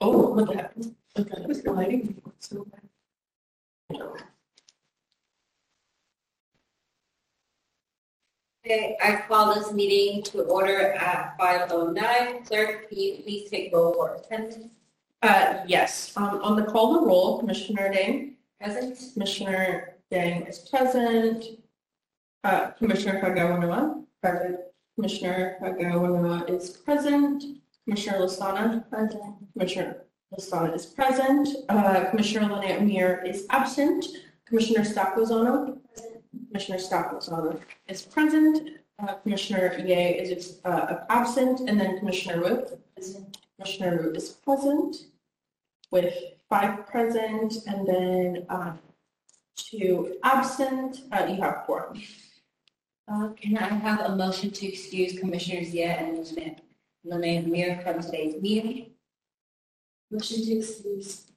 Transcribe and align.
Oh, 0.00 0.44
heck? 0.46 0.72
Okay, 1.18 1.42
what's 1.44 1.60
the 1.62 1.72
lighting? 1.72 2.22
So 2.38 2.64
bad. 2.64 2.80
Okay, 8.64 8.96
I 9.02 9.22
call 9.26 9.54
this 9.54 9.72
meeting 9.72 10.22
to 10.24 10.42
order 10.42 10.92
at 10.92 11.36
five 11.38 11.70
oh 11.72 11.90
nine. 11.90 12.44
Clerk, 12.44 12.88
can 12.88 12.98
you 12.98 13.16
please 13.22 13.50
take 13.50 13.74
roll 13.74 13.92
for 13.94 14.14
attendance? 14.14 14.70
Uh, 15.22 15.60
yes, 15.66 16.12
um, 16.16 16.40
on 16.42 16.56
the 16.56 16.62
call 16.62 16.94
the 16.94 17.06
roll, 17.06 17.38
Commissioner 17.40 17.92
Dane, 17.92 18.36
Present? 18.60 18.98
Commissioner 19.12 19.96
Dane 20.10 20.42
is 20.42 20.60
present. 20.60 21.44
Uh, 22.44 22.70
Commissioner 22.70 23.20
Kagawa, 23.20 24.04
present. 24.22 24.60
Commissioner 24.94 25.56
Kagawa 25.62 26.48
is 26.48 26.70
present. 26.70 27.42
Commissioner. 27.90 28.84
Present. 28.88 29.22
Commissioner 29.52 30.04
Listana 30.32 30.74
is 30.76 30.86
present. 30.86 31.48
Uh, 31.68 32.04
Commissioner 32.10 32.54
Lynette 32.54 32.84
Meir 32.84 33.20
is 33.26 33.46
absent. 33.50 34.06
Commissioner 34.46 34.84
Stacozano. 34.84 35.78
Commissioner 36.48 36.78
Stacozano 36.78 37.60
is 37.88 38.02
present. 38.02 38.70
Uh, 39.02 39.14
Commissioner 39.14 39.76
Ye 39.84 40.18
is, 40.20 40.60
uh, 40.64 40.98
absent, 41.08 41.68
and 41.68 41.80
then 41.80 41.98
Commissioner 41.98 42.40
Wu. 42.42 42.66
Commissioner 43.56 44.02
Wu 44.02 44.10
is 44.12 44.28
present 44.28 44.96
with 45.90 46.14
five 46.48 46.86
present, 46.86 47.54
and 47.66 47.88
then, 47.88 48.46
um, 48.50 48.78
two 49.56 50.16
absent, 50.22 51.00
uh, 51.10 51.26
you 51.28 51.42
have 51.42 51.66
four. 51.66 51.92
Uh, 53.08 53.30
can 53.30 53.58
I 53.58 53.66
have 53.66 54.00
a 54.02 54.14
motion 54.14 54.52
to 54.52 54.68
excuse 54.68 55.18
Commissioners 55.18 55.74
Ye 55.74 55.82
and 55.82 56.24
Lieutenant 57.04 57.46
Lene 57.46 57.50
Mir 57.50 57.80
from 57.82 58.02
today's 58.02 58.40
meeting? 58.40 58.92
Motion 60.10 60.44
to 60.44 60.58
excuse. 60.58 61.30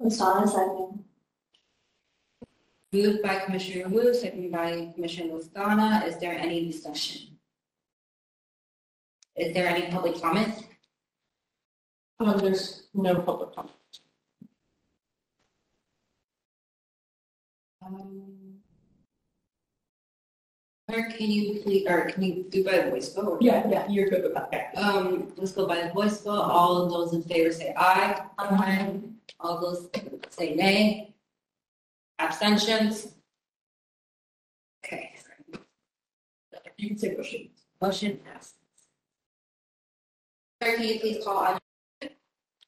Listana, 0.00 0.48
second. 0.48 1.04
Moved 2.92 3.22
by 3.22 3.36
Commissioner 3.40 3.88
Wu, 3.88 4.14
seconded 4.14 4.52
by 4.52 4.92
Commissioner 4.94 5.34
Listana. 5.34 6.06
Is 6.06 6.18
there 6.18 6.38
any 6.38 6.70
discussion? 6.70 7.38
Is 9.36 9.52
there 9.54 9.66
any 9.66 9.90
public 9.90 10.20
comment? 10.20 10.54
Um, 12.20 12.38
there's 12.38 12.88
no 12.94 13.16
public 13.20 13.54
comment. 13.54 13.74
Um, 17.84 18.47
Can 20.88 21.30
you 21.30 21.60
please, 21.60 21.86
or 21.86 22.06
can 22.10 22.22
you 22.22 22.46
do 22.48 22.64
by 22.64 22.78
the 22.78 22.90
voice 22.90 23.12
vote? 23.12 23.42
Yeah, 23.42 23.68
yeah, 23.68 23.86
you're 23.88 24.08
good 24.08 24.22
with 24.22 24.32
that. 24.34 24.72
Um, 24.76 25.32
let's 25.36 25.52
go 25.52 25.66
by 25.66 25.82
the 25.82 25.90
voice 25.92 26.22
vote. 26.22 26.40
All 26.40 26.82
of 26.82 26.90
those 26.90 27.12
in 27.12 27.22
favor 27.22 27.52
say 27.52 27.74
aye. 27.76 28.22
Aye. 28.38 28.98
All 29.40 29.60
those 29.60 29.90
say 30.30 30.54
nay. 30.54 31.14
Abstentions? 32.18 33.08
Okay, 34.84 35.12
You 36.78 36.88
can 36.88 36.98
say 36.98 37.14
motion. 37.16 37.48
motion 37.82 38.20
passes. 38.24 38.54
Clerk, 40.62 40.76
can 40.76 40.84
you 40.88 41.00
please 41.00 41.22
call 41.22 41.36
on? 41.36 41.58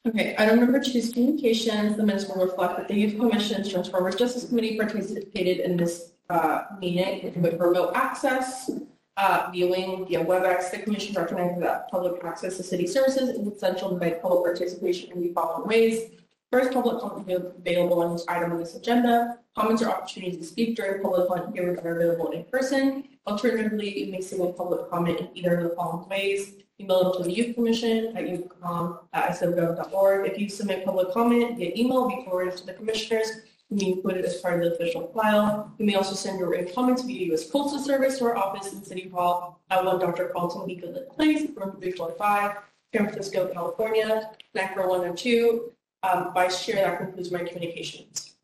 Okay, 0.06 0.34
item 0.38 0.60
number 0.60 0.78
two 0.80 0.98
is 0.98 1.12
communications. 1.12 1.96
The 1.96 2.02
minutes 2.04 2.26
will 2.28 2.44
reflect 2.44 2.76
that 2.76 2.88
the 2.88 2.94
Youth 2.94 3.18
Commission 3.18 3.62
Transformative 3.62 4.18
Justice 4.18 4.46
Committee 4.48 4.76
participated 4.76 5.60
in 5.60 5.76
this 5.78 6.12
uh, 6.30 6.64
with 6.80 7.60
remote 7.60 7.92
access, 7.94 8.70
uh, 9.16 9.50
viewing 9.52 10.06
via 10.06 10.24
WebEx. 10.24 10.70
The 10.70 10.78
commission 10.78 11.14
recognizes 11.14 11.60
that 11.62 11.90
public 11.90 12.24
access 12.24 12.56
to 12.56 12.62
city 12.62 12.86
services 12.86 13.30
is 13.30 13.46
essential 13.46 13.90
to 13.90 13.96
make 13.96 14.22
public 14.22 14.44
participation 14.44 15.12
in 15.12 15.20
the 15.20 15.32
following 15.32 15.68
ways. 15.68 16.10
First, 16.52 16.72
public 16.72 17.00
comment 17.00 17.26
be 17.26 17.34
available 17.34 18.02
on 18.02 18.18
each 18.18 18.24
item 18.28 18.52
on 18.52 18.58
this 18.58 18.74
agenda. 18.74 19.38
Comments 19.56 19.82
or 19.82 19.90
opportunities 19.90 20.38
to 20.38 20.44
speak 20.44 20.76
during 20.76 21.02
public 21.02 21.28
comment 21.28 21.54
hearings 21.54 21.80
are 21.84 21.96
available 21.96 22.30
in 22.30 22.44
person. 22.44 23.04
Alternatively, 23.26 24.06
you 24.06 24.12
may 24.12 24.20
submit 24.20 24.56
public 24.56 24.88
comment 24.90 25.20
in 25.20 25.28
either 25.34 25.58
of 25.58 25.68
the 25.68 25.76
following 25.76 26.08
ways. 26.08 26.54
Email 26.80 27.12
them 27.12 27.22
to 27.22 27.28
the 27.28 27.32
Youth 27.32 27.54
Commission 27.54 28.16
at 28.16 28.24
youthcom@sfgov.org. 28.24 30.30
If 30.30 30.38
you 30.38 30.48
submit 30.48 30.84
public 30.84 31.12
comment 31.12 31.58
via 31.58 31.72
email, 31.76 32.08
be 32.08 32.22
forwarded 32.24 32.56
to 32.56 32.66
the 32.66 32.72
commissioners 32.72 33.42
and 33.70 33.78
be 33.78 34.00
it 34.04 34.24
as 34.24 34.36
part 34.38 34.54
of 34.54 34.60
the 34.60 34.74
official 34.74 35.08
file. 35.14 35.72
You 35.78 35.86
may 35.86 35.94
also 35.94 36.14
send 36.14 36.38
your 36.38 36.50
written 36.50 36.74
comments 36.74 37.02
via 37.02 37.26
U.S. 37.26 37.44
Postal 37.44 37.78
Service 37.78 38.18
to 38.18 38.24
our 38.24 38.36
office 38.36 38.72
in 38.72 38.82
City 38.84 39.08
Hall 39.08 39.60
at 39.70 39.84
1 39.84 40.00
Dr. 40.00 40.30
Carlton 40.34 40.66
B. 40.66 40.74
Goodlett 40.74 41.08
Place, 41.10 41.42
room 41.42 41.76
345, 41.80 42.56
San 42.92 43.04
Francisco, 43.04 43.48
California, 43.52 44.30
NACRA 44.56 44.88
102. 44.88 45.72
Um, 46.02 46.32
Vice 46.34 46.64
Chair, 46.64 46.76
that 46.76 46.98
concludes 46.98 47.30
my 47.30 47.44
communications. 47.44 48.34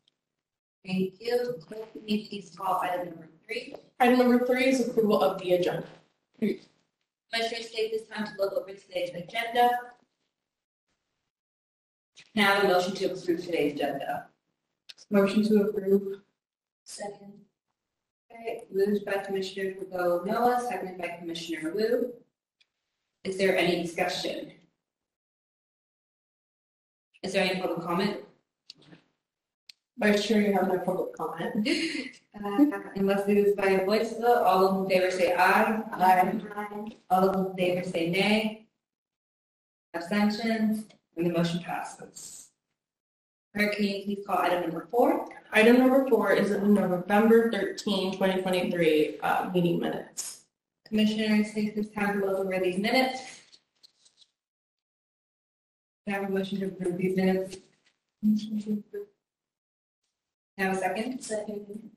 Thank 0.85 1.15
you. 1.19 1.55
Clerk, 1.67 1.91
can 1.91 2.07
you 2.07 2.27
please 2.27 2.55
call 2.55 2.79
item 2.81 3.09
number 3.09 3.27
three? 3.45 3.75
Item 3.99 4.19
number 4.19 4.45
three 4.45 4.65
is 4.67 4.87
approval 4.87 5.21
of 5.21 5.41
the 5.41 5.53
agenda. 5.53 5.87
Commissioners, 6.39 7.71
take 7.71 7.91
this 7.91 8.03
time 8.07 8.25
to 8.27 8.31
look 8.39 8.53
over 8.53 8.71
today's 8.71 9.09
agenda. 9.09 9.71
Now, 12.35 12.61
a 12.61 12.67
motion 12.67 12.95
to 12.95 13.05
approve 13.05 13.43
today's 13.43 13.73
agenda. 13.73 14.27
Motion 15.09 15.43
to 15.47 15.61
approve. 15.63 16.21
Second. 16.83 17.33
Okay, 18.31 18.63
moved 18.71 19.05
by 19.05 19.13
Commissioner 19.23 19.71
Kubo 19.73 20.23
Noah, 20.23 20.61
seconded 20.67 20.97
by 20.97 21.17
Commissioner 21.19 21.71
Wu. 21.73 22.13
Is 23.23 23.37
there 23.37 23.57
any 23.57 23.81
discussion? 23.81 24.51
Is 27.23 27.33
there 27.33 27.43
any 27.49 27.59
public 27.59 27.85
comment? 27.85 28.17
Vice 29.97 30.25
Chair, 30.27 30.41
you 30.41 30.53
have 30.53 30.67
no 30.67 30.79
public 30.79 31.13
comment. 31.15 31.67
Uh, 32.37 32.65
Unless 32.95 33.27
it 33.29 33.35
is 33.35 33.55
by 33.55 33.65
a 33.65 33.83
voice 33.83 34.11
vote, 34.11 34.43
all 34.43 34.59
those 34.59 34.83
in 34.83 34.89
favor 34.91 35.09
say 35.09 35.33
aye. 35.33 35.81
Aye. 35.91 36.87
All 37.09 37.31
those 37.31 37.47
in 37.49 37.55
favor 37.57 37.83
say 37.89 38.11
nay. 38.11 38.67
Abstentions, 39.95 40.83
and 41.15 41.25
the 41.25 41.31
motion 41.31 41.61
passes. 41.63 42.46
Clerk, 43.57 43.75
can 43.75 43.85
you 43.85 44.03
please 44.03 44.23
call 44.25 44.37
item 44.37 44.61
number 44.61 44.87
four? 44.91 45.27
Item 45.51 45.79
number 45.79 46.07
four 46.07 46.31
is 46.31 46.51
the 46.51 46.59
November 46.59 47.51
13, 47.51 48.11
2023, 48.13 49.17
uh, 49.23 49.49
meeting 49.51 49.79
minutes. 49.79 50.41
Commissioners, 50.87 51.53
take 51.53 51.75
this 51.75 51.89
time 51.89 52.21
look 52.21 52.37
over 52.37 52.59
these 52.59 52.77
minutes. 52.77 53.19
Can 56.05 56.15
I 56.15 56.19
have 56.19 56.29
a 56.29 56.31
motion 56.31 56.59
to 56.59 56.67
approve 56.67 56.97
these 56.97 57.15
minutes? 57.15 57.57
Have 60.59 60.75
a 60.75 60.77
second? 60.77 61.19
Second. 61.21 61.89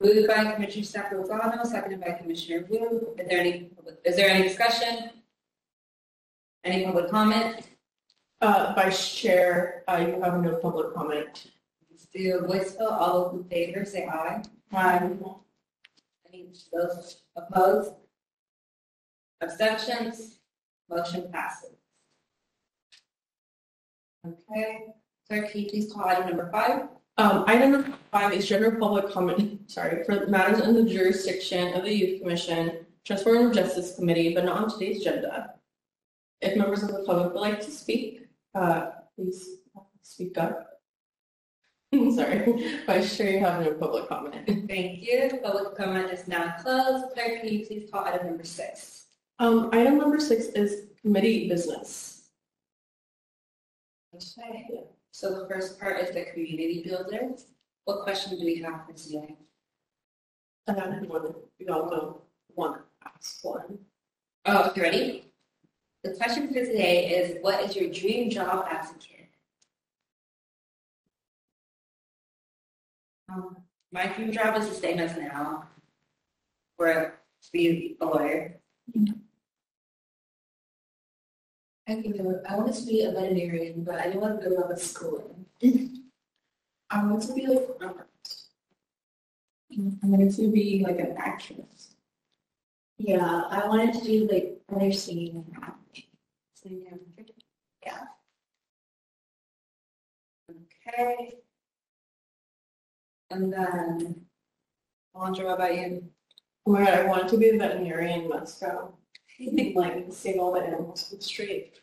Moved 0.00 0.28
by 0.28 0.52
Commissioner 0.52 0.84
Stephanie 0.84 1.24
seconded 1.64 2.00
by 2.00 2.12
Commissioner 2.12 2.64
Wu. 2.68 3.16
Is 3.18 3.28
there 3.28 3.40
any, 3.40 3.70
is 4.04 4.16
there 4.16 4.30
any 4.30 4.44
discussion? 4.44 5.10
Any 6.62 6.84
public 6.84 7.10
comment? 7.10 7.71
Uh, 8.42 8.72
Vice 8.74 9.14
Chair, 9.14 9.84
uh, 9.86 9.98
you 9.98 10.20
have 10.20 10.42
no 10.42 10.56
public 10.56 10.92
comment. 10.94 11.52
Let's 11.88 12.06
do 12.06 12.40
a 12.40 12.44
voice 12.44 12.74
vote. 12.74 12.90
All 12.90 13.30
those 13.30 13.40
in 13.40 13.48
favor 13.48 13.84
say 13.84 14.04
aye. 14.04 14.42
Aye. 14.72 15.10
Any 16.26 16.48
those 16.72 17.22
opposed? 17.36 17.92
Abstentions? 19.40 20.40
Motion 20.90 21.30
passes. 21.32 21.76
Okay, 24.26 24.86
clerk, 25.28 25.52
can 25.52 25.60
you 25.60 25.70
please 25.70 25.92
call 25.92 26.04
item 26.04 26.26
number 26.26 26.50
five? 26.50 26.88
Um, 27.18 27.44
item 27.46 27.70
number 27.70 27.96
five 28.10 28.32
is 28.32 28.48
general 28.48 28.72
public 28.72 29.08
comment, 29.12 29.60
sorry, 29.70 30.02
for 30.02 30.26
matters 30.26 30.66
in 30.66 30.74
the 30.74 30.92
jurisdiction 30.92 31.74
of 31.74 31.84
the 31.84 31.94
Youth 31.94 32.20
Commission, 32.20 32.86
Transformative 33.08 33.54
Justice 33.54 33.94
Committee, 33.94 34.34
but 34.34 34.44
not 34.44 34.64
on 34.64 34.68
today's 34.68 35.00
agenda. 35.00 35.54
If 36.40 36.56
members 36.56 36.82
of 36.82 36.88
the 36.88 37.04
public 37.04 37.32
would 37.32 37.40
like 37.40 37.60
to 37.60 37.70
speak, 37.70 38.21
uh, 38.54 38.90
please 39.16 39.58
speak 40.02 40.38
up. 40.38 40.68
Sorry, 41.92 42.80
Vice 42.86 43.16
Chair, 43.16 43.32
you 43.32 43.40
have 43.40 43.64
no 43.64 43.74
public 43.74 44.08
comment. 44.08 44.46
Thank 44.68 45.02
you. 45.02 45.38
Public 45.42 45.76
comment 45.76 46.10
is 46.10 46.26
now 46.26 46.56
closed. 46.60 47.12
Clerk, 47.12 47.40
can 47.40 47.52
you 47.52 47.66
please 47.66 47.90
call 47.90 48.04
item 48.04 48.28
number 48.28 48.44
six? 48.44 49.06
Um, 49.38 49.68
item 49.72 49.98
number 49.98 50.18
six 50.18 50.46
is 50.46 50.86
committee 51.02 51.48
business. 51.48 52.30
Okay, 54.14 54.84
so 55.10 55.38
the 55.40 55.48
first 55.48 55.78
part 55.78 56.00
is 56.00 56.14
the 56.14 56.24
community 56.32 56.82
builder. 56.86 57.32
What 57.84 58.04
question 58.04 58.38
do 58.38 58.44
we 58.44 58.56
have 58.62 58.86
for 58.86 58.92
today? 58.92 59.36
And 60.66 60.76
then 60.76 61.08
one, 61.08 61.34
we 61.58 61.66
all 61.68 61.90
know 61.90 62.22
one, 62.54 62.80
ask 63.04 63.42
one. 63.42 63.78
Oh, 64.46 64.72
you 64.76 64.82
ready? 64.82 65.31
The 66.04 66.14
question 66.14 66.48
for 66.48 66.54
today 66.54 67.10
is, 67.10 67.38
what 67.42 67.62
is 67.62 67.76
your 67.76 67.88
dream 67.90 68.28
job 68.28 68.66
as 68.68 68.90
a 68.90 68.94
kid? 68.94 69.28
Um, 73.28 73.58
my 73.92 74.06
dream 74.08 74.32
job 74.32 74.56
is 74.56 74.68
the 74.68 74.74
same 74.74 74.98
as 74.98 75.16
now. 75.16 75.68
Where 76.76 77.20
to 77.42 77.52
be 77.52 77.96
a 78.00 78.04
lawyer. 78.04 78.58
I 81.88 81.94
can 81.94 82.12
go, 82.12 82.42
I 82.48 82.56
wanted 82.56 82.74
to 82.74 82.86
be 82.86 83.02
a 83.02 83.12
veterinarian, 83.12 83.84
but 83.84 83.96
I 83.96 84.04
didn't 84.04 84.20
want 84.20 84.42
to 84.42 84.50
go 84.50 84.68
to 84.68 84.76
school. 84.76 85.36
I 86.90 87.04
want 87.04 87.22
to 87.22 87.32
be 87.32 87.46
like, 87.46 87.68
I 89.70 90.06
wanted 90.06 90.34
to 90.34 90.50
be 90.50 90.84
like 90.84 90.98
an 90.98 91.14
actress. 91.16 91.94
Yeah, 92.98 93.44
I 93.50 93.66
wanted 93.68 93.94
to 93.94 94.04
do 94.04 94.28
like 94.30 94.60
nursing. 94.70 95.44
So, 95.56 95.74
yeah. 96.64 98.04
Okay. 100.50 101.34
And 103.30 103.52
then, 103.52 104.26
Alondra, 105.16 105.44
what 105.44 105.54
about 105.54 105.74
you? 105.74 106.04
Oh 106.66 106.72
my 106.72 106.84
god, 106.84 106.94
I 106.94 107.06
wanted 107.06 107.28
to 107.28 107.38
be 107.38 107.48
a 107.48 107.58
veterinarian 107.58 108.22
in 108.22 108.28
Mexico. 108.28 108.94
Like, 109.74 110.06
seeing 110.10 110.38
all 110.38 110.52
the 110.52 110.60
animals 110.60 111.10
on 111.10 111.18
the 111.18 111.24
street. 111.24 111.80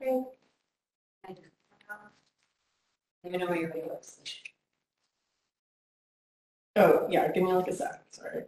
Okay. 0.00 0.22
I 1.26 1.34
don't 3.24 3.34
even 3.34 3.40
know 3.40 3.46
where 3.46 3.56
your 3.58 3.72
video 3.72 3.96
is. 3.98 4.18
Oh, 6.76 7.06
yeah, 7.08 7.32
give 7.32 7.42
me 7.42 7.52
like 7.52 7.68
a 7.68 7.72
sec, 7.72 8.04
sorry. 8.10 8.44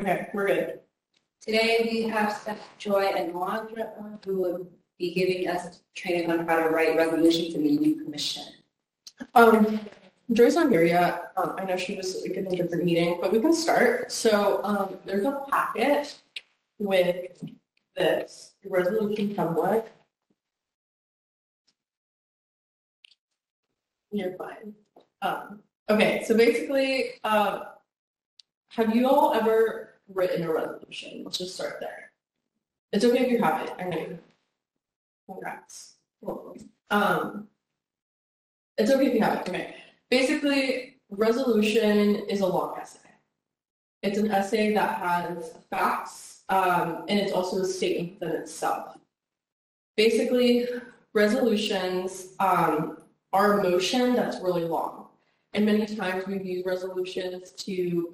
Okay, 0.00 0.26
we're 0.34 0.48
good. 0.48 0.80
Today, 1.40 1.88
we 1.88 2.02
have 2.08 2.32
Steph 2.32 2.58
Joy 2.78 3.12
and 3.16 3.32
Alondra 3.32 3.92
who 4.24 4.38
will 4.38 4.66
be 4.98 5.14
giving 5.14 5.46
us 5.46 5.82
training 5.94 6.32
on 6.32 6.48
how 6.48 6.56
to 6.64 6.68
write 6.68 6.96
resolutions 6.96 7.54
in 7.54 7.62
the 7.62 7.70
youth 7.70 8.04
commission. 8.04 8.42
Um, 9.36 9.78
Joy's 10.32 10.56
not 10.56 10.70
here 10.70 10.84
yet. 10.84 11.30
Um, 11.36 11.54
I 11.58 11.64
know 11.64 11.76
she 11.76 11.94
was 11.94 12.22
like 12.22 12.36
in 12.36 12.48
a 12.48 12.56
different 12.56 12.84
meeting, 12.84 13.18
but 13.20 13.32
we 13.32 13.40
can 13.40 13.52
start. 13.52 14.10
So, 14.10 14.60
um, 14.64 14.96
there's 15.04 15.26
a 15.26 15.44
packet 15.48 16.16
with 16.78 17.44
this 17.96 18.54
resolution 18.64 19.32
template. 19.32 19.84
You're 24.10 24.36
fine. 24.36 24.74
Um, 25.22 25.60
okay, 25.88 26.24
so 26.26 26.36
basically, 26.36 27.10
uh, 27.22 27.60
have 28.70 28.94
you 28.94 29.08
all 29.08 29.34
ever 29.34 29.83
written 30.12 30.42
a 30.44 30.52
resolution? 30.52 31.22
Let's 31.24 31.38
just 31.38 31.54
start 31.54 31.76
there. 31.80 32.10
It's 32.92 33.04
okay 33.04 33.24
if 33.26 33.30
you 33.32 33.42
haven't. 33.42 33.70
I 33.80 33.84
know. 33.88 33.98
you- 33.98 34.18
Congrats. 35.26 35.94
Um, 36.90 37.48
it's 38.76 38.90
okay 38.90 39.06
if 39.06 39.14
you 39.14 39.20
haven't. 39.20 39.48
Okay. 39.48 39.76
Basically, 40.10 40.96
resolution 41.10 42.16
is 42.28 42.40
a 42.40 42.46
long 42.46 42.76
essay. 42.78 42.98
It's 44.02 44.18
an 44.18 44.30
essay 44.30 44.74
that 44.74 44.98
has 44.98 45.54
facts, 45.70 46.42
um, 46.50 47.04
and 47.08 47.18
it's 47.18 47.32
also 47.32 47.62
a 47.62 47.64
statement 47.64 48.20
within 48.20 48.36
itself. 48.42 48.98
Basically, 49.96 50.66
resolutions 51.14 52.34
um, 52.38 52.98
are 53.32 53.60
a 53.60 53.62
motion 53.62 54.14
that's 54.14 54.40
really 54.40 54.64
long. 54.64 55.06
And 55.54 55.64
many 55.64 55.86
times 55.86 56.26
we 56.26 56.42
use 56.42 56.66
resolutions 56.66 57.52
to 57.52 58.12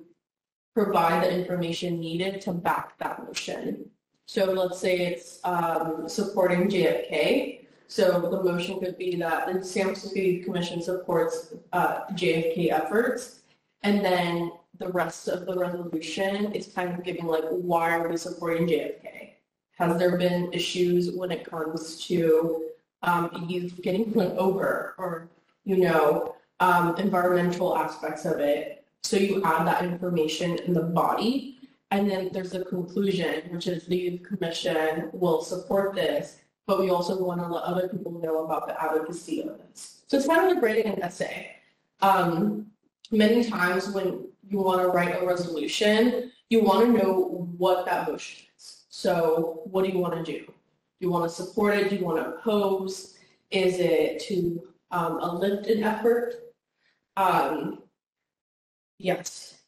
provide 0.74 1.24
the 1.24 1.32
information 1.32 2.00
needed 2.00 2.40
to 2.42 2.52
back 2.52 2.98
that 2.98 3.24
motion. 3.24 3.90
So 4.26 4.52
let's 4.52 4.78
say 4.78 4.98
it's 4.98 5.40
um, 5.44 6.08
supporting 6.08 6.68
JFK. 6.68 7.66
So 7.88 8.20
the 8.20 8.42
motion 8.44 8.78
could 8.78 8.96
be 8.96 9.16
that 9.16 9.52
the 9.52 9.64
San 9.64 9.86
Francisco 9.86 10.44
Commission 10.44 10.80
supports 10.80 11.54
uh, 11.72 12.06
JFK 12.12 12.70
efforts. 12.70 13.40
And 13.82 14.04
then 14.04 14.52
the 14.78 14.88
rest 14.88 15.26
of 15.28 15.46
the 15.46 15.58
resolution 15.58 16.52
is 16.52 16.68
kind 16.68 16.94
of 16.96 17.02
giving 17.02 17.26
like, 17.26 17.44
why 17.50 17.96
are 17.96 18.08
we 18.08 18.16
supporting 18.16 18.68
JFK? 18.68 19.30
Has 19.78 19.98
there 19.98 20.16
been 20.16 20.52
issues 20.52 21.10
when 21.16 21.32
it 21.32 21.44
comes 21.44 22.06
to 22.06 22.66
um, 23.02 23.46
youth 23.48 23.80
getting 23.82 24.12
run 24.12 24.32
over 24.38 24.94
or, 24.98 25.28
you 25.64 25.78
know, 25.78 26.36
um, 26.60 26.96
environmental 26.96 27.76
aspects 27.76 28.24
of 28.24 28.38
it? 28.38 28.79
So 29.02 29.16
you 29.16 29.42
add 29.44 29.66
that 29.66 29.84
information 29.84 30.58
in 30.58 30.74
the 30.74 30.82
body. 30.82 31.58
And 31.90 32.08
then 32.08 32.30
there's 32.32 32.54
a 32.54 32.64
conclusion, 32.64 33.42
which 33.50 33.66
is 33.66 33.86
the 33.86 33.96
youth 33.96 34.22
commission 34.22 35.10
will 35.12 35.42
support 35.42 35.94
this 35.94 36.40
but 36.70 36.78
we 36.78 36.90
also 36.90 37.20
want 37.20 37.40
to 37.40 37.48
let 37.48 37.64
other 37.64 37.88
people 37.88 38.12
know 38.22 38.44
about 38.44 38.68
the 38.68 38.80
advocacy 38.80 39.42
of 39.42 39.58
this. 39.58 40.02
So 40.06 40.16
it's 40.16 40.28
kind 40.28 40.46
of 40.46 40.54
like 40.54 40.62
writing 40.62 40.92
an 40.92 41.02
essay. 41.02 41.56
Um, 42.00 42.66
many 43.10 43.42
times 43.42 43.88
when 43.88 44.28
you 44.48 44.58
want 44.58 44.80
to 44.80 44.86
write 44.86 45.20
a 45.20 45.26
resolution, 45.26 46.30
you 46.48 46.62
want 46.62 46.86
to 46.86 46.92
know 46.92 47.48
what 47.58 47.86
that 47.86 48.08
motion 48.08 48.46
is. 48.56 48.84
So 48.88 49.62
what 49.64 49.84
do 49.84 49.90
you 49.90 49.98
want 49.98 50.14
to 50.14 50.22
do? 50.22 50.46
Do 50.46 50.52
you 51.00 51.10
want 51.10 51.28
to 51.28 51.34
support 51.34 51.76
it? 51.76 51.90
Do 51.90 51.96
you 51.96 52.04
want 52.04 52.18
to 52.22 52.34
oppose? 52.36 53.16
Is 53.50 53.80
it 53.80 54.20
to 54.28 54.62
um, 54.92 55.18
a 55.18 55.34
lifted 55.34 55.82
effort? 55.82 56.54
Um, 57.16 57.82
yes. 59.00 59.58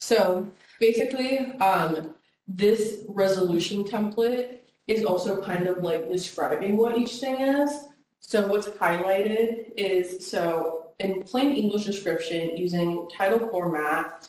So 0.00 0.48
basically, 0.80 1.38
um, 1.60 2.14
this 2.46 3.04
resolution 3.08 3.84
template 3.84 4.58
is 4.86 5.04
also 5.04 5.42
kind 5.42 5.66
of 5.66 5.82
like 5.82 6.10
describing 6.10 6.76
what 6.76 6.96
each 6.96 7.16
thing 7.16 7.40
is. 7.40 7.88
So 8.20 8.46
what's 8.46 8.68
highlighted 8.68 9.72
is, 9.76 10.26
so 10.26 10.90
in 10.98 11.22
plain 11.22 11.56
English 11.56 11.84
description, 11.84 12.56
using 12.56 13.08
title 13.16 13.48
format, 13.48 14.28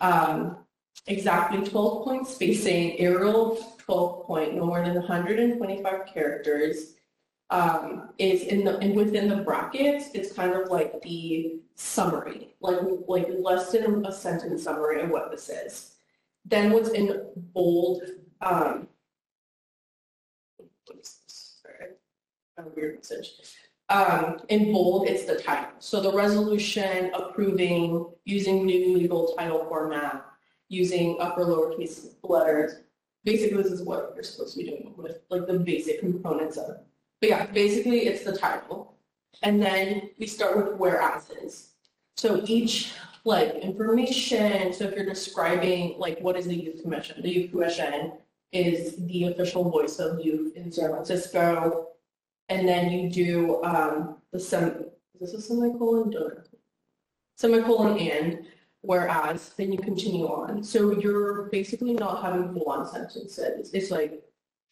um, 0.00 0.58
exactly 1.06 1.66
12 1.66 2.04
point 2.04 2.26
spacing, 2.26 2.98
Arial 2.98 3.56
12 3.78 4.26
point, 4.26 4.54
no 4.54 4.66
more 4.66 4.84
than 4.84 4.94
125 4.94 6.06
characters, 6.06 6.95
um, 7.50 8.10
is 8.18 8.42
in 8.42 8.64
the, 8.64 8.78
and 8.78 8.96
within 8.96 9.28
the 9.28 9.36
brackets, 9.36 10.10
it's 10.14 10.32
kind 10.32 10.52
of 10.52 10.68
like 10.68 11.00
the 11.02 11.60
summary, 11.74 12.54
like, 12.60 12.80
like 13.06 13.28
less 13.38 13.72
than 13.72 14.04
a 14.04 14.12
sentence 14.12 14.64
summary 14.64 15.00
of 15.00 15.10
what 15.10 15.30
this 15.30 15.48
is. 15.48 15.94
Then 16.44 16.72
what's 16.72 16.90
in 16.90 17.24
bold, 17.36 18.02
um? 18.40 18.88
Sorry, 21.02 21.90
a 22.58 22.62
weird 22.74 22.96
message. 22.96 23.32
Um, 23.88 24.40
in 24.48 24.72
bold, 24.72 25.08
it's 25.08 25.24
the 25.24 25.36
title. 25.36 25.70
So 25.78 26.00
the 26.00 26.12
resolution 26.12 27.12
approving 27.14 28.06
using 28.24 28.66
new 28.66 28.98
legal 28.98 29.34
title 29.36 29.64
format, 29.68 30.24
using 30.68 31.18
upper 31.20 31.44
lowercase 31.44 32.14
letters. 32.24 32.80
Basically, 33.24 33.62
this 33.62 33.72
is 33.72 33.82
what 33.82 34.12
you're 34.14 34.24
supposed 34.24 34.54
to 34.54 34.64
be 34.64 34.70
doing 34.70 34.94
with 34.96 35.20
like 35.30 35.46
the 35.46 35.58
basic 35.58 36.00
components 36.00 36.56
of. 36.56 36.78
But 37.20 37.30
yeah, 37.30 37.46
basically 37.46 38.06
it's 38.06 38.24
the 38.24 38.36
title. 38.36 38.94
And 39.42 39.62
then 39.62 40.10
we 40.18 40.26
start 40.26 40.56
with 40.56 40.76
whereases. 40.78 41.72
So 42.16 42.42
each 42.46 42.92
like 43.24 43.54
information, 43.56 44.72
so 44.72 44.84
if 44.84 44.94
you're 44.94 45.04
describing 45.04 45.98
like 45.98 46.20
what 46.20 46.36
is 46.36 46.46
the 46.46 46.54
youth 46.54 46.82
commission, 46.82 47.20
the 47.22 47.28
youth 47.30 47.50
commission 47.50 48.12
is 48.52 48.96
the 49.06 49.24
official 49.24 49.68
voice 49.68 49.98
of 49.98 50.24
youth 50.24 50.56
in 50.56 50.70
San 50.70 50.90
Francisco. 50.90 51.88
And 52.48 52.66
then 52.66 52.90
you 52.90 53.10
do 53.10 53.62
um, 53.64 54.18
the 54.32 54.38
sem, 54.38 54.86
is 55.20 55.32
this 55.32 55.34
a 55.34 55.40
semicolon? 55.42 56.10
Don't- 56.10 56.38
Semicolon 57.36 57.98
and, 57.98 58.46
whereas, 58.80 59.50
then 59.58 59.70
you 59.70 59.78
continue 59.78 60.26
on. 60.26 60.62
So 60.64 60.98
you're 60.98 61.50
basically 61.50 61.92
not 61.92 62.22
having 62.22 62.54
full-on 62.54 62.88
sentences. 62.88 63.74
It's 63.74 63.90
like 63.90 64.22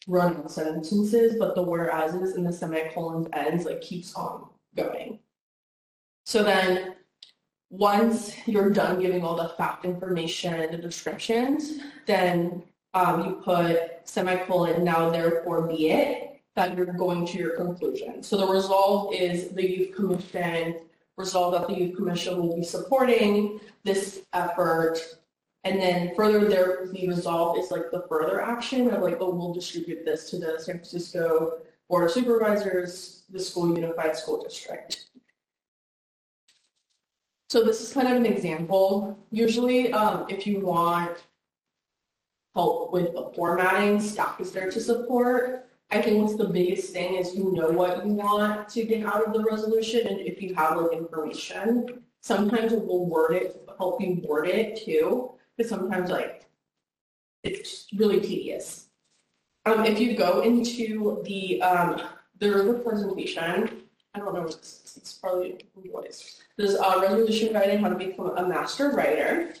run 0.07 0.47
sentences, 0.47 1.35
but 1.39 1.55
the 1.55 1.61
whereases 1.61 2.35
and 2.35 2.45
the 2.45 2.53
semicolons 2.53 3.27
ends 3.33 3.65
like 3.65 3.81
keeps 3.81 4.13
on 4.15 4.47
going. 4.75 5.19
So 6.25 6.43
then, 6.43 6.95
once 7.69 8.35
you're 8.47 8.69
done 8.69 8.99
giving 8.99 9.23
all 9.23 9.35
the 9.35 9.49
fact 9.49 9.85
information, 9.85 10.53
and 10.53 10.73
the 10.73 10.77
descriptions, 10.77 11.79
then 12.05 12.63
um, 12.93 13.25
you 13.25 13.41
put 13.43 13.79
semicolon, 14.05 14.83
now 14.83 15.09
therefore 15.09 15.67
be 15.67 15.89
it, 15.89 16.41
that 16.55 16.75
you're 16.77 16.85
going 16.85 17.25
to 17.27 17.37
your 17.37 17.55
conclusion. 17.57 18.23
So 18.23 18.37
the 18.37 18.47
resolve 18.47 19.13
is 19.13 19.49
the 19.49 19.69
youth 19.69 19.95
commission, 19.95 20.79
resolve 21.17 21.53
that 21.53 21.67
the 21.67 21.75
youth 21.77 21.97
commission 21.97 22.37
will 22.37 22.55
be 22.55 22.63
supporting 22.63 23.59
this 23.83 24.21
effort. 24.33 24.99
And 25.65 25.81
then 25.81 26.13
further 26.15 26.47
there, 26.47 26.87
the 26.91 27.07
resolve 27.07 27.57
is 27.57 27.71
like 27.71 27.89
the 27.91 28.05
further 28.07 28.39
action 28.39 28.87
of 28.91 29.01
like, 29.01 29.17
oh, 29.19 29.31
we'll 29.31 29.53
distribute 29.53 30.05
this 30.05 30.29
to 30.29 30.37
the 30.37 30.59
San 30.59 30.75
Francisco 30.75 31.57
Board 31.89 32.05
of 32.05 32.11
Supervisors, 32.11 33.23
the 33.31 33.39
school 33.39 33.75
unified 33.75 34.15
school 34.15 34.43
district. 34.43 35.07
So 37.49 37.63
this 37.63 37.81
is 37.81 37.93
kind 37.93 38.07
of 38.07 38.15
an 38.15 38.27
example. 38.27 39.17
Usually, 39.31 39.91
um, 39.91 40.27
if 40.29 40.45
you 40.45 40.59
want 40.59 41.17
help 42.53 42.93
with 42.93 43.13
the 43.13 43.31
formatting, 43.35 43.99
staff 43.99 44.39
is 44.39 44.51
there 44.51 44.69
to 44.69 44.79
support. 44.79 45.67
I 45.89 46.01
think 46.01 46.21
what's 46.21 46.35
the 46.35 46.49
biggest 46.49 46.93
thing 46.93 47.15
is 47.15 47.35
you 47.35 47.51
know 47.53 47.69
what 47.69 48.05
you 48.05 48.13
want 48.13 48.69
to 48.69 48.83
get 48.83 49.05
out 49.05 49.25
of 49.25 49.33
the 49.33 49.43
resolution, 49.43 50.07
and 50.07 50.19
if 50.19 50.41
you 50.41 50.53
have 50.55 50.77
like 50.77 50.93
information, 50.93 52.03
sometimes 52.21 52.73
it 52.73 52.85
will 52.85 53.05
word 53.07 53.33
it, 53.33 53.69
help 53.77 54.01
you 54.01 54.21
word 54.27 54.47
it 54.47 54.83
too, 54.83 55.34
because 55.57 55.69
sometimes 55.69 56.09
like 56.09 56.45
it's 57.43 57.87
really 57.95 58.19
tedious. 58.19 58.87
Um, 59.65 59.85
if 59.85 59.99
you 59.99 60.15
go 60.15 60.41
into 60.41 61.21
the, 61.25 61.61
um, 61.61 62.01
there's 62.39 62.83
presentation, 62.83 63.83
I 64.13 64.19
don't 64.19 64.33
know 64.33 64.41
what 64.41 64.61
this 64.61 64.81
is, 64.85 64.97
it's 64.97 65.13
probably 65.13 65.57
is. 66.07 66.41
There's 66.57 66.75
a 66.75 66.99
resolution 67.01 67.53
guiding 67.53 67.79
how 67.79 67.89
to 67.89 67.95
become 67.95 68.37
a 68.37 68.47
master 68.47 68.91
writer. 68.91 69.53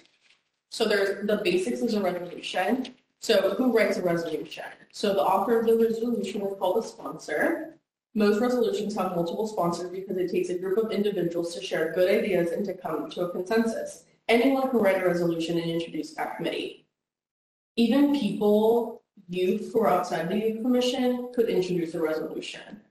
So 0.69 0.85
there's, 0.85 1.25
the 1.27 1.37
basics 1.37 1.79
is 1.81 1.93
a 1.93 2.01
resolution. 2.01 2.95
So 3.19 3.55
who 3.55 3.75
writes 3.75 3.97
a 3.97 4.01
resolution? 4.01 4.65
So 4.91 5.13
the 5.13 5.23
author 5.23 5.59
of 5.59 5.65
the 5.65 5.77
resolution 5.77 6.41
is 6.41 6.55
called 6.59 6.83
a 6.83 6.87
sponsor. 6.87 7.77
Most 8.13 8.39
resolutions 8.39 8.95
have 8.95 9.15
multiple 9.15 9.47
sponsors 9.47 9.89
because 9.89 10.17
it 10.17 10.31
takes 10.31 10.49
a 10.49 10.57
group 10.57 10.77
of 10.77 10.91
individuals 10.91 11.53
to 11.55 11.61
share 11.63 11.91
good 11.93 12.09
ideas 12.09 12.51
and 12.51 12.65
to 12.65 12.73
come 12.73 13.09
to 13.11 13.21
a 13.21 13.29
consensus. 13.29 14.05
Anyone 14.27 14.69
can 14.69 14.79
write 14.79 15.01
a 15.01 15.05
resolution 15.05 15.57
and 15.57 15.69
introduce 15.69 16.15
that 16.15 16.37
committee. 16.37 16.87
Even 17.75 18.17
people, 18.17 19.03
youth 19.29 19.71
who 19.71 19.81
are 19.81 19.87
outside 19.87 20.29
the 20.29 20.37
youth 20.37 20.61
commission 20.61 21.29
could 21.33 21.49
introduce 21.49 21.93
a 21.93 22.01
resolution. 22.01 22.81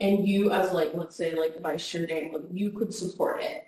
And 0.00 0.26
you 0.26 0.50
as 0.50 0.72
like, 0.72 0.92
let's 0.94 1.16
say 1.16 1.34
like 1.34 1.60
vice 1.60 1.88
chair 1.88 2.06
Daniel, 2.06 2.42
you 2.52 2.70
could 2.70 2.94
support 2.94 3.42
it. 3.42 3.66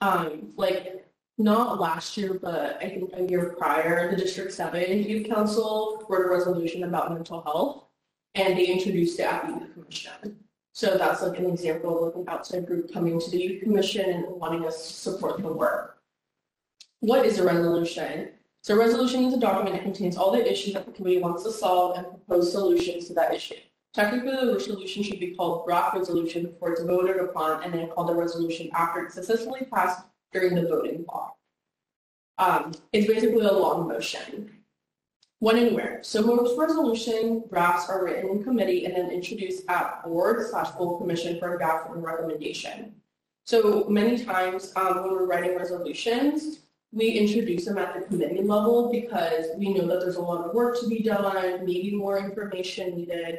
Um, 0.00 0.52
like 0.56 1.06
not 1.36 1.80
last 1.80 2.16
year, 2.16 2.34
but 2.34 2.78
I 2.82 2.88
think 2.88 3.12
a 3.14 3.22
year 3.22 3.54
prior, 3.58 4.10
the 4.10 4.16
District 4.16 4.52
Seven 4.52 5.02
Youth 5.04 5.28
Council 5.28 6.04
wrote 6.08 6.26
a 6.26 6.28
resolution 6.28 6.84
about 6.84 7.12
mental 7.12 7.42
health. 7.42 7.84
And 8.34 8.56
they 8.56 8.66
introduced 8.66 9.18
it 9.18 9.24
at 9.24 9.46
the 9.46 9.52
youth 9.54 9.74
commission. 9.74 10.36
So 10.72 10.96
that's 10.96 11.22
like 11.22 11.38
an 11.38 11.46
example 11.46 12.06
of 12.06 12.14
an 12.14 12.24
outside 12.28 12.66
group 12.66 12.92
coming 12.92 13.20
to 13.20 13.30
the 13.30 13.38
youth 13.38 13.62
commission 13.62 14.10
and 14.10 14.26
wanting 14.28 14.64
us 14.64 14.86
to 14.88 14.94
support 14.94 15.42
the 15.42 15.52
work. 15.52 15.97
What 17.00 17.24
is 17.24 17.38
a 17.38 17.44
resolution? 17.44 18.30
So 18.62 18.74
a 18.74 18.78
resolution 18.78 19.24
is 19.24 19.34
a 19.34 19.38
document 19.38 19.76
that 19.76 19.84
contains 19.84 20.16
all 20.16 20.32
the 20.32 20.50
issues 20.50 20.74
that 20.74 20.84
the 20.84 20.92
committee 20.92 21.20
wants 21.20 21.44
to 21.44 21.52
solve 21.52 21.96
and 21.96 22.06
propose 22.06 22.50
solutions 22.50 23.06
to 23.06 23.14
that 23.14 23.32
issue. 23.32 23.54
Technically, 23.94 24.32
the 24.32 24.52
resolution 24.52 25.02
should 25.02 25.20
be 25.20 25.34
called 25.34 25.66
draft 25.66 25.96
resolution 25.96 26.46
before 26.46 26.72
it's 26.72 26.82
voted 26.82 27.16
upon 27.16 27.62
and 27.62 27.72
then 27.72 27.88
called 27.88 28.10
a 28.10 28.14
resolution 28.14 28.68
after 28.74 29.04
it's 29.04 29.14
successfully 29.14 29.66
passed 29.72 30.04
during 30.32 30.54
the 30.54 30.68
voting 30.68 31.04
block. 31.04 31.36
Um, 32.38 32.72
it's 32.92 33.06
basically 33.06 33.46
a 33.46 33.52
long 33.52 33.88
motion. 33.88 34.50
When 35.40 35.56
and 35.56 35.74
where. 35.74 36.00
So 36.02 36.20
most 36.22 36.58
resolution 36.58 37.44
drafts 37.48 37.88
are 37.88 38.04
written 38.04 38.28
in 38.28 38.44
committee 38.44 38.84
and 38.84 38.94
then 38.94 39.10
introduced 39.10 39.62
at 39.68 40.02
board 40.04 40.44
slash 40.50 40.70
full 40.72 40.98
commission 40.98 41.38
for 41.38 41.54
a 41.54 41.58
draft 41.58 41.90
and 41.90 42.02
recommendation. 42.02 42.96
So 43.46 43.88
many 43.88 44.22
times 44.24 44.72
um, 44.76 45.02
when 45.02 45.12
we're 45.12 45.26
writing 45.26 45.56
resolutions, 45.56 46.58
we 46.92 47.10
introduce 47.10 47.66
them 47.66 47.78
at 47.78 47.94
the 47.94 48.06
committee 48.06 48.42
level 48.42 48.90
because 48.90 49.46
we 49.56 49.74
know 49.74 49.86
that 49.86 50.00
there's 50.00 50.16
a 50.16 50.20
lot 50.20 50.46
of 50.46 50.54
work 50.54 50.80
to 50.80 50.88
be 50.88 51.02
done, 51.02 51.64
maybe 51.64 51.94
more 51.94 52.18
information 52.18 52.96
needed. 52.96 53.38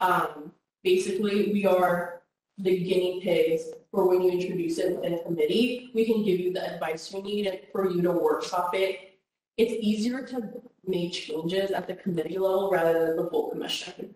Um, 0.00 0.52
basically, 0.82 1.52
we 1.52 1.66
are 1.66 2.22
the 2.58 2.78
guinea 2.78 3.20
pigs 3.22 3.64
for 3.90 4.08
when 4.08 4.22
you 4.22 4.30
introduce 4.30 4.78
it 4.78 4.96
within 4.96 5.20
committee. 5.24 5.90
We 5.94 6.06
can 6.06 6.24
give 6.24 6.40
you 6.40 6.52
the 6.52 6.74
advice 6.74 7.12
you 7.12 7.22
need 7.22 7.60
for 7.70 7.90
you 7.90 8.00
to 8.02 8.12
workshop 8.12 8.70
it. 8.74 9.18
It's 9.58 9.72
easier 9.72 10.22
to 10.28 10.48
make 10.86 11.12
changes 11.12 11.70
at 11.72 11.86
the 11.86 11.94
committee 11.94 12.38
level 12.38 12.70
rather 12.70 13.06
than 13.06 13.16
the 13.16 13.28
full 13.30 13.50
commission. 13.50 14.14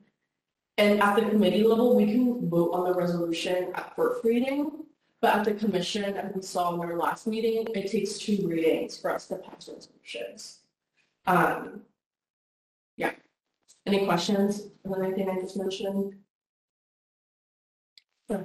And 0.79 1.03
at 1.03 1.17
the 1.17 1.23
committee 1.23 1.65
level, 1.65 1.95
we 1.95 2.07
can 2.07 2.49
vote 2.49 2.71
on 2.73 2.85
the 2.85 2.95
resolution 2.95 3.71
at 3.75 3.95
first 3.95 4.25
reading. 4.25 4.85
But 5.21 5.37
at 5.37 5.45
the 5.45 5.55
commission, 5.55 6.05
as 6.05 6.35
we 6.35 6.43
saw 6.43 6.75
in 6.75 6.81
our 6.81 6.97
last 6.97 7.27
meeting, 7.27 7.67
it 7.75 7.91
takes 7.91 8.19
two 8.19 8.47
readings 8.47 8.99
for 8.99 9.11
us 9.11 9.27
to 9.29 9.37
pass 9.37 9.69
resolutions. 9.69 10.61
Um, 11.27 11.83
yeah. 12.97 13.13
Any 13.87 14.07
questions 14.07 14.69
on 14.89 15.05
anything 15.05 15.29
I 15.29 15.39
just 15.41 15.57
mentioned? 15.57 16.15
Yeah. 18.29 18.43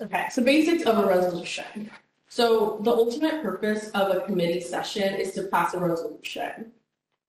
Okay, 0.00 0.26
so 0.30 0.42
basics 0.42 0.84
of 0.84 0.98
a 0.98 1.06
resolution. 1.06 1.90
So 2.28 2.78
the 2.82 2.90
ultimate 2.90 3.42
purpose 3.42 3.90
of 3.90 4.16
a 4.16 4.20
committee 4.22 4.60
session 4.60 5.14
is 5.14 5.32
to 5.34 5.42
pass 5.44 5.74
a 5.74 5.78
resolution. 5.78 6.72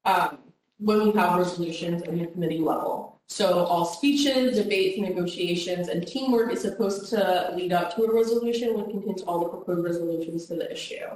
Um, 0.06 0.38
when 0.78 1.04
we 1.04 1.12
have 1.12 1.38
resolutions 1.38 2.04
in 2.04 2.20
the 2.20 2.28
committee 2.28 2.60
level. 2.60 3.13
So 3.34 3.66
all 3.66 3.86
speeches, 3.86 4.58
debates, 4.58 5.00
negotiations, 5.00 5.88
and 5.88 6.06
teamwork 6.06 6.54
is 6.54 6.62
supposed 6.62 7.10
to 7.10 7.52
lead 7.56 7.74
up 7.74 7.96
to 7.96 8.04
a 8.04 8.14
resolution 8.14 8.78
which 8.78 8.92
contains 8.92 9.24
all 9.24 9.40
the 9.40 9.50
proposed 9.50 9.84
resolutions 9.84 10.46
to 10.46 10.54
the 10.54 10.72
issue. 10.72 11.08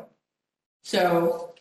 So 0.83 1.53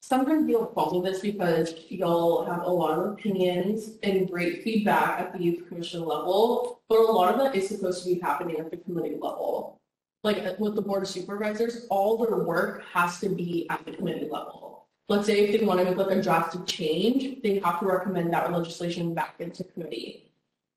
sometimes 0.00 0.50
you'll 0.50 0.72
follow 0.74 1.00
this 1.00 1.20
because 1.20 1.76
you'll 1.88 2.44
have 2.46 2.62
a 2.62 2.68
lot 2.68 2.98
of 2.98 3.12
opinions 3.12 3.90
and 4.02 4.28
great 4.28 4.64
feedback 4.64 5.20
at 5.20 5.32
the 5.32 5.40
youth 5.40 5.68
commission 5.68 6.04
level, 6.04 6.80
but 6.88 6.98
a 6.98 7.02
lot 7.02 7.32
of 7.32 7.38
that 7.38 7.54
is 7.54 7.68
supposed 7.68 8.02
to 8.02 8.12
be 8.12 8.18
happening 8.18 8.58
at 8.58 8.72
the 8.72 8.78
committee 8.78 9.14
level. 9.14 9.80
Like 10.24 10.58
with 10.58 10.74
the 10.74 10.82
board 10.82 11.04
of 11.04 11.08
supervisors, 11.08 11.86
all 11.88 12.18
their 12.18 12.38
work 12.38 12.82
has 12.92 13.20
to 13.20 13.28
be 13.28 13.70
at 13.70 13.84
the 13.84 13.92
committee 13.92 14.28
level 14.28 14.75
let's 15.08 15.26
say 15.26 15.40
if 15.40 15.60
they 15.60 15.66
want 15.66 15.80
to 15.80 15.84
make 15.84 15.96
like 15.96 16.16
a 16.16 16.22
drastic 16.22 16.66
change, 16.66 17.42
they 17.42 17.58
have 17.60 17.80
to 17.80 17.86
recommend 17.86 18.32
that 18.32 18.50
legislation 18.52 19.14
back 19.14 19.34
into 19.38 19.64
committee. 19.64 20.30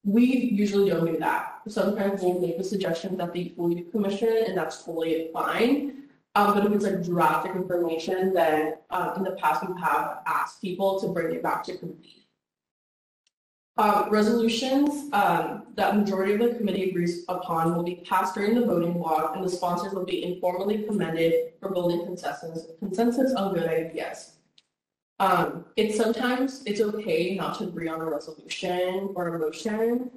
We 0.03 0.23
usually 0.23 0.89
don't 0.89 1.05
do 1.05 1.17
that. 1.17 1.61
Sometimes 1.67 2.21
we'll 2.21 2.39
make 2.39 2.57
a 2.57 2.63
suggestion 2.63 3.17
that 3.17 3.33
the 3.33 3.53
full 3.55 3.71
youth 3.71 3.91
commission 3.91 4.45
and 4.47 4.57
that's 4.57 4.83
totally 4.83 5.29
fine. 5.33 6.03
Um, 6.35 6.53
but 6.53 6.65
if 6.65 6.71
it's 6.71 6.85
like 6.85 7.03
drastic 7.03 7.55
information, 7.55 8.33
then 8.33 8.75
uh, 8.91 9.13
in 9.17 9.23
the 9.23 9.31
past 9.31 9.67
we 9.67 9.79
have 9.81 10.19
asked 10.25 10.61
people 10.61 10.99
to 11.01 11.07
bring 11.07 11.35
it 11.35 11.43
back 11.43 11.63
to 11.65 11.77
committee. 11.77 12.18
Uh, 13.79 14.05
resolutions 14.09 15.07
um, 15.13 15.63
that 15.75 15.95
majority 15.95 16.33
of 16.33 16.39
the 16.41 16.53
committee 16.55 16.89
agrees 16.89 17.23
upon 17.29 17.73
will 17.73 17.81
be 17.81 18.03
passed 18.05 18.35
during 18.35 18.53
the 18.53 18.65
voting 18.65 18.91
block, 18.91 19.37
and 19.37 19.45
the 19.45 19.49
sponsors 19.49 19.93
will 19.93 20.03
be 20.03 20.21
informally 20.21 20.83
commended 20.83 21.53
for 21.61 21.69
building 21.69 22.03
consensus 22.05 22.67
consensus 22.79 23.33
on 23.35 23.53
good 23.53 23.69
ideas. 23.69 24.33
Um, 25.21 25.63
it's 25.77 25.95
sometimes 25.95 26.61
it's 26.65 26.81
okay 26.81 27.35
not 27.35 27.57
to 27.59 27.63
agree 27.69 27.87
on 27.87 28.01
a 28.01 28.05
resolution 28.05 29.11
or 29.15 29.33
a 29.33 29.39
motion. 29.39 30.11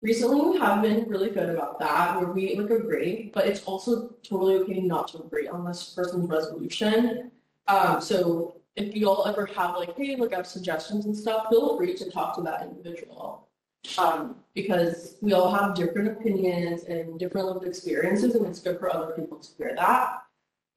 Recently, 0.00 0.40
we 0.40 0.58
have 0.58 0.80
been 0.80 1.06
really 1.06 1.28
good 1.28 1.50
about 1.50 1.78
that, 1.80 2.18
where 2.18 2.32
we 2.32 2.56
like 2.56 2.70
agree, 2.70 3.30
but 3.34 3.46
it's 3.46 3.62
also 3.64 4.14
totally 4.22 4.54
okay 4.54 4.80
not 4.80 5.08
to 5.08 5.18
agree 5.18 5.48
on 5.48 5.66
this 5.66 5.92
person's 5.94 6.30
resolution. 6.30 7.30
Um, 7.68 8.00
so 8.00 8.56
if 8.76 8.96
you 8.96 9.08
all 9.08 9.26
ever 9.26 9.46
have 9.46 9.76
like, 9.76 9.96
hey, 9.96 10.16
look, 10.16 10.32
I 10.32 10.36
have 10.36 10.46
suggestions 10.46 11.06
and 11.06 11.16
stuff, 11.16 11.46
feel 11.50 11.76
free 11.76 11.94
to 11.94 12.10
talk 12.10 12.34
to 12.36 12.42
that 12.42 12.62
individual. 12.62 13.48
Um, 13.98 14.36
because 14.54 15.16
we 15.20 15.34
all 15.34 15.52
have 15.54 15.74
different 15.74 16.08
opinions 16.08 16.84
and 16.84 17.18
different 17.18 17.48
lived 17.48 17.66
experiences, 17.66 18.34
and 18.34 18.46
it's 18.46 18.60
good 18.60 18.78
for 18.78 18.92
other 18.94 19.12
people 19.12 19.38
to 19.38 19.48
hear 19.58 19.74
that. 19.76 20.22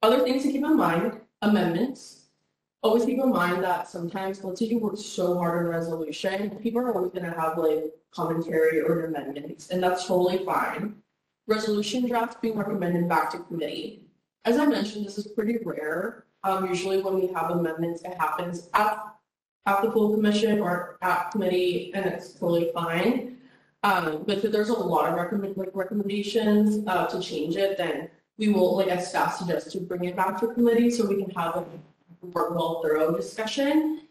Other 0.02 0.20
things 0.20 0.42
to 0.44 0.52
keep 0.52 0.62
in 0.62 0.76
mind, 0.76 1.20
amendments. 1.42 2.26
Always 2.82 3.04
keep 3.04 3.18
in 3.18 3.30
mind 3.30 3.64
that 3.64 3.88
sometimes, 3.88 4.44
let's 4.44 4.60
say 4.60 4.66
you 4.66 4.78
work 4.78 4.98
so 4.98 5.36
hard 5.38 5.66
on 5.66 5.72
resolution, 5.72 6.50
people 6.62 6.80
are 6.82 6.94
always 6.94 7.10
gonna 7.10 7.34
have 7.34 7.58
like 7.58 7.92
commentary 8.12 8.80
or 8.80 9.06
amendments, 9.06 9.70
and 9.70 9.82
that's 9.82 10.06
totally 10.06 10.44
fine. 10.44 10.94
Resolution 11.48 12.06
drafts 12.06 12.36
being 12.40 12.56
recommended 12.56 13.08
back 13.08 13.30
to 13.30 13.38
committee. 13.38 14.04
As 14.44 14.58
I 14.58 14.66
mentioned, 14.66 15.06
this 15.06 15.18
is 15.18 15.26
pretty 15.28 15.58
rare, 15.64 16.26
um, 16.44 16.68
usually 16.68 17.02
when 17.02 17.14
we 17.14 17.26
have 17.28 17.50
amendments, 17.50 18.02
it 18.02 18.14
happens 18.18 18.68
at, 18.74 18.98
at 19.66 19.82
the 19.82 19.90
full 19.90 20.14
commission 20.14 20.60
or 20.60 20.98
at 21.02 21.30
committee 21.30 21.92
and 21.94 22.06
it's 22.06 22.32
totally 22.32 22.70
fine. 22.72 23.36
Um, 23.82 24.24
but 24.26 24.44
if 24.44 24.52
there's 24.52 24.70
a 24.70 24.74
lot 24.74 25.08
of 25.08 25.14
recommend, 25.14 25.56
like 25.56 25.70
recommendations, 25.74 26.86
uh, 26.86 27.06
to 27.06 27.20
change 27.20 27.56
it, 27.56 27.78
then 27.78 28.08
we 28.36 28.48
will, 28.48 28.76
like 28.76 28.88
as 28.88 29.08
staff 29.08 29.36
suggests, 29.36 29.72
to 29.72 29.80
bring 29.80 30.04
it 30.04 30.16
back 30.16 30.40
to 30.40 30.48
committee 30.48 30.90
so 30.90 31.06
we 31.06 31.22
can 31.22 31.30
have 31.30 31.56
a 31.56 31.64
more 32.26 32.50
well 32.52 32.82
thorough 32.82 33.14
discussion. 33.16 34.02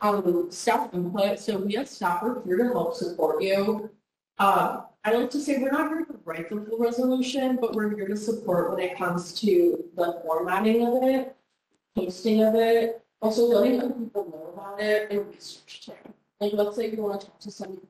Um, 0.00 0.50
staff 0.50 0.92
input, 0.92 1.40
so 1.40 1.58
we 1.58 1.76
as 1.76 1.90
staff 1.90 2.22
are 2.22 2.42
here 2.44 2.58
to 2.58 2.64
help 2.64 2.94
support 2.94 3.42
you. 3.42 3.90
Um, 4.38 4.82
I 5.04 5.12
like 5.12 5.30
to 5.30 5.40
say 5.40 5.58
we're 5.58 5.70
not 5.70 5.88
here 5.88 6.04
to 6.04 6.18
write 6.24 6.50
the 6.50 6.60
full 6.60 6.78
resolution, 6.78 7.58
but 7.60 7.74
we're 7.74 7.94
here 7.94 8.06
to 8.06 8.16
support 8.16 8.70
when 8.70 8.80
it 8.80 8.98
comes 8.98 9.32
to 9.40 9.84
the 9.96 10.20
formatting 10.24 10.86
of 10.86 11.02
it 11.02 11.35
posting 11.96 12.44
of 12.44 12.54
it, 12.54 13.02
also 13.20 13.46
letting 13.46 13.80
other 13.80 13.94
people 13.94 14.24
know 14.30 14.52
about 14.52 14.80
it 14.80 15.10
and 15.10 15.26
research 15.26 15.86
too. 15.86 15.92
Like, 16.40 16.52
let's 16.52 16.76
say 16.76 16.90
you 16.90 17.02
want 17.02 17.22
to 17.22 17.26
talk 17.26 17.40
to 17.40 17.50
some. 17.50 17.80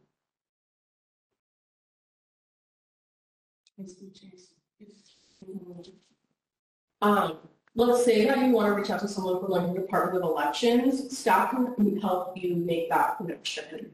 Um, 7.03 7.39
let's 7.75 8.05
say 8.05 8.25
that 8.25 8.39
you 8.39 8.53
want 8.53 8.69
to 8.69 8.73
reach 8.73 8.91
out 8.91 9.01
to 9.01 9.09
someone 9.09 9.41
from 9.41 9.51
like 9.51 9.75
the 9.75 9.81
Department 9.81 10.25
of 10.25 10.31
Elections, 10.31 11.17
staff 11.17 11.51
can 11.51 12.01
help 12.01 12.33
you 12.37 12.57
make 12.57 12.89
that 12.89 13.19
connection. 13.19 13.91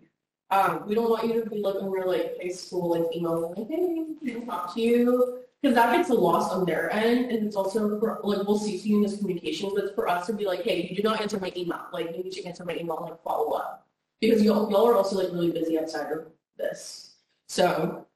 Um, 0.51 0.87
we 0.87 0.95
don't 0.95 1.09
want 1.11 1.27
you 1.27 1.43
to 1.43 1.49
be 1.49 1.61
like 1.61 1.77
over 1.77 2.05
like 2.05 2.37
high 2.41 2.51
school, 2.51 2.91
like 2.91 3.17
email, 3.17 3.55
like, 3.57 3.69
hey, 3.69 4.05
can 4.25 4.43
I 4.43 4.45
talk 4.45 4.75
to 4.75 4.81
you? 4.81 5.39
Because 5.63 5.77
that 5.77 5.97
gets 5.97 6.11
a 6.11 6.15
loss 6.15 6.51
on 6.51 6.67
their 6.67 6.93
end, 6.93 7.31
and 7.31 7.47
it's 7.47 7.55
also 7.55 8.01
for, 8.01 8.21
like, 8.25 8.47
we'll 8.49 8.59
see 8.59 8.77
you 8.77 8.97
in 8.97 9.03
this 9.03 9.17
communication, 9.19 9.71
but 9.73 9.85
it's 9.85 9.95
for 9.95 10.09
us 10.09 10.27
to 10.27 10.33
be 10.33 10.45
like, 10.45 10.63
hey, 10.63 10.89
you 10.91 10.97
do 10.97 11.03
not 11.03 11.21
answer 11.21 11.39
my 11.39 11.53
email, 11.57 11.87
like, 11.93 12.17
you 12.17 12.25
need 12.25 12.33
to 12.33 12.45
answer 12.45 12.65
my 12.65 12.75
email, 12.75 12.99
and, 12.99 13.11
like, 13.11 13.23
follow 13.23 13.53
up. 13.53 13.87
Because 14.21 14.43
y'all, 14.43 14.71
y'all 14.71 14.89
are 14.89 14.97
also 14.97 15.17
like 15.17 15.33
really 15.33 15.51
busy 15.51 15.79
outside 15.79 16.13
of 16.13 16.27
this. 16.57 17.17
So, 17.49 18.07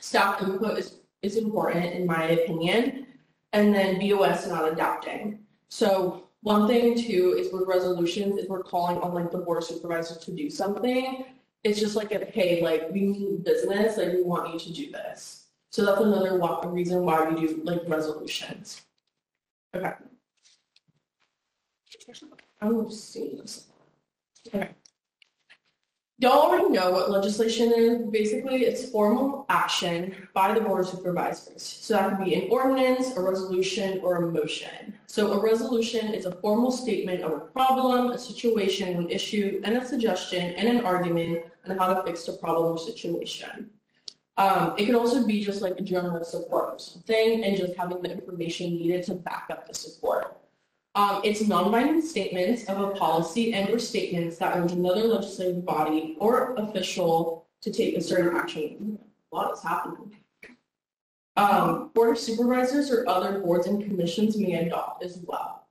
staff 0.00 0.42
input 0.42 0.78
is, 0.78 1.00
is 1.22 1.36
important 1.36 1.84
in 1.84 2.06
my 2.06 2.24
opinion. 2.24 3.06
And 3.52 3.74
then 3.74 3.98
BOS 3.98 4.46
not 4.46 4.72
adapting. 4.72 5.40
So 5.68 6.28
one 6.42 6.68
thing 6.68 6.96
too 6.96 7.36
is 7.38 7.52
with 7.52 7.66
resolutions, 7.66 8.38
if 8.38 8.48
we're 8.48 8.62
calling 8.62 8.98
on 8.98 9.12
like 9.12 9.30
the 9.30 9.38
board 9.38 9.64
supervisors 9.64 10.18
to 10.18 10.32
do 10.32 10.48
something, 10.48 11.24
it's 11.64 11.80
just 11.80 11.96
like, 11.96 12.12
a, 12.12 12.24
hey, 12.24 12.62
like 12.62 12.90
we 12.90 13.02
need 13.02 13.44
business, 13.44 13.96
like 13.96 14.12
we 14.12 14.22
want 14.22 14.52
you 14.52 14.60
to 14.60 14.72
do 14.72 14.90
this. 14.90 15.39
So 15.70 15.84
that's 15.84 16.00
another 16.00 16.38
reason 16.68 17.04
why 17.04 17.28
we 17.28 17.46
do 17.46 17.60
like 17.62 17.82
resolutions. 17.86 18.82
Okay. 19.74 19.92
I'm 22.60 22.90
seeing 22.90 23.38
this. 23.38 23.66
Okay. 24.48 24.70
Y'all 26.18 26.32
already 26.32 26.68
know 26.68 26.90
what 26.90 27.10
legislation 27.10 27.72
is. 27.74 28.02
Basically, 28.10 28.64
it's 28.64 28.90
formal 28.90 29.46
action 29.48 30.28
by 30.34 30.52
the 30.52 30.60
board 30.60 30.80
of 30.80 30.88
supervisors. 30.88 31.62
So 31.62 31.94
that 31.94 32.18
could 32.18 32.24
be 32.26 32.34
an 32.34 32.50
ordinance, 32.50 33.16
a 33.16 33.22
resolution, 33.22 34.00
or 34.02 34.16
a 34.16 34.30
motion. 34.30 34.94
So 35.06 35.32
a 35.32 35.40
resolution 35.40 36.12
is 36.12 36.26
a 36.26 36.32
formal 36.32 36.72
statement 36.72 37.22
of 37.22 37.32
a 37.32 37.40
problem, 37.40 38.10
a 38.10 38.18
situation, 38.18 38.98
an 38.98 39.08
issue, 39.08 39.62
and 39.64 39.78
a 39.78 39.86
suggestion, 39.86 40.52
and 40.56 40.68
an 40.68 40.84
argument 40.84 41.44
on 41.66 41.78
how 41.78 41.94
to 41.94 42.02
fix 42.02 42.26
the 42.26 42.34
problem 42.34 42.72
or 42.72 42.78
situation. 42.78 43.70
Um, 44.40 44.72
it 44.78 44.86
can 44.86 44.94
also 44.94 45.26
be 45.26 45.44
just 45.44 45.60
like 45.60 45.78
a 45.78 45.82
general 45.82 46.24
support 46.24 46.72
of 46.72 46.80
something 46.80 47.44
and 47.44 47.58
just 47.58 47.76
having 47.76 48.00
the 48.00 48.10
information 48.10 48.70
needed 48.70 49.04
to 49.04 49.14
back 49.14 49.48
up 49.50 49.68
the 49.68 49.74
support. 49.74 50.34
Um, 50.94 51.20
it's 51.22 51.42
non-binding 51.42 52.00
statements 52.00 52.64
of 52.64 52.80
a 52.80 52.92
policy 52.92 53.52
and 53.52 53.68
or 53.68 53.78
statements 53.78 54.38
that 54.38 54.56
urge 54.56 54.72
another 54.72 55.02
legislative 55.02 55.66
body 55.66 56.16
or 56.18 56.54
official 56.54 57.48
to 57.60 57.70
take 57.70 57.98
a 57.98 58.00
certain 58.00 58.34
action. 58.34 58.98
A 59.30 59.36
lot 59.36 59.52
is 59.52 59.62
happening. 59.62 60.16
Um, 61.36 61.90
board 61.94 62.12
of 62.12 62.18
supervisors 62.18 62.90
or 62.90 63.06
other 63.06 63.40
boards 63.40 63.66
and 63.66 63.84
commissions 63.84 64.38
may 64.38 64.54
adopt 64.54 65.04
as 65.04 65.18
well. 65.18 65.66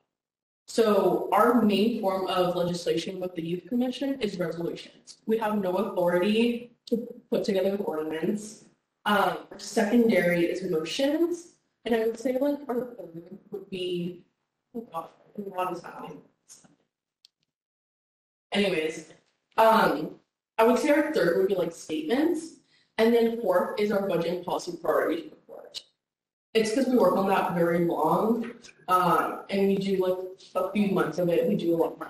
So 0.67 1.27
our 1.31 1.63
main 1.63 2.01
form 2.01 2.27
of 2.27 2.55
legislation 2.55 3.19
with 3.19 3.33
the 3.33 3.41
youth 3.41 3.65
commission 3.67 4.21
is 4.21 4.37
resolutions. 4.37 5.17
We 5.25 5.39
have 5.39 5.57
no 5.57 5.75
authority 5.77 6.69
to 6.89 7.07
put 7.29 7.43
together 7.43 7.75
ordinance. 7.77 8.65
Um, 9.05 9.37
secondary 9.57 10.45
is 10.45 10.69
motions, 10.69 11.53
and 11.85 11.95
I 11.95 12.05
would 12.05 12.19
say 12.19 12.37
like 12.37 12.59
our 12.67 12.95
third 12.95 13.39
would 13.51 13.69
be 13.69 14.23
what 14.71 15.71
is? 15.71 15.81
Anyways, 18.51 19.05
um, 19.57 20.15
I 20.57 20.63
would 20.63 20.79
say 20.79 20.89
our 20.89 21.13
third 21.13 21.37
would 21.37 21.47
be 21.47 21.55
like 21.55 21.71
statements, 21.71 22.55
and 22.97 23.13
then 23.13 23.39
fourth 23.41 23.79
is 23.79 23.91
our 23.91 24.07
budget 24.07 24.33
and 24.33 24.45
policy 24.45 24.73
priorities 24.81 25.31
report. 25.31 25.81
It's 26.53 26.71
because 26.71 26.87
we 26.87 26.97
work 26.97 27.15
on 27.15 27.29
that 27.29 27.53
very 27.53 27.85
long, 27.85 28.51
um, 28.87 29.41
and 29.49 29.67
we 29.67 29.77
do 29.77 29.97
like 29.97 30.17
a 30.55 30.71
few 30.71 30.89
months 30.91 31.19
of 31.19 31.29
it, 31.29 31.47
we 31.47 31.55
do 31.55 31.75
a 31.75 31.77
lot 31.77 31.97
more. 31.97 32.09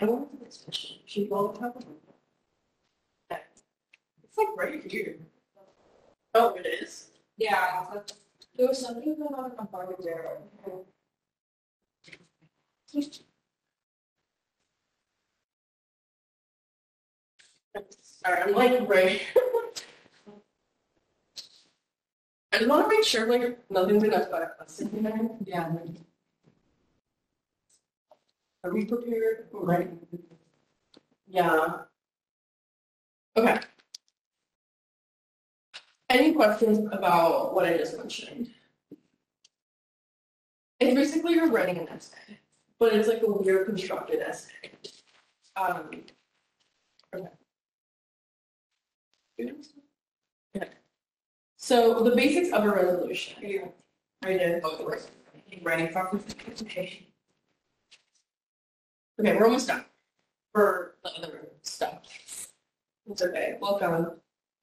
I 0.00 0.04
want 0.04 0.30
to 0.30 0.44
this. 0.44 0.64
Should 1.06 1.24
we 1.24 1.28
all 1.30 1.56
have 1.60 1.74
it? 1.76 1.86
It's 4.22 4.38
like 4.38 4.48
right 4.56 4.90
here. 4.90 5.16
Oh, 6.34 6.54
it 6.54 6.66
is? 6.66 7.10
Yeah. 7.36 7.84
There 8.56 8.68
was 8.68 8.80
something 8.80 9.16
going 9.16 9.34
on 9.34 9.50
in 9.50 9.66
Barbara 9.72 9.96
Darrell. 10.02 10.86
Sorry, 18.02 18.42
I'm 18.42 18.52
like 18.54 18.88
right. 18.88 19.20
I 22.52 22.58
just 22.58 22.68
want 22.68 22.90
to 22.90 22.96
make 22.96 23.04
sure 23.04 23.26
like 23.26 23.58
nothing's 23.70 24.02
gonna 24.02 24.16
affect 24.16 24.60
us 24.60 24.80
in 24.80 25.02
there. 25.02 25.30
Yeah. 25.44 25.72
Are 28.64 28.72
we 28.72 28.84
prepared? 28.84 29.48
Yeah. 31.26 31.82
Okay. 33.36 33.60
Any 36.10 36.32
questions 36.32 36.78
about 36.90 37.54
what 37.54 37.64
I 37.66 37.76
just 37.76 37.96
mentioned? 37.96 38.50
It's 40.80 40.94
basically 40.94 41.34
you're 41.34 41.50
writing 41.50 41.78
an 41.78 41.88
essay, 41.88 42.38
but 42.78 42.94
it's 42.94 43.08
like 43.08 43.22
a 43.22 43.30
weird 43.30 43.66
constructed 43.66 44.20
essay. 44.20 44.70
Um. 45.56 45.90
Okay. 47.14 47.28
Okay. 50.56 50.68
So 51.56 52.02
the 52.02 52.14
basics 52.14 52.52
of 52.52 52.64
a 52.64 52.70
resolution. 52.70 53.42
You 53.42 53.72
ready 54.24 54.38
to? 54.38 54.60
Writing 55.62 55.88
from. 55.92 56.20
Okay, 56.62 57.07
we're 59.18 59.44
almost 59.44 59.68
done 59.68 59.84
for 60.52 60.94
the 61.02 61.10
other 61.10 61.48
stuff. 61.62 62.02
It's 63.10 63.22
okay, 63.22 63.56
welcome. 63.60 64.12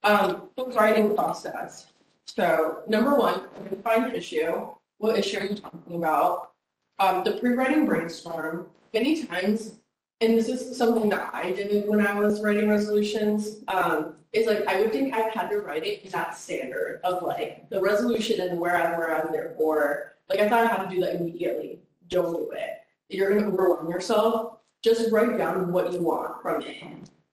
Um, 0.02 0.50
the 0.56 0.66
writing 0.66 1.14
process. 1.14 1.86
So 2.26 2.82
number 2.88 3.14
one, 3.14 3.42
define 3.70 4.02
the 4.02 4.16
issue. 4.16 4.68
What 4.98 5.18
issue 5.18 5.38
are 5.38 5.44
you 5.44 5.56
talking 5.56 5.96
about? 5.96 6.52
Um, 6.98 7.24
the 7.24 7.32
pre-writing 7.32 7.86
brainstorm. 7.86 8.66
Many 8.94 9.24
times, 9.24 9.74
and 10.20 10.38
this 10.38 10.48
is 10.48 10.76
something 10.76 11.10
that 11.10 11.30
I 11.34 11.52
did 11.52 11.86
when 11.86 12.06
I 12.06 12.18
was 12.18 12.42
writing 12.42 12.68
resolutions, 12.68 13.62
um, 13.68 14.14
is 14.32 14.46
like 14.46 14.66
I 14.66 14.80
would 14.80 14.92
think 14.92 15.14
I 15.14 15.28
had 15.34 15.48
to 15.50 15.58
write 15.58 15.84
it 15.84 16.10
that 16.12 16.36
standard 16.36 17.00
of 17.04 17.22
like 17.22 17.68
the 17.68 17.80
resolution 17.80 18.40
and 18.40 18.58
whereas, 18.58 18.94
whereas, 18.96 19.28
therefore. 19.30 20.14
Like 20.28 20.40
I 20.40 20.48
thought 20.48 20.64
I 20.64 20.68
had 20.68 20.88
to 20.88 20.94
do 20.94 21.00
that 21.02 21.16
immediately. 21.16 21.80
Don't 22.08 22.32
do 22.32 22.50
it. 22.52 22.85
You're 23.08 23.34
gonna 23.34 23.48
overwhelm 23.48 23.90
yourself. 23.90 24.58
Just 24.82 25.10
write 25.12 25.38
down 25.38 25.72
what 25.72 25.92
you 25.92 26.00
want 26.00 26.42
from 26.42 26.62
it. 26.62 26.82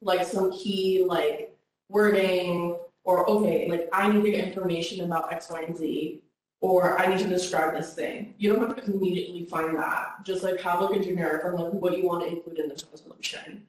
Like 0.01 0.25
some 0.25 0.51
key 0.51 1.05
like 1.07 1.55
wording 1.89 2.77
or 3.03 3.29
okay, 3.29 3.69
like 3.69 3.89
I 3.91 4.11
need 4.11 4.23
to 4.23 4.31
get 4.31 4.47
information 4.47 5.03
about 5.03 5.31
X, 5.31 5.49
Y, 5.49 5.61
and 5.61 5.77
Z. 5.77 6.21
Or 6.61 6.97
I 6.97 7.07
need 7.07 7.19
to 7.19 7.27
describe 7.27 7.75
this 7.75 7.93
thing. 7.93 8.35
You 8.37 8.53
don't 8.53 8.65
have 8.65 8.85
to 8.85 8.93
immediately 8.93 9.45
find 9.45 9.77
that. 9.77 10.23
Just 10.23 10.43
like 10.43 10.61
have 10.61 10.79
like 10.79 11.01
a 11.01 11.03
generic 11.03 11.43
or 11.43 11.53
like 11.53 11.73
what 11.73 11.97
you 11.97 12.07
want 12.07 12.23
to 12.23 12.29
include 12.29 12.59
in 12.59 12.69
this 12.69 12.85
resolution. 12.89 13.67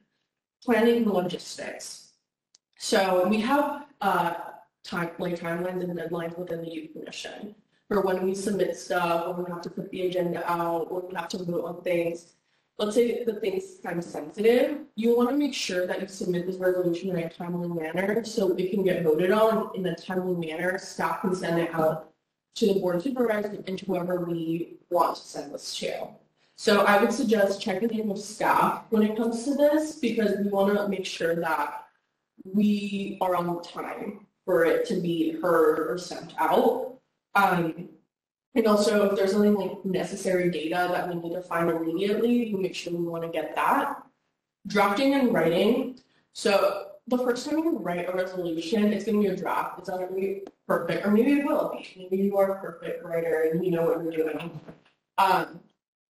Planning 0.63 1.03
the 1.03 1.11
logistics. 1.11 2.13
So 2.77 3.27
we 3.27 3.41
have 3.41 3.87
uh 4.01 4.33
time 4.83 5.11
like 5.19 5.37
timelines 5.37 5.83
and 5.83 5.97
deadlines 5.97 6.37
within 6.37 6.61
the 6.61 6.71
youth 6.71 6.93
commission 6.93 7.55
for 7.87 8.01
when 8.01 8.23
we 8.23 8.33
submit 8.33 8.75
stuff, 8.75 9.35
when 9.35 9.45
we 9.45 9.51
have 9.51 9.61
to 9.61 9.69
put 9.69 9.89
the 9.91 10.07
agenda 10.07 10.49
out, 10.49 10.91
when 10.91 11.07
we 11.07 11.15
have 11.15 11.29
to 11.29 11.43
vote 11.43 11.65
on 11.65 11.81
things. 11.81 12.33
Let's 12.77 12.95
say 12.95 13.23
the 13.23 13.35
thing's 13.35 13.75
time 13.79 14.01
sensitive, 14.01 14.79
you 14.95 15.15
want 15.15 15.29
to 15.29 15.35
make 15.35 15.53
sure 15.53 15.87
that 15.87 16.01
you 16.01 16.07
submit 16.07 16.45
this 16.45 16.57
resolution 16.57 17.09
in 17.09 17.17
a 17.17 17.29
timely 17.29 17.69
manner 17.69 18.25
so 18.25 18.53
it 18.55 18.71
can 18.71 18.83
get 18.83 19.03
voted 19.03 19.31
on 19.31 19.71
in 19.75 19.85
a 19.85 19.95
timely 19.95 20.35
manner. 20.45 20.77
Staff 20.77 21.21
can 21.21 21.33
send 21.33 21.59
it 21.59 21.73
out 21.73 22.11
to 22.55 22.67
the 22.67 22.79
board 22.79 22.97
of 22.97 23.01
supervisors 23.01 23.63
and 23.67 23.77
to 23.79 23.85
whoever 23.85 24.25
we 24.25 24.77
want 24.89 25.15
to 25.15 25.21
send 25.21 25.53
this 25.53 25.77
to. 25.77 26.07
So 26.57 26.81
I 26.85 27.01
would 27.01 27.13
suggest 27.13 27.61
checking 27.61 27.97
in 27.97 28.07
with 28.09 28.21
staff 28.21 28.83
when 28.89 29.03
it 29.03 29.15
comes 29.15 29.43
to 29.43 29.55
this 29.55 29.95
because 29.95 30.37
we 30.37 30.49
want 30.49 30.75
to 30.75 30.87
make 30.87 31.05
sure 31.05 31.35
that 31.35 31.85
we 32.43 33.17
are 33.21 33.35
on 33.35 33.61
time 33.61 34.25
for 34.45 34.65
it 34.65 34.85
to 34.87 35.01
be 35.01 35.39
heard 35.41 35.79
or 35.79 35.97
sent 35.97 36.33
out. 36.39 36.84
Um, 37.35 37.89
and 38.55 38.67
also 38.67 39.09
if 39.09 39.17
there's 39.17 39.33
any 39.33 39.49
like 39.49 39.83
necessary 39.83 40.49
data 40.49 40.87
that 40.91 41.09
we 41.09 41.15
need 41.15 41.33
to 41.33 41.41
find 41.41 41.69
immediately, 41.69 42.53
we 42.53 42.61
make 42.61 42.75
sure 42.75 42.93
we 42.93 43.03
want 43.03 43.23
to 43.23 43.29
get 43.29 43.55
that. 43.55 44.01
Drafting 44.67 45.13
and 45.13 45.33
writing. 45.33 45.99
So 46.33 46.87
the 47.07 47.17
first 47.17 47.47
time 47.47 47.59
you 47.59 47.77
write 47.77 48.09
a 48.09 48.11
resolution, 48.13 48.91
it's 48.91 49.05
going 49.05 49.21
to 49.21 49.27
be 49.27 49.33
a 49.33 49.37
draft. 49.37 49.79
It's 49.79 49.89
not 49.89 49.99
going 49.99 50.09
to 50.09 50.15
be 50.15 50.41
perfect, 50.67 51.05
or 51.05 51.11
maybe 51.11 51.33
it 51.33 51.45
will 51.45 51.71
be. 51.73 52.07
Maybe 52.09 52.23
you 52.23 52.37
are 52.37 52.51
a 52.51 52.59
perfect 52.59 53.03
writer 53.03 53.49
and 53.51 53.63
you 53.63 53.71
know 53.71 53.83
what 53.83 54.03
you're 54.03 54.11
doing. 54.11 54.59
Um, 55.17 55.59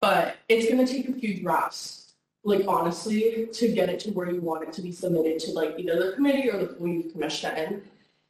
but 0.01 0.35
it's 0.47 0.69
going 0.69 0.85
to 0.85 0.91
take 0.91 1.09
a 1.09 1.13
few 1.13 1.41
drafts, 1.41 2.13
like 2.43 2.65
honestly, 2.67 3.47
to 3.51 3.67
get 3.69 3.89
it 3.89 3.99
to 4.01 4.11
where 4.11 4.29
you 4.29 4.39
want 4.39 4.63
it 4.63 4.73
to 4.73 4.81
be 4.81 4.91
submitted 4.91 5.39
to 5.39 5.51
like 5.51 5.75
either 5.79 6.11
the 6.11 6.11
committee 6.13 6.49
or 6.49 6.63
the 6.63 6.77
youth 6.87 7.11
commission. 7.11 7.81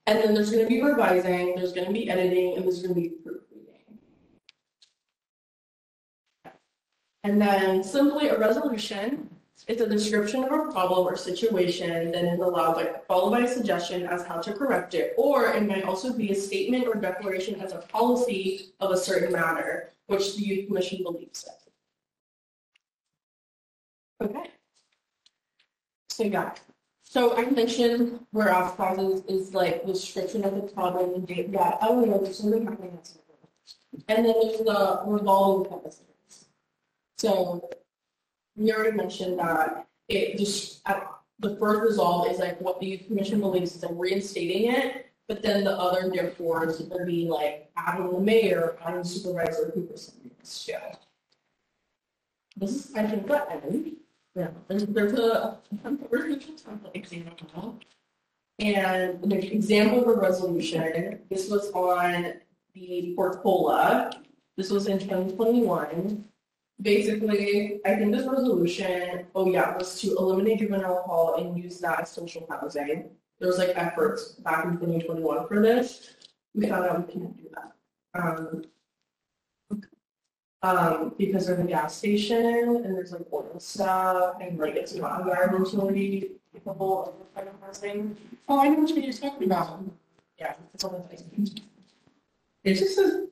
And 0.07 0.19
then 0.19 0.33
there's 0.33 0.51
going 0.51 0.63
to 0.63 0.69
be 0.69 0.81
revising, 0.81 1.55
there's 1.55 1.73
going 1.73 1.87
to 1.87 1.93
be 1.93 2.09
editing, 2.09 2.55
and 2.55 2.63
there's 2.63 2.81
going 2.81 2.93
to 2.93 3.01
be 3.01 3.09
proofreading. 3.09 3.41
And 7.23 7.41
then 7.41 7.83
simply 7.83 8.27
a 8.27 8.37
resolution. 8.37 9.29
It's 9.67 9.81
a 9.81 9.89
description 9.89 10.43
of 10.43 10.51
a 10.51 10.71
problem 10.71 11.07
or 11.07 11.15
situation, 11.15 12.11
then 12.11 12.25
it 12.25 12.39
allows 12.39 12.75
like 12.75 13.07
followed 13.07 13.31
by 13.31 13.39
a 13.39 13.47
suggestion 13.47 14.05
as 14.05 14.23
how 14.23 14.39
to 14.41 14.53
correct 14.53 14.93
it, 14.93 15.15
or 15.17 15.47
it 15.53 15.65
might 15.65 15.85
also 15.85 16.13
be 16.13 16.31
a 16.31 16.35
statement 16.35 16.85
or 16.85 16.93
declaration 16.95 17.59
as 17.61 17.71
a 17.71 17.77
policy 17.77 18.73
of 18.79 18.91
a 18.91 18.97
certain 18.97 19.31
matter, 19.31 19.91
which 20.05 20.35
the 20.35 20.43
Youth 20.43 20.67
Commission 20.67 21.01
believes 21.01 21.47
in. 24.19 24.27
Okay. 24.27 24.51
So 26.09 26.23
you 26.23 26.29
got 26.29 26.57
it 26.57 26.74
so 27.15 27.33
I 27.37 27.49
mentioned 27.49 28.19
where 28.31 28.53
off 28.53 28.75
clauses 28.75 29.23
is 29.29 29.53
like 29.53 29.83
restriction 29.85 30.43
of 30.43 30.53
the 30.53 30.63
problem 30.63 31.13
and 31.13 31.25
date 31.25 31.49
that, 31.53 31.77
oh, 31.81 32.01
know. 32.01 32.17
there's 32.17 32.39
something 32.39 32.65
happening. 32.65 32.99
And 34.09 34.25
then 34.25 34.35
there's 34.41 34.57
the 34.57 35.01
revolving 35.05 35.69
clauses. 35.71 36.01
So 37.17 37.69
we 38.57 38.73
already 38.73 38.97
mentioned 38.97 39.39
that 39.39 39.87
it 40.09 40.37
just, 40.37 40.83
the 41.39 41.55
first 41.55 41.83
resolve 41.83 42.29
is 42.29 42.39
like 42.39 42.59
what 42.59 42.81
the 42.81 42.97
commission 42.97 43.39
believes 43.39 43.77
is 43.77 43.83
like 43.83 43.93
reinstating 43.95 44.73
it. 44.73 45.05
But 45.29 45.41
then 45.41 45.63
the 45.63 45.71
other 45.71 46.09
therefore 46.13 46.67
is 46.67 46.81
gonna 46.81 47.05
be 47.05 47.29
like 47.29 47.71
adding 47.77 48.11
the 48.11 48.19
mayor, 48.19 48.75
adding 48.85 49.05
supervisor 49.05 49.71
Hooper 49.73 49.95
something. 49.95 50.31
Yeah. 50.65 50.95
This 52.57 52.71
is, 52.71 52.93
I 52.93 53.03
think, 53.03 53.25
the 53.25 53.49
end. 53.53 53.95
Yeah, 54.35 54.49
there's, 54.67 54.83
a, 55.13 55.57
example. 56.93 57.79
And 58.59 59.21
the 59.31 59.53
example 59.53 60.01
of 60.01 60.07
a 60.17 60.19
resolution, 60.19 61.19
this 61.29 61.49
was 61.49 61.71
on 61.71 62.33
the 62.73 63.13
Portola. 63.15 64.11
This 64.57 64.71
was 64.71 64.87
in 64.87 64.99
twenty 64.99 65.33
twenty-one. 65.33 66.25
Basically, 66.81 67.79
I 67.85 67.95
think 67.95 68.13
this 68.13 68.27
resolution, 68.27 69.25
oh 69.35 69.49
yeah, 69.49 69.77
was 69.77 69.99
to 70.01 70.17
eliminate 70.17 70.59
juvenile 70.59 71.03
hall 71.03 71.35
and 71.35 71.57
use 71.57 71.79
that 71.79 72.01
as 72.01 72.11
social 72.11 72.45
housing. 72.49 73.09
There 73.39 73.47
was 73.47 73.57
like 73.57 73.71
efforts 73.77 74.33
back 74.33 74.65
in 74.65 74.77
twenty 74.77 75.01
twenty-one 75.01 75.47
for 75.47 75.61
this. 75.61 76.15
We 76.53 76.67
found 76.67 76.85
out 76.85 77.07
we 77.07 77.13
couldn't 77.13 77.37
do 77.37 77.49
that. 77.53 77.71
Um, 78.21 78.63
um, 80.65 81.13
because 81.17 81.47
there's 81.47 81.59
a 81.59 81.63
gas 81.63 81.95
station 81.95 82.81
and 82.83 82.95
there's 82.95 83.11
like 83.11 83.25
oil 83.31 83.59
stuff 83.59 84.37
and 84.41 84.57
like 84.57 84.75
it's 84.75 84.95
not 84.95 85.21
environmentally 85.21 86.31
capable 86.53 87.15
of 87.21 87.35
kind 87.35 87.47
of 87.47 87.55
housing. 87.61 88.17
Oh, 88.49 88.59
I 88.59 88.69
know 88.69 88.79
what 88.79 88.95
you're 88.95 89.13
talking 89.13 89.43
about. 89.45 89.83
Yeah, 90.39 90.53
it's 90.73 90.83
on 90.83 90.93
the 90.93 90.99
thing. 91.15 91.49
It 92.63 92.73
just 92.75 92.95
says, 92.95 93.27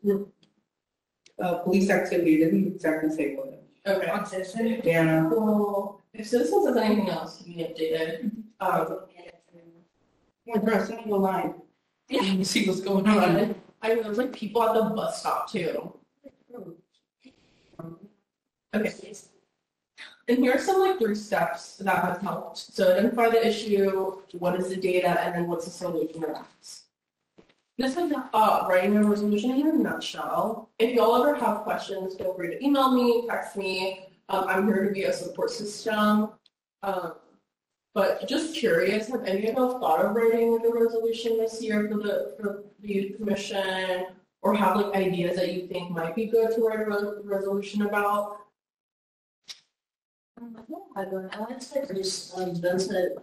uh, 1.40 1.56
police 1.56 1.90
activity, 1.90 2.36
it 2.36 2.46
didn't 2.46 2.68
exactly 2.68 3.10
say 3.10 3.36
what. 3.36 3.64
Okay. 3.86 4.10
On 4.10 4.26
citizen. 4.26 4.82
Yeah. 4.84 5.28
Well, 5.28 6.02
if 6.14 6.28
citizens 6.28 6.68
has 6.68 6.78
anything 6.78 7.10
else 7.10 7.38
to 7.40 7.44
be 7.44 7.56
updated, 7.56 8.32
um, 8.62 9.00
Well, 10.46 10.62
bro, 10.62 10.86
send 10.86 11.06
me 11.06 11.12
the 11.12 11.18
line. 11.18 11.56
Yeah. 12.08 12.22
You 12.22 12.46
see 12.46 12.66
what's 12.68 12.80
going 12.80 13.08
on. 13.08 13.56
I 13.82 13.96
mean, 13.96 14.04
there's 14.04 14.18
like 14.18 14.32
people 14.32 14.64
at 14.64 14.74
the 14.74 14.84
bus 14.92 15.20
stop 15.20 15.52
too. 15.52 15.94
Okay. 18.74 19.14
And 20.30 20.38
here 20.38 20.54
are 20.54 20.60
some 20.60 20.80
like 20.80 21.00
three 21.00 21.16
steps 21.16 21.78
that 21.78 21.96
have 21.96 22.22
helped. 22.22 22.58
So 22.58 22.92
identify 22.92 23.30
the 23.30 23.46
issue, 23.46 24.22
what 24.40 24.58
is 24.60 24.70
the 24.70 24.78
data, 24.78 25.20
and 25.22 25.36
then 25.36 25.48
what's 25.48 25.66
the 25.66 25.72
solution 25.72 26.22
to 26.22 26.28
that. 26.28 26.48
This 27.78 27.98
is 27.98 28.14
uh, 28.34 28.66
writing 28.70 28.96
a 28.98 29.04
resolution 29.04 29.52
in 29.52 29.68
a 29.68 29.74
nutshell. 29.74 30.70
If 30.80 30.96
y'all 30.96 31.22
ever 31.22 31.36
have 31.36 31.64
questions, 31.64 32.16
feel 32.16 32.34
free 32.36 32.50
to 32.50 32.64
email 32.64 32.92
me, 32.92 33.26
text 33.28 33.58
me. 33.58 34.08
Um, 34.30 34.46
I'm 34.48 34.68
here 34.68 34.86
to 34.86 34.92
be 34.92 35.04
a 35.04 35.14
support 35.14 35.52
system. 35.52 36.30
Um, 36.84 37.14
but 37.94 38.28
just 38.28 38.56
curious, 38.56 39.08
have 39.10 39.24
any 39.26 39.48
of 39.50 39.56
y'all 39.56 39.80
thought 39.80 40.06
of 40.06 40.16
writing 40.16 40.60
a 40.66 40.74
resolution 40.74 41.38
this 41.38 41.62
year 41.62 41.88
for 41.90 41.98
the 41.98 42.36
for 42.40 42.64
the 42.80 42.88
youth 42.88 43.18
commission, 43.18 44.06
or 44.42 44.54
have 44.56 44.78
like 44.78 44.96
ideas 44.96 45.36
that 45.36 45.54
you 45.54 45.68
think 45.68 45.92
might 45.92 46.16
be 46.16 46.26
good 46.26 46.56
to 46.56 46.62
write 46.62 46.80
a 46.80 46.86
re- 46.86 47.22
resolution 47.24 47.84
about? 47.84 48.38
I 50.96 51.06
don't. 51.06 51.36
I 51.36 51.40
want 51.40 51.62
to 51.62 51.94
just 51.94 52.38
um 52.38 52.54
them 52.56 52.78
to, 52.80 53.16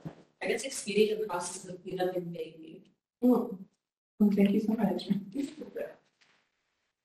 I 0.43 0.47
guess 0.49 0.65
expedite 0.65 1.21
the 1.21 1.27
process 1.27 1.65
of 1.69 1.83
cleanup 1.83 2.17
in 2.17 2.25
Bayview. 2.25 2.81
Hmm. 3.23 4.31
Thank 4.35 4.51
you 4.51 4.61
so 4.61 4.73
much. 4.75 5.09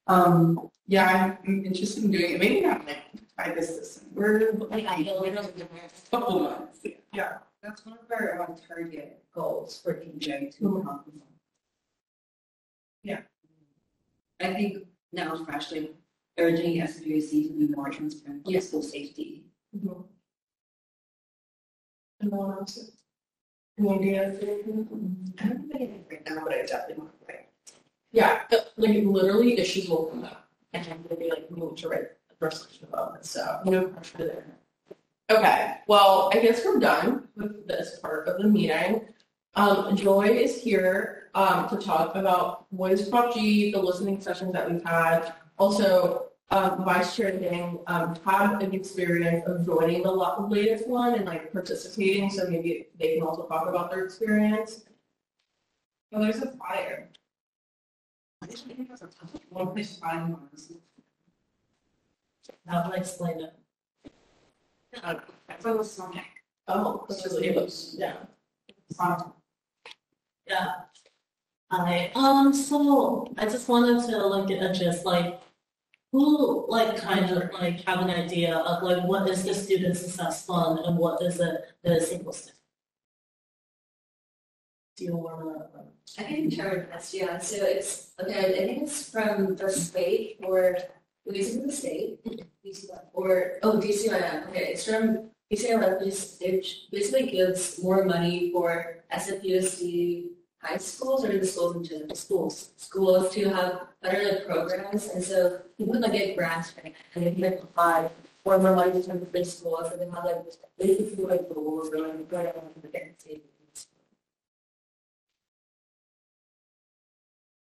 Um, 0.08 0.69
yeah, 0.88 1.36
I'm 1.47 1.65
interested 1.65 2.04
in 2.04 2.12
doing 2.12 2.34
it, 2.34 2.39
maybe 2.39 2.62
not 2.62 2.86
like 2.86 2.97
by 3.38 3.54
this 3.54 4.01
but 4.13 4.69
Like 4.69 4.86
I 4.86 5.04
feel 5.04 5.21
like 5.21 5.34
a 5.34 6.12
couple 6.12 6.39
months. 6.41 6.86
Yeah. 7.13 7.38
That's 7.63 7.84
one 7.86 7.97
of 7.97 8.12
our 8.12 8.43
um, 8.43 8.56
target 8.67 9.23
goals 9.34 9.82
for 9.82 9.95
EJ 9.95 10.51
Mhm. 10.62 10.82
accomplish. 10.82 11.15
Yeah. 13.01 13.21
I 14.39 14.54
think 14.54 14.86
now 15.12 15.34
especially 15.34 15.91
urging 16.38 16.82
SBAC 16.82 17.47
to 17.47 17.54
be 17.54 17.67
more 17.73 17.89
transparent 17.89 18.45
with 18.45 18.63
school 18.63 18.84
safety. 18.84 19.44
Anyone 22.21 22.51
else? 22.51 22.91
Any 23.77 23.89
ideas? 23.89 24.38
I 24.41 25.47
don't 25.47 25.67
think 25.67 25.75
anything 25.75 26.05
right 26.09 26.29
now, 26.29 26.43
but 26.43 26.53
I 26.53 26.61
definitely 26.61 26.95
want 26.95 27.19
to 27.19 27.25
write. 27.27 27.47
Yeah, 28.11 28.43
uh, 28.51 28.57
like 28.77 29.03
literally 29.03 29.59
issues 29.59 29.89
will 29.89 30.05
come 30.05 30.23
up 30.23 30.45
and 30.75 30.88
I'm 30.91 31.03
gonna 31.03 31.19
be 31.19 31.29
like, 31.29 31.49
need 31.51 31.77
to 31.77 31.89
write 31.89 32.03
a 32.03 32.33
resolution 32.39 32.88
about 32.91 33.15
it, 33.15 33.25
so 33.25 33.61
no 33.65 33.88
pressure 33.88 34.17
there. 34.17 34.45
Okay, 35.29 35.77
well, 35.88 36.29
I 36.33 36.39
guess 36.39 36.63
we're 36.63 36.79
done 36.79 37.27
with 37.35 37.67
this 37.67 37.99
part 37.99 38.27
of 38.27 38.38
the 38.38 38.47
meeting. 38.47 39.01
Um, 39.55 39.95
Joy 39.95 40.27
is 40.27 40.61
here, 40.61 41.29
um, 41.33 41.67
to 41.69 41.77
talk 41.77 42.15
about 42.15 42.67
what 42.69 42.91
is 42.91 43.07
Prop 43.07 43.33
G, 43.33 43.71
the 43.71 43.79
listening 43.79 44.21
sessions 44.21 44.53
that 44.53 44.69
we've 44.69 44.83
had. 44.83 45.33
Also, 45.57 46.27
um, 46.51 46.86
Vice 46.86 47.15
Chair 47.15 47.38
Ding, 47.38 47.79
um, 47.88 48.15
had 48.25 48.62
an 48.62 48.73
experience 48.73 49.47
of 49.47 49.65
joining 49.65 50.03
the 50.03 50.12
la- 50.12 50.45
latest 50.45 50.88
one 50.88 51.15
and 51.15 51.25
like 51.25 51.51
participating, 51.51 52.29
so 52.29 52.47
maybe 52.49 52.88
they 52.99 53.15
can 53.15 53.23
also 53.27 53.47
talk 53.47 53.67
about 53.67 53.89
their 53.91 54.05
experience. 54.05 54.86
Well, 56.12 56.21
there's 56.21 56.41
a 56.41 56.51
fire. 56.51 57.10
One 59.49 59.71
place 59.71 59.97
fire 59.97 60.38
was. 60.51 60.71
That 62.67 62.86
will 62.86 62.93
explain 62.93 63.41
it. 63.41 63.53
That's 65.47 65.91
stomach. 65.91 66.23
Oh, 66.67 67.05
this 67.08 67.25
is 67.25 67.34
Elo's, 67.41 67.95
yeah. 67.97 68.17
Yeah. 70.47 70.73
I, 71.71 72.12
um, 72.15 72.53
so 72.53 73.27
I 73.38 73.45
just 73.45 73.67
wanted 73.67 74.08
to 74.10 74.27
look 74.27 74.51
at 74.51 74.75
just 74.75 75.05
like, 75.05 75.41
who 76.15 76.65
like 76.69 76.95
kind 76.95 77.30
of 77.30 77.51
like 77.54 77.84
have 77.84 77.99
an 77.99 78.10
idea 78.10 78.56
of 78.56 78.84
like 78.84 79.04
what 79.04 79.30
is 79.30 79.43
the 79.43 79.54
student 79.54 79.97
success 79.97 80.45
fund 80.45 80.80
and 80.86 80.97
what 80.97 81.21
is 81.21 81.39
it 81.39 81.75
is 81.84 82.13
equals 82.13 82.41
to? 82.45 82.51
Do 84.95 85.06
you 85.06 85.15
wanna? 85.17 85.67
I 86.17 86.23
can 86.23 86.49
share 86.49 86.88
this, 86.93 87.13
yeah, 87.13 87.38
so 87.39 87.58
it's, 87.60 88.12
okay, 88.21 88.39
I 88.39 88.65
think 88.67 88.84
it's 88.84 89.10
from 89.10 89.56
the 89.56 89.69
state 89.69 90.39
or, 90.43 90.78
is 91.25 91.56
it 91.58 91.65
the 91.65 91.73
state? 91.73 92.23
Mm-hmm. 92.23 92.95
Or, 93.13 93.58
oh, 93.63 93.80
DCYF, 93.80 94.47
okay, 94.49 94.67
it's 94.71 94.86
from 94.86 95.32
DCYF, 95.51 95.99
which 95.99 96.88
basically 96.91 97.32
gives 97.32 97.84
more 97.84 98.06
money 98.06 98.51
for 98.54 99.04
SFUSD 99.12 100.34
high 100.65 100.78
schools 100.78 101.23
or 101.23 101.38
the 101.38 101.45
schools 101.45 101.75
in 101.75 101.84
general, 101.84 102.15
schools, 102.15 102.71
schools 102.78 103.34
to 103.34 103.49
have 103.49 103.88
better 104.01 104.43
programs, 104.45 105.10
and 105.10 105.23
so 105.23 105.60
you 105.78 105.86
would 105.86 106.01
like 106.01 106.13
get 106.13 106.36
grants 106.36 106.71
for 106.71 106.82
it, 106.88 106.93
and 107.13 107.23
you 107.23 107.43
like 107.43 107.62
apply 107.62 108.10
for 108.43 108.58
more 108.60 108.75
money 108.75 109.01
from 109.01 109.19
the 109.19 109.45
schools, 109.45 109.91
and 109.91 110.01
they 110.01 110.10
have 110.15 110.25
like, 110.25 110.43
basically 110.80 111.25
like 111.25 111.54
goals 111.54 111.89
or 111.93 112.08
like, 112.08 112.30
going 112.30 112.47
on 112.47 112.69
the 112.82 112.89
savings. 113.17 113.88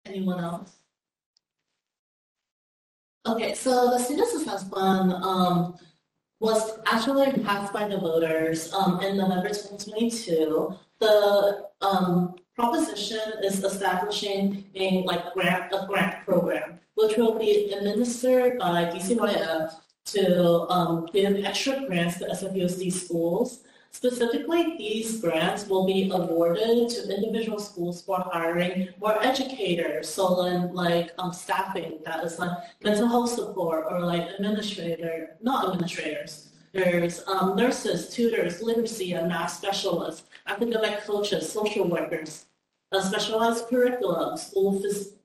Anyone 0.06 0.42
else? 0.42 0.72
Okay, 3.26 3.54
so 3.54 3.90
the 3.90 3.98
student 3.98 4.28
success 4.28 4.68
fund, 4.68 5.12
um, 5.12 5.76
was 6.40 6.78
actually 6.86 7.30
passed 7.44 7.72
by 7.72 7.86
the 7.86 7.98
voters, 7.98 8.72
um, 8.72 9.00
in 9.02 9.18
November 9.18 9.50
twenty 9.50 9.90
twenty-two. 9.90 10.74
The, 11.00 11.66
um, 11.80 12.34
proposition 12.60 13.32
is 13.42 13.64
establishing 13.64 14.64
a 14.74 15.02
like 15.06 15.32
grant, 15.34 15.72
a 15.72 15.86
grant 15.86 16.24
program, 16.24 16.78
which 16.94 17.16
will 17.16 17.38
be 17.38 17.72
administered 17.72 18.58
by 18.58 18.84
DCYF 18.84 19.72
to, 20.06 20.68
um, 20.68 21.06
give 21.12 21.44
extra 21.44 21.86
grants 21.86 22.18
to 22.18 22.26
SFUSD 22.26 22.92
schools 22.92 23.64
Specifically, 23.92 24.76
these 24.78 25.20
grants 25.20 25.66
will 25.66 25.84
be 25.84 26.10
awarded 26.10 26.88
to 26.90 27.14
individual 27.14 27.58
schools 27.58 28.02
for 28.02 28.20
hiring 28.20 28.88
more 29.00 29.20
educators, 29.22 30.08
so 30.08 30.44
then 30.44 30.72
like 30.72 31.10
um, 31.18 31.32
staffing, 31.32 31.98
that 32.04 32.24
is 32.24 32.38
like 32.38 32.56
mental 32.84 33.08
health 33.08 33.30
support 33.30 33.86
or 33.90 34.00
like 34.00 34.28
administrator, 34.38 35.36
not 35.42 35.66
administrators. 35.66 36.50
There's 36.72 37.26
um, 37.26 37.56
nurses, 37.56 38.10
tutors, 38.10 38.62
literacy 38.62 39.12
and 39.14 39.26
math 39.26 39.50
specialists, 39.50 40.28
academic 40.46 41.04
coaches, 41.04 41.50
social 41.50 41.88
workers, 41.88 42.46
a 42.92 43.02
specialized 43.02 43.68
curriculum, 43.68 44.36
school 44.36 44.82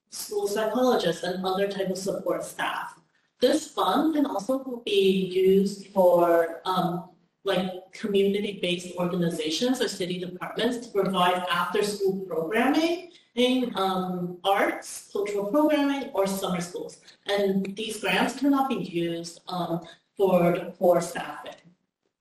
school 0.10 0.48
psychologists, 0.48 1.24
and 1.24 1.46
other 1.46 1.68
type 1.68 1.90
of 1.90 1.98
support 1.98 2.44
staff. 2.44 3.00
This 3.42 3.68
fund 3.68 4.16
can 4.16 4.26
also 4.26 4.82
be 4.86 5.32
used 5.34 5.88
for 5.88 6.62
um, 6.66 7.10
like 7.44 7.70
community-based 7.92 8.96
organizations 8.98 9.82
or 9.82 9.88
city 9.88 10.20
departments 10.20 10.86
to 10.86 10.92
provide 10.92 11.46
after-school 11.52 12.26
programming 12.28 13.12
in 13.36 13.72
um, 13.76 14.38
arts, 14.44 15.10
cultural 15.12 15.48
programming, 15.48 16.10
or 16.14 16.26
summer 16.26 16.62
schools. 16.62 17.02
And 17.28 17.76
these 17.76 18.00
grants 18.00 18.40
cannot 18.40 18.70
be 18.70 18.76
used 18.76 19.42
um, 19.48 19.82
for 20.16 20.74
for 20.80 21.02
staffing. 21.02 21.62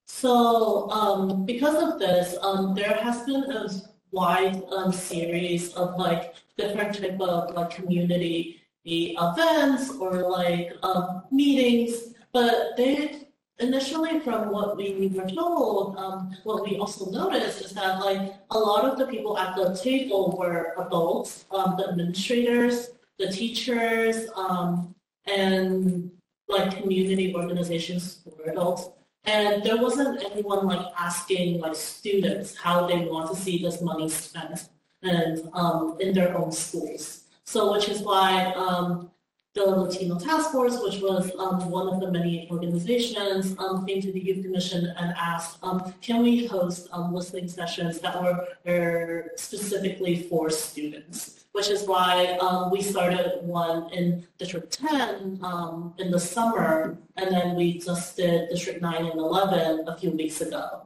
So 0.07 0.91
um, 0.91 1.45
because 1.47 1.77
of 1.83 1.99
this, 1.99 2.37
um, 2.43 2.75
there 2.75 2.95
has 2.95 3.23
been 3.23 3.45
a 3.45 3.69
wide 4.15 4.63
um, 4.71 4.93
series 4.93 5.75
of 5.75 5.97
like 5.97 6.35
different 6.57 6.95
type 6.95 7.21
of 7.21 7.55
like 7.55 7.71
community 7.71 8.63
events 8.85 9.91
or 9.91 10.31
like 10.31 10.73
um, 10.83 11.25
meetings, 11.31 12.15
but 12.33 12.77
they 12.77 13.25
initially 13.59 14.21
from 14.21 14.51
what 14.51 14.77
we 14.77 15.11
were 15.15 15.29
told, 15.29 15.97
um, 15.97 16.37
what 16.45 16.65
we 16.65 16.77
also 16.77 17.11
noticed 17.11 17.61
is 17.63 17.73
that 17.73 18.01
like 18.01 18.35
a 18.51 18.59
lot 18.59 18.85
of 18.85 18.99
the 18.99 19.07
people 19.07 19.39
at 19.39 19.55
the 19.57 19.75
table 19.77 20.37
were 20.39 20.75
adults, 20.79 21.45
um, 21.51 21.75
the 21.79 21.89
administrators, 21.89 22.91
the 23.19 23.29
teachers, 23.31 24.29
um, 24.37 24.95
and 25.27 26.11
like 26.49 26.77
community 26.77 27.35
organizations 27.35 28.21
for 28.25 28.51
adults. 28.51 28.91
And 29.27 29.63
there 29.63 29.79
wasn't 29.79 30.23
anyone 30.23 30.67
like 30.67 30.87
asking 30.99 31.61
like 31.61 31.75
students 31.75 32.57
how 32.57 32.87
they 32.87 33.07
want 33.07 33.31
to 33.31 33.37
see 33.37 33.63
this 33.63 33.81
money 33.81 34.09
spent 34.09 34.69
and 35.03 35.49
um, 35.55 35.97
in 36.01 36.13
their 36.13 36.37
own 36.37 36.53
schools. 36.53 37.25
So 37.45 37.73
which 37.73 37.89
is 37.89 38.01
why 38.01 38.53
um, 38.57 39.11
the 39.55 39.65
Latino 39.65 40.19
Task 40.19 40.51
Force, 40.51 40.79
which 40.83 41.01
was 41.01 41.31
um, 41.39 41.71
one 41.71 41.87
of 41.89 42.01
the 42.01 42.11
many 42.11 42.49
organizations, 42.51 43.57
um, 43.59 43.87
came 43.87 44.03
to 44.03 44.11
the 44.11 44.21
Youth 44.21 44.45
Commission 44.45 44.93
and 44.99 45.15
asked, 45.17 45.59
um, 45.63 45.95
can 46.03 46.23
we 46.23 46.47
host 46.47 46.89
um, 46.93 47.15
listening 47.15 47.49
sessions 47.49 48.01
that 48.01 48.21
were, 48.21 48.47
were 48.67 49.31
specifically 49.37 50.23
for 50.25 50.51
students? 50.51 51.44
Which 51.55 51.71
is 51.71 51.87
why 51.87 52.37
um, 52.41 52.73
we 52.73 52.83
started 52.83 53.39
one 53.43 53.89
in 53.93 54.27
District 54.39 54.73
10 54.73 55.39
um, 55.41 55.95
in 55.99 56.11
the 56.11 56.19
summer, 56.19 56.99
and 57.17 57.31
then 57.31 57.55
we 57.55 57.79
just 57.79 58.17
did 58.17 58.49
District 58.51 58.83
9 58.83 59.07
and 59.07 59.21
11 59.21 59.87
a 59.87 59.97
few 59.97 60.11
weeks 60.11 60.41
ago. 60.41 60.83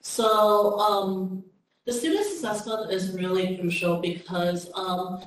So 0.00 0.78
um, 0.78 1.44
the 1.84 1.92
student 1.92 2.26
assessment 2.26 2.92
is 2.92 3.10
really 3.10 3.58
crucial 3.58 4.00
because 4.00 4.70
um, 4.74 5.26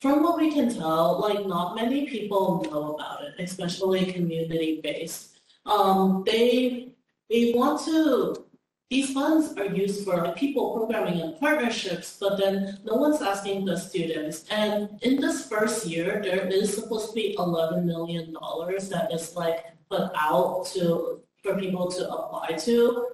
from 0.00 0.22
what 0.22 0.38
we 0.38 0.52
can 0.52 0.72
tell, 0.72 1.20
like 1.20 1.44
not 1.46 1.74
many 1.74 2.06
people 2.06 2.62
know 2.70 2.94
about 2.94 3.24
it, 3.24 3.34
especially 3.38 4.12
community 4.12 4.80
based. 4.80 5.40
Um, 5.66 6.22
they 6.24 6.92
they 7.28 7.52
want 7.54 7.84
to. 7.86 8.44
These 8.90 9.12
funds 9.12 9.56
are 9.56 9.66
used 9.66 10.04
for 10.04 10.32
people 10.32 10.76
programming 10.76 11.20
and 11.20 11.38
partnerships, 11.38 12.16
but 12.18 12.36
then 12.38 12.80
no 12.84 12.94
one's 12.96 13.22
asking 13.22 13.64
the 13.64 13.76
students. 13.76 14.46
And 14.50 14.98
in 15.02 15.20
this 15.20 15.46
first 15.48 15.86
year, 15.86 16.20
there 16.24 16.48
is 16.48 16.74
supposed 16.74 17.10
to 17.10 17.14
be 17.14 17.36
eleven 17.38 17.86
million 17.86 18.32
dollars 18.32 18.88
that 18.88 19.12
is 19.12 19.36
like 19.36 19.64
put 19.88 20.10
out 20.16 20.66
to 20.74 21.20
for 21.40 21.56
people 21.56 21.88
to 21.92 22.10
apply 22.10 22.56
to. 22.64 23.06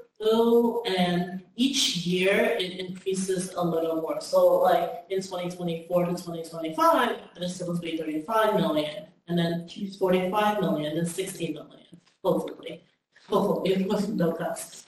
And 0.88 1.42
each 1.56 1.98
year 2.06 2.56
it 2.58 2.80
increases 2.80 3.52
a 3.52 3.62
little 3.62 3.96
more. 3.96 4.18
So 4.22 4.60
like 4.60 5.04
in 5.10 5.20
2024 5.20 6.06
to 6.06 6.10
2025, 6.12 7.18
it's 7.36 7.56
supposed 7.56 7.82
to 7.82 7.90
be 7.90 7.98
35 7.98 8.54
million, 8.54 9.04
and 9.28 9.38
then 9.38 9.68
45 9.98 10.60
million, 10.60 10.96
and 10.96 11.06
60 11.06 11.52
million, 11.52 12.00
hopefully. 12.24 12.82
Hopefully, 13.28 13.84
with 13.84 14.08
no 14.10 14.32
cuts. 14.32 14.86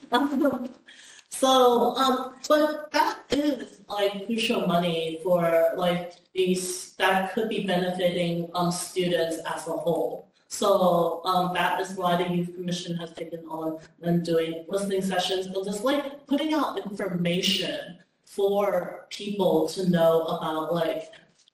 So, 1.30 1.94
um, 1.96 2.34
but 2.48 2.90
that 2.92 3.20
is 3.30 3.80
like 3.88 4.26
crucial 4.26 4.66
money 4.66 5.20
for 5.22 5.72
like 5.76 6.14
these, 6.34 6.94
that 6.94 7.32
could 7.32 7.48
be 7.48 7.64
benefiting 7.64 8.50
um 8.54 8.70
students 8.72 9.38
as 9.46 9.68
a 9.68 9.72
whole. 9.72 10.28
So 10.48 11.20
um, 11.24 11.52
that 11.54 11.78
is 11.80 11.92
why 11.92 12.16
the 12.16 12.28
Youth 12.34 12.54
Commission 12.54 12.96
has 12.96 13.12
taken 13.12 13.44
on 13.46 13.78
and 14.02 14.24
doing 14.24 14.64
listening 14.68 15.02
sessions, 15.02 15.46
but 15.46 15.64
just 15.64 15.84
like 15.84 16.26
putting 16.26 16.54
out 16.54 16.78
information 16.78 17.98
for 18.24 19.06
people 19.10 19.68
to 19.68 19.88
know 19.90 20.22
about 20.22 20.74
like 20.74 21.10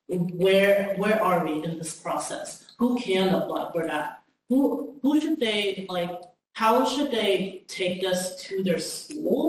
where 0.08 0.94
where 0.96 1.22
are 1.22 1.44
we 1.44 1.64
in 1.64 1.78
this 1.78 1.94
process? 1.98 2.72
Who 2.78 2.96
can 2.98 3.34
apply 3.34 3.72
for 3.72 3.87
that? 3.87 4.22
Who 4.48 4.98
who 5.02 5.20
should 5.20 5.40
they 5.40 5.87
like? 5.88 6.12
How 6.52 6.84
should 6.84 7.10
they 7.10 7.64
take 7.66 8.00
this 8.00 8.37
to 8.44 8.62
their 8.62 8.78
school? 8.78 9.43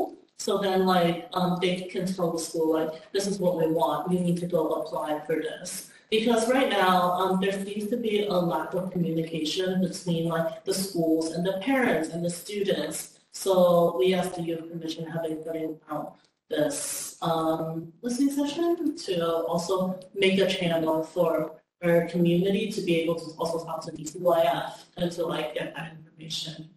So 0.45 0.59
then 0.59 0.85
like 0.85 1.27
um, 1.33 1.57
they 1.59 1.75
can 1.81 2.05
tell 2.05 2.31
the 2.31 2.37
school 2.37 2.73
like 2.73 3.11
this 3.11 3.25
is 3.25 3.39
what 3.39 3.57
we 3.57 3.65
want. 3.65 4.09
We 4.09 4.19
need 4.19 4.37
to 4.41 4.45
go 4.45 4.67
apply 4.73 5.19
for 5.21 5.37
this. 5.37 5.89
Because 6.11 6.47
right 6.47 6.69
now, 6.69 7.13
um, 7.13 7.41
there 7.41 7.51
seems 7.51 7.89
to 7.89 7.97
be 7.97 8.27
a 8.27 8.31
lack 8.31 8.75
of 8.75 8.91
communication 8.91 9.81
between 9.81 10.29
like 10.29 10.63
the 10.63 10.71
schools 10.71 11.31
and 11.31 11.43
the 11.43 11.53
parents 11.63 12.09
and 12.09 12.23
the 12.23 12.29
students. 12.29 13.17
So 13.31 13.95
we 13.97 14.13
as 14.13 14.33
the 14.33 14.43
youth 14.43 14.69
commission 14.69 15.05
been 15.23 15.37
putting 15.37 15.79
out 15.89 16.17
this 16.51 17.17
um, 17.23 17.91
listening 18.03 18.29
session 18.29 18.95
to 18.95 19.25
also 19.47 19.99
make 20.13 20.37
a 20.37 20.47
channel 20.47 21.03
for 21.03 21.59
our 21.83 22.05
community 22.05 22.71
to 22.71 22.81
be 22.81 23.01
able 23.01 23.15
to 23.15 23.31
also 23.39 23.65
talk 23.65 23.83
to 23.85 23.91
DCYF 23.91 24.73
and 24.97 25.11
to 25.11 25.25
like 25.25 25.55
get 25.55 25.73
that 25.75 25.93
information. 25.97 26.69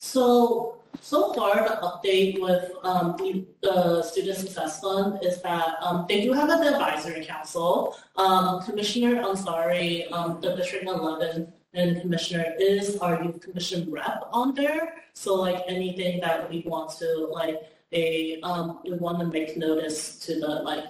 So 0.00 0.81
so 1.00 1.32
far, 1.32 1.68
the 1.68 1.76
update 1.82 2.40
with 2.40 2.70
um, 2.82 3.16
the, 3.18 3.46
the 3.62 4.02
Student 4.02 4.38
Success 4.38 4.80
Fund 4.80 5.24
is 5.24 5.40
that 5.42 5.76
um, 5.80 6.06
they 6.08 6.22
do 6.22 6.32
have 6.32 6.48
an 6.48 6.62
advisory 6.62 7.24
council. 7.24 7.96
Um, 8.16 8.62
Commissioner 8.62 9.22
Ansari, 9.22 10.10
um, 10.12 10.40
the 10.40 10.54
District 10.56 10.86
11 10.86 11.52
and 11.74 12.00
Commissioner 12.00 12.54
is 12.58 12.98
our 12.98 13.22
youth 13.22 13.40
commission 13.40 13.90
rep 13.90 14.24
on 14.32 14.54
there. 14.54 14.94
So 15.14 15.34
like 15.34 15.64
anything 15.66 16.20
that 16.20 16.48
we 16.50 16.62
want 16.66 16.90
to 16.98 17.28
like, 17.32 17.62
they 17.90 18.40
um, 18.42 18.80
we 18.84 18.92
want 18.92 19.18
to 19.20 19.26
make 19.26 19.56
notice 19.56 20.18
to 20.20 20.38
the 20.38 20.46
like 20.46 20.84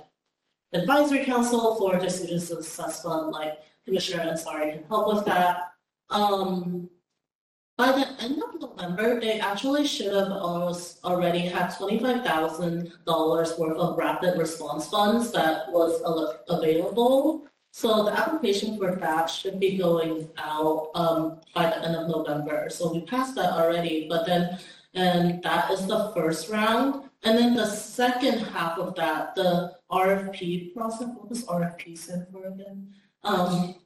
advisory 0.73 1.25
council 1.25 1.77
for 1.77 1.99
the 1.99 2.11
Student 2.11 2.43
Success 2.43 3.03
Fund. 3.03 3.31
Like 3.33 3.59
Commissioner 3.85 4.25
Ansari 4.25 4.73
can 4.73 4.85
help 4.88 5.15
with 5.15 5.25
that. 5.27 5.73
Um, 6.11 6.91
by 7.76 7.92
the 7.92 8.06
end 8.22 8.42
of 8.42 8.61
November, 8.61 9.20
they 9.20 9.40
actually 9.40 9.87
should 9.87 10.12
have 10.14 10.30
already 10.30 11.40
had 11.40 11.70
twenty-five 11.76 12.24
thousand 12.24 12.92
dollars 13.06 13.58
worth 13.58 13.78
of 13.78 13.96
rapid 13.96 14.38
response 14.38 14.88
funds 14.88 15.32
that 15.32 15.70
was 15.72 16.00
available. 16.48 17.46
So 17.72 18.04
the 18.04 18.12
application 18.12 18.76
for 18.76 18.94
that 18.96 19.30
should 19.30 19.58
be 19.58 19.78
going 19.78 20.28
out 20.37 20.90
um 20.94 21.40
by 21.54 21.66
the 21.70 21.82
end 21.82 21.96
of 21.96 22.08
November. 22.08 22.68
So 22.68 22.92
we 22.92 23.00
passed 23.02 23.35
that 23.37 23.52
already, 23.52 24.06
but 24.08 24.26
then 24.26 24.58
and 24.94 25.42
that 25.42 25.70
is 25.70 25.87
the 25.87 26.12
first 26.14 26.50
round. 26.50 27.08
And 27.24 27.38
then 27.38 27.54
the 27.54 27.66
second 27.66 28.40
half 28.40 28.78
of 28.78 28.94
that, 28.96 29.35
the 29.35 29.72
RFP 29.90 30.74
process, 30.74 31.08
what 31.14 31.30
was 31.30 31.46
RFP 31.46 31.96
stand 31.96 32.26
for 32.32 32.44
again? 32.46 32.92
Um, 33.24 33.76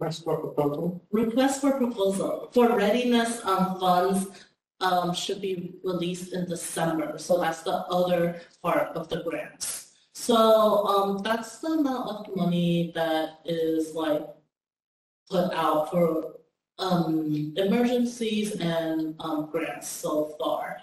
Request 0.00 0.24
for 0.24 0.38
proposal. 0.38 1.04
Request 1.12 1.60
for 1.60 1.72
proposal 1.72 2.48
for 2.52 2.74
readiness 2.74 3.44
um, 3.44 3.78
funds 3.78 4.28
um, 4.80 5.12
should 5.12 5.42
be 5.42 5.74
released 5.84 6.32
in 6.32 6.48
December. 6.48 7.18
So 7.18 7.38
that's 7.38 7.60
the 7.60 7.84
other 7.92 8.40
part 8.62 8.96
of 8.96 9.10
the 9.10 9.22
grants. 9.22 9.92
So 10.14 10.86
um, 10.86 11.22
that's 11.22 11.58
the 11.58 11.72
amount 11.72 12.08
of 12.08 12.34
money 12.34 12.92
that 12.94 13.40
is 13.44 13.94
like 13.94 14.26
put 15.28 15.52
out 15.52 15.90
for 15.90 16.36
um, 16.78 17.52
emergencies 17.58 18.56
and 18.56 19.14
um, 19.20 19.50
grants 19.52 19.86
so 19.86 20.34
far. 20.40 20.78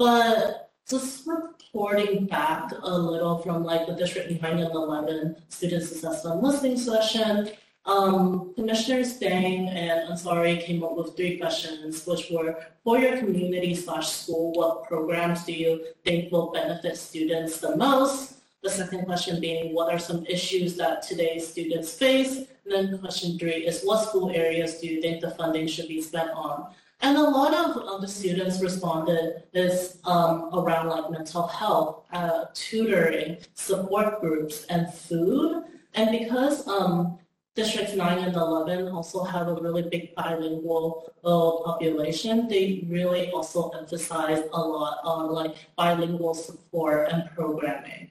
But 0.00 0.72
just 0.90 1.28
reporting 1.28 2.26
back 2.26 2.72
a 2.82 2.98
little 2.98 3.38
from 3.38 3.62
like 3.62 3.86
the 3.86 3.94
District 3.94 4.42
9 4.42 4.58
and 4.58 4.74
11 4.74 5.36
Student 5.48 5.84
Success 5.84 6.24
Fund 6.24 6.42
listening 6.42 6.76
session, 6.76 7.50
Um, 7.88 8.52
Commissioners 8.54 9.18
Dang 9.18 9.70
and 9.70 10.10
Ansari 10.10 10.62
came 10.62 10.84
up 10.84 10.94
with 10.94 11.16
three 11.16 11.38
questions, 11.38 12.06
which 12.06 12.30
were, 12.30 12.54
for 12.84 12.98
your 12.98 13.16
community 13.16 13.74
slash 13.74 14.10
school, 14.10 14.52
what 14.52 14.84
programs 14.84 15.46
do 15.46 15.54
you 15.54 15.86
think 16.04 16.30
will 16.30 16.52
benefit 16.52 16.98
students 16.98 17.60
the 17.60 17.74
most? 17.76 18.34
The 18.62 18.68
second 18.68 19.06
question 19.06 19.40
being, 19.40 19.74
what 19.74 19.90
are 19.90 19.98
some 19.98 20.26
issues 20.26 20.76
that 20.76 21.00
today's 21.00 21.48
students 21.48 21.94
face? 21.94 22.36
And 22.36 22.90
then 22.90 22.98
question 22.98 23.38
three 23.38 23.66
is, 23.66 23.82
what 23.84 24.06
school 24.06 24.30
areas 24.30 24.80
do 24.80 24.86
you 24.86 25.00
think 25.00 25.22
the 25.22 25.30
funding 25.30 25.66
should 25.66 25.88
be 25.88 26.02
spent 26.02 26.28
on? 26.32 26.66
And 27.00 27.16
a 27.16 27.22
lot 27.22 27.54
of, 27.54 27.78
of 27.78 28.02
the 28.02 28.08
students 28.08 28.60
responded 28.60 29.44
is 29.54 29.98
um, 30.04 30.50
around 30.52 30.88
like 30.88 31.10
mental 31.10 31.46
health, 31.46 32.04
uh, 32.12 32.46
tutoring, 32.52 33.38
support 33.54 34.20
groups, 34.20 34.66
and 34.66 34.92
food. 34.92 35.64
And 35.94 36.10
because 36.10 36.68
um, 36.68 37.18
districts 37.58 37.94
nine 37.94 38.18
and 38.18 38.36
eleven 38.36 38.86
also 38.88 39.24
have 39.24 39.48
a 39.48 39.54
really 39.54 39.82
big 39.82 40.14
bilingual 40.14 41.12
uh, 41.24 41.50
population, 41.68 42.46
they 42.46 42.86
really 42.88 43.30
also 43.32 43.70
emphasize 43.70 44.42
a 44.52 44.60
lot 44.74 44.98
on 45.02 45.32
like 45.38 45.56
bilingual 45.76 46.34
support 46.34 47.10
and 47.10 47.28
programming. 47.34 48.10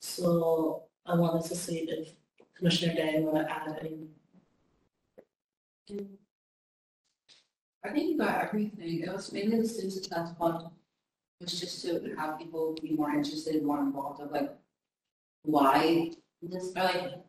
So 0.00 0.84
I 1.04 1.14
wanted 1.14 1.44
to 1.50 1.54
see 1.54 1.78
if 1.96 2.14
Commissioner 2.56 2.94
Day 2.94 3.20
want 3.20 3.36
to 3.36 3.52
add 3.52 3.78
any. 3.80 4.08
I 7.84 7.90
think 7.92 8.04
you 8.10 8.18
got 8.18 8.44
everything. 8.44 9.02
It 9.04 9.12
was 9.12 9.30
mainly 9.30 9.60
the 9.60 9.68
student 9.68 9.92
success 9.92 10.30
fund, 10.38 10.68
was 11.40 11.60
just 11.60 11.82
to 11.84 12.14
have 12.16 12.38
people 12.38 12.74
be 12.82 12.92
more 12.92 13.10
interested, 13.10 13.56
and 13.56 13.66
more 13.66 13.80
involved 13.80 14.22
of 14.22 14.30
like 14.32 14.50
why 15.42 16.12
this, 16.42 16.72
or 16.74 16.82
like 16.82 17.25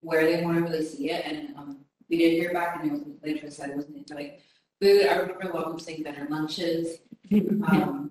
where 0.00 0.24
they 0.24 0.44
want 0.44 0.58
to 0.58 0.64
really 0.64 0.84
see 0.84 1.10
it. 1.10 1.24
And 1.24 1.56
um, 1.56 1.78
we 2.08 2.18
did 2.18 2.32
hear 2.32 2.52
back, 2.52 2.80
and 2.80 2.90
it 2.90 2.92
was 2.92 3.02
later 3.22 3.50
said 3.50 3.70
it 3.70 3.76
wasn't 3.76 4.10
like 4.14 4.40
food. 4.80 5.06
I 5.06 5.16
remember 5.16 5.52
welcome 5.52 5.78
saying 5.78 6.02
better 6.02 6.26
lunches, 6.30 6.98
um, 7.32 8.10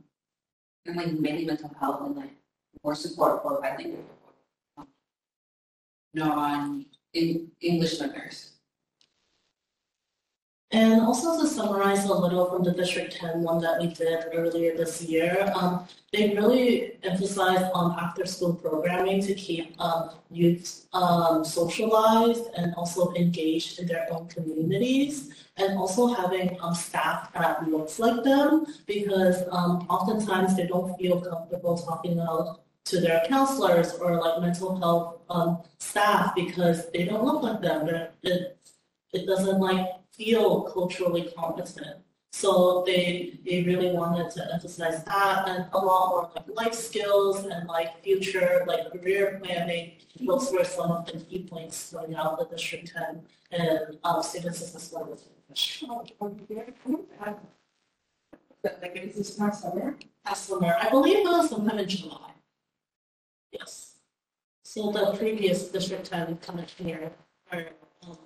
and 0.86 0.96
like 0.96 1.12
mainly 1.14 1.46
mental 1.46 1.72
health 1.80 2.02
and 2.06 2.16
like 2.16 2.36
more 2.84 2.96
support 2.96 3.42
for 3.42 3.64
I 3.66 3.76
think 3.76 3.98
non 6.14 6.86
English 7.14 8.00
learners. 8.00 8.57
And 10.72 11.00
also 11.00 11.40
to 11.40 11.48
summarize 11.48 12.04
a 12.04 12.14
little 12.14 12.46
from 12.50 12.62
the 12.62 12.72
District 12.72 13.16
10 13.16 13.42
one 13.42 13.62
that 13.62 13.80
we 13.80 13.88
did 13.88 14.26
earlier 14.34 14.76
this 14.76 15.02
year, 15.02 15.50
um, 15.56 15.88
they 16.12 16.36
really 16.36 16.98
emphasized 17.04 17.72
on 17.74 17.98
after-school 17.98 18.56
programming 18.56 19.22
to 19.22 19.34
keep 19.34 19.80
um, 19.80 20.10
youth 20.30 20.88
um, 20.92 21.46
socialized 21.46 22.48
and 22.58 22.76
also 22.76 23.14
engaged 23.14 23.80
in 23.80 23.88
their 23.88 24.12
own 24.12 24.28
communities, 24.28 25.34
and 25.56 25.78
also 25.78 26.08
having 26.08 26.58
um, 26.62 26.76
staff 26.76 27.32
that 27.32 27.66
looks 27.70 27.98
like 27.98 28.22
them, 28.26 28.66
because 28.86 29.44
um, 29.52 29.88
oftentimes 29.90 30.58
they 30.58 30.68
don't 30.68 30.98
feel 30.98 31.22
comfortable 31.22 31.78
talking 31.78 32.20
out 32.20 32.60
to 32.84 33.00
their 33.00 33.24
counselors 33.28 33.94
or 33.96 34.20
like 34.20 34.42
mental 34.42 34.78
health 34.80 35.22
um, 35.30 35.62
staff 35.78 36.36
because 36.36 36.90
they 36.92 37.06
don't 37.06 37.24
look 37.24 37.42
like 37.42 37.62
them. 37.62 37.88
It, 38.24 38.58
it 39.14 39.26
doesn't 39.26 39.60
like 39.60 39.88
feel 40.18 40.64
culturally 40.64 41.32
competent. 41.38 41.98
So 42.32 42.84
they 42.86 43.40
they 43.46 43.64
really 43.64 43.92
wanted 43.92 44.30
to 44.32 44.54
emphasize 44.54 45.04
that 45.06 45.48
and 45.48 45.66
a 45.72 45.78
lot 45.78 46.10
more 46.10 46.32
like 46.36 46.46
life 46.62 46.74
skills 46.74 47.46
and 47.46 47.68
like 47.68 48.04
future 48.04 48.64
like 48.68 48.92
career 48.92 49.40
planning. 49.44 49.94
Those 50.20 50.52
were 50.52 50.64
some 50.64 50.92
of 50.92 51.06
the 51.06 51.20
key 51.20 51.48
points 51.50 51.94
going 51.94 52.16
out 52.16 52.38
the 52.38 52.46
District 52.46 52.92
10 52.94 53.22
and 53.52 53.98
um, 54.04 54.22
student 54.22 54.56
success 54.56 54.92
levels. 54.94 55.24
Like, 58.64 58.98
is 58.98 59.16
this 59.16 59.32
past 59.36 59.62
summer? 59.62 59.96
Summer, 60.36 60.76
I 60.80 60.90
believe 60.90 61.20
it 61.20 61.24
was 61.24 61.50
sometime 61.50 61.80
in 61.80 61.88
July. 61.88 62.32
Yes. 63.52 63.96
So 64.64 64.92
the 64.92 65.16
previous 65.18 65.70
District 65.70 66.06
10 66.06 66.38
kind 66.38 66.60
of 66.60 66.70
here 66.72 67.12
are 67.52 67.66
um. 68.04 68.18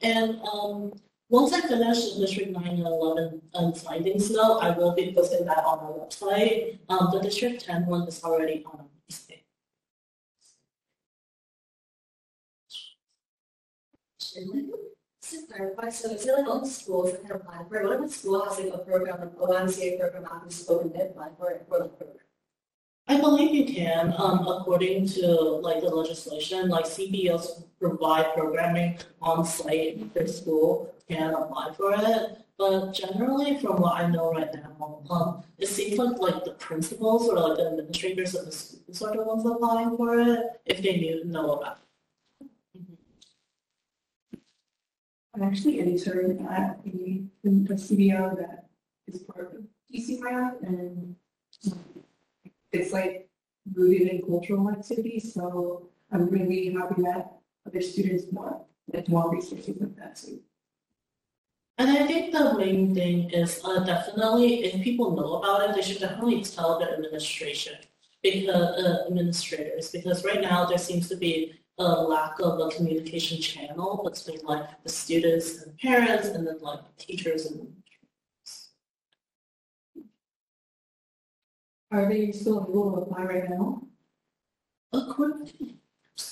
And 0.00 0.40
um, 0.52 0.92
once 1.30 1.52
I 1.52 1.62
finish 1.62 2.12
District 2.12 2.50
9 2.50 2.66
and 2.66 2.80
11 2.80 3.42
um, 3.54 3.72
findings 3.72 4.28
though, 4.28 4.58
I 4.58 4.70
will 4.76 4.94
be 4.94 5.14
posting 5.16 5.46
that 5.46 5.64
on 5.64 5.78
our 5.78 5.92
website. 5.92 6.78
Um, 6.88 7.08
the 7.12 7.20
District 7.20 7.64
10 7.64 7.86
one 7.86 8.06
is 8.06 8.22
already 8.22 8.62
on 8.66 8.80
our 8.80 8.86
website. 9.10 9.40
To 15.30 15.46
clarify, 15.50 15.88
so 15.88 16.10
it 16.10 16.26
like 16.26 16.46
all 16.46 16.60
the 16.60 16.66
schools 16.66 17.12
that 17.12 17.22
can 17.22 17.32
apply 17.32 17.64
for 17.66 17.80
it? 17.80 17.84
What 17.84 18.00
if 18.00 18.10
a 18.10 18.12
school 18.12 18.44
has 18.44 18.58
like 18.58 18.74
a 18.74 18.78
program, 18.78 19.20
like 19.20 19.30
a 19.30 19.52
YMCA 19.52 19.98
program, 19.98 20.24
after 20.26 20.80
and 20.80 20.92
they 20.92 21.00
apply 21.00 21.28
for 21.38 21.50
it 21.50 21.64
for 21.66 21.78
the 21.78 21.88
program? 21.88 22.18
I 23.06 23.20
believe 23.20 23.54
you 23.54 23.74
can, 23.74 24.14
um, 24.18 24.46
according 24.46 25.08
to 25.08 25.26
like 25.26 25.80
the 25.80 25.88
legislation, 25.88 26.68
like 26.68 26.84
CBOs 26.84 27.64
provide 27.84 28.32
programming 28.34 28.98
on 29.20 29.44
site 29.44 29.96
in 29.96 30.10
their 30.14 30.26
school 30.26 30.94
can 31.08 31.34
apply 31.34 31.70
for 31.76 31.92
it. 31.94 32.38
But 32.56 32.92
generally, 32.92 33.58
from 33.58 33.82
what 33.82 33.96
I 33.96 34.08
know 34.08 34.32
right 34.32 34.48
now, 34.54 35.00
um, 35.10 35.42
it 35.58 35.68
seems 35.68 35.98
like 35.98 36.18
like 36.18 36.44
the 36.44 36.52
principals 36.52 37.28
or 37.28 37.34
like 37.34 37.58
the 37.58 37.66
administrators 37.66 38.34
of 38.34 38.46
the 38.46 38.52
schools 38.52 39.02
are 39.02 39.16
the 39.16 39.22
ones 39.22 39.44
applying 39.44 39.96
for 39.96 40.18
it, 40.20 40.40
if 40.64 40.80
they 40.82 40.96
knew, 40.96 41.24
know 41.24 41.54
about 41.54 41.78
it. 41.78 41.84
I'm 45.34 45.42
actually 45.42 45.80
interning 45.80 46.46
at 46.48 46.82
the, 46.84 47.24
the 47.42 47.74
CBO 47.74 48.36
that 48.38 48.68
is 49.08 49.18
part 49.22 49.52
of 49.52 49.64
DCYF 49.92 50.62
and 50.62 51.16
it's 52.70 52.92
like 52.92 53.28
rooted 53.74 54.08
in 54.08 54.22
cultural 54.22 54.70
activities, 54.70 55.34
so 55.34 55.88
I'm 56.12 56.28
really 56.28 56.72
happy 56.72 57.02
that 57.02 57.34
other 57.66 57.80
students 57.80 58.24
want, 58.30 58.62
like, 58.92 59.08
more 59.08 59.30
resources 59.34 59.76
like 59.80 59.96
that 59.96 60.16
too. 60.16 60.40
And 61.78 61.90
I 61.90 62.06
think 62.06 62.32
the 62.32 62.56
main 62.56 62.94
thing 62.94 63.30
is 63.30 63.60
uh, 63.64 63.82
definitely 63.84 64.64
if 64.64 64.82
people 64.84 65.16
know 65.16 65.34
about 65.38 65.68
it, 65.68 65.74
they 65.74 65.82
should 65.82 66.00
definitely 66.00 66.42
tell 66.44 66.78
their 66.78 66.94
administration 66.94 67.74
because 68.22 68.48
uh, 68.48 69.04
administrators 69.08 69.90
because 69.90 70.24
right 70.24 70.40
now 70.40 70.64
there 70.64 70.78
seems 70.78 71.08
to 71.08 71.16
be 71.16 71.54
a 71.78 71.84
lack 71.84 72.38
of 72.38 72.60
a 72.60 72.68
communication 72.70 73.40
channel 73.40 74.08
between 74.08 74.38
like 74.46 74.82
the 74.84 74.88
students 74.88 75.62
and 75.62 75.76
parents 75.78 76.28
and 76.28 76.46
then 76.46 76.58
like 76.60 76.80
teachers 76.96 77.46
and 77.46 77.72
Are 81.90 82.08
they 82.08 82.32
still 82.32 82.66
able 82.68 82.90
to 82.92 83.02
apply 83.02 83.24
right 83.24 83.50
now? 83.50 83.82
according 84.92 85.78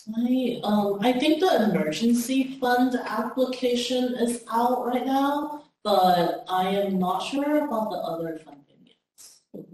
my, 0.07 0.61
um, 0.63 0.99
I 1.01 1.13
think 1.13 1.41
the 1.41 1.71
emergency 1.71 2.59
fund 2.61 2.95
application 3.05 4.15
is 4.15 4.45
out 4.51 4.87
right 4.87 5.05
now, 5.05 5.65
but 5.83 6.45
I 6.49 6.69
am 6.69 6.99
not 6.99 7.21
sure 7.21 7.67
about 7.67 7.91
the 7.91 7.97
other 7.97 8.39
funding 8.39 8.87
yet. 8.87 9.67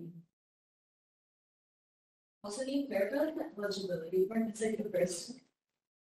Also, 2.43 2.65
like 2.91 3.11
that 3.11 3.45
eligibility 3.59 4.27
for 4.27 4.39
the 4.39 4.89
first. 4.91 5.33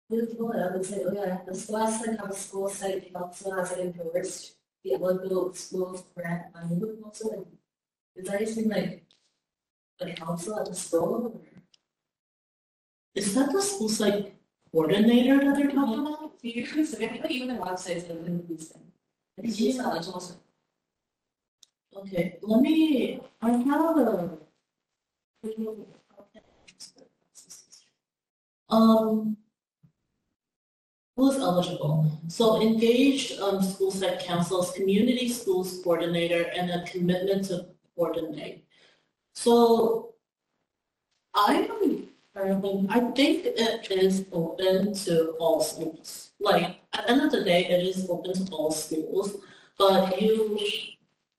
With 0.10 0.32
it 0.32 0.40
up 0.40 0.74
and 0.74 0.86
say, 0.86 1.04
oh 1.06 1.14
yeah, 1.14 1.38
the 1.46 1.54
have 2.18 2.32
a 2.32 2.36
school 2.36 2.68
site 2.68 3.14
council 3.14 3.54
has 3.54 3.72
endorsed. 3.74 4.56
The 4.84 4.94
eligible 4.94 5.54
schools 5.54 6.04
grant 6.16 6.54
money 6.54 6.80
like. 7.30 7.46
Is 8.16 8.28
that 8.28 8.42
even 8.42 8.70
like? 8.70 9.04
A 10.02 10.14
council 10.14 10.58
at 10.60 10.66
the 10.66 10.74
school? 10.74 11.42
Is 13.20 13.34
that 13.36 13.52
the 13.52 13.62
school 13.62 13.90
site 13.90 14.34
coordinator 14.72 15.38
that 15.44 15.56
they're 15.58 15.72
talking 15.72 16.00
about? 16.00 16.34
You 16.42 16.66
can 16.66 16.86
submit, 16.86 17.30
even 17.30 17.50
the 17.50 17.56
websites 17.56 18.08
that 18.08 18.16
have 18.16 18.48
these 18.48 18.70
things. 18.70 18.94
It's 19.38 19.58
just 19.58 19.80
eligible. 19.80 20.24
Okay, 21.98 22.38
let 22.42 22.62
me, 22.62 23.20
I 23.42 23.50
have 23.52 23.98
a. 23.98 24.38
Um. 28.70 29.36
Who 31.18 31.32
is 31.32 31.38
eligible? 31.38 32.10
So 32.30 32.62
engaged, 32.62 33.38
um, 33.42 33.62
school 33.62 33.92
site 33.92 34.20
councils, 34.22 34.72
community 34.72 35.28
schools 35.28 35.82
coordinator, 35.84 36.44
and 36.56 36.70
a 36.72 36.86
commitment 36.86 37.46
to 37.50 37.66
coordinate. 37.98 38.64
So. 39.34 40.06
I 41.36 41.68
don't, 41.68 41.99
I 42.90 43.00
think 43.12 43.46
it 43.46 43.92
is 43.92 44.26
open 44.32 44.94
to 45.06 45.32
all 45.40 45.62
schools. 45.62 46.32
Like, 46.40 46.80
at 46.94 47.08
the 47.08 47.12
end 47.12 47.22
of 47.22 47.32
the 47.32 47.44
day, 47.44 47.66
it 47.66 47.86
is 47.86 48.10
open 48.10 48.34
to 48.34 48.52
all 48.54 48.72
schools, 48.72 49.38
but 49.78 50.22
you 50.22 50.58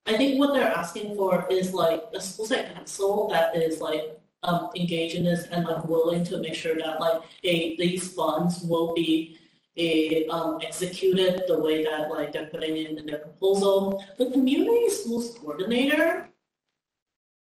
I 0.07 0.17
think 0.17 0.39
what 0.39 0.55
they're 0.55 0.73
asking 0.73 1.15
for 1.15 1.47
is 1.51 1.73
like 1.73 2.03
a 2.15 2.21
school 2.21 2.47
site 2.47 2.75
council 2.75 3.29
that 3.29 3.55
is 3.55 3.81
like 3.81 4.19
um, 4.43 4.71
engage 4.75 5.15
in 5.15 5.25
this 5.25 5.45
and 5.45 5.65
like 5.65 5.85
willing 5.85 6.25
to 6.25 6.39
make 6.39 6.55
sure 6.55 6.75
that 6.77 7.01
like 7.01 7.23
a, 7.45 7.77
these 7.77 8.13
funds 8.13 8.63
will 8.63 8.95
be 8.95 9.39
a, 9.77 10.27
um, 10.29 10.59
executed 10.63 11.43
the 11.47 11.61
way 11.61 11.85
that 11.85 12.11
like 12.11 12.33
they're 12.33 12.47
putting 12.47 12.77
in 12.77 12.99
in 12.99 13.07
their 13.07 13.19
proposal. 13.19 14.03
The 14.19 14.31
community 14.31 14.89
schools 14.89 15.39
coordinator, 15.39 16.30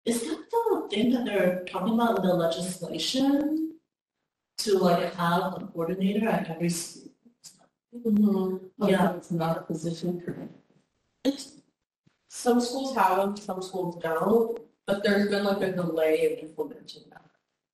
is 0.06 0.22
that 0.22 0.50
the 0.52 0.88
thing 0.90 1.12
that 1.12 1.26
they're 1.26 1.64
talking 1.66 1.94
about 1.96 2.20
in 2.20 2.26
the 2.28 2.34
legislation? 2.34 3.62
To 4.60 4.78
like 4.80 5.14
have 5.16 5.62
a 5.62 5.68
coordinator 5.68 6.30
at 6.30 6.50
every 6.50 6.70
school? 6.70 7.12
Yeah. 8.78 9.14
It's 9.16 9.32
not 9.32 9.58
a 9.58 9.62
position. 9.62 10.22
Currently. 10.22 10.48
It's, 11.26 11.62
Some 12.30 12.62
schools 12.62 12.96
have 12.96 13.18
them, 13.18 13.36
some 13.36 13.62
schools 13.62 14.02
don't, 14.02 14.60
but 14.86 15.04
there's 15.04 15.30
been 15.30 15.44
like 15.44 15.62
a 15.62 15.72
delay 15.74 16.38
in 16.40 16.48
implementing 16.50 17.04
that. 17.12 17.22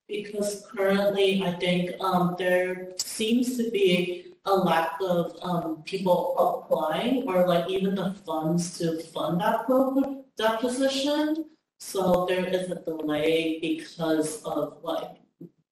because 0.08 0.66
currently, 0.76 1.44
I 1.44 1.54
think, 1.54 1.92
um, 2.02 2.36
there 2.38 2.94
seems 2.98 3.56
to 3.58 3.70
be 3.72 4.34
a 4.46 4.54
lack 4.54 4.94
of, 5.02 5.38
um, 5.42 5.84
people 5.84 6.36
applying 6.38 7.28
or 7.28 7.48
like 7.48 7.70
even 7.70 7.96
the 7.96 8.14
funds 8.26 8.78
to 8.80 9.02
fund 9.14 9.40
that 9.42 9.66
program, 9.66 10.24
that 10.38 10.60
position. 10.60 11.46
So 11.82 12.26
there 12.30 12.46
is 12.46 12.70
a 12.70 12.76
delay 12.76 13.60
because 13.60 14.44
of 14.44 14.78
like 14.84 15.18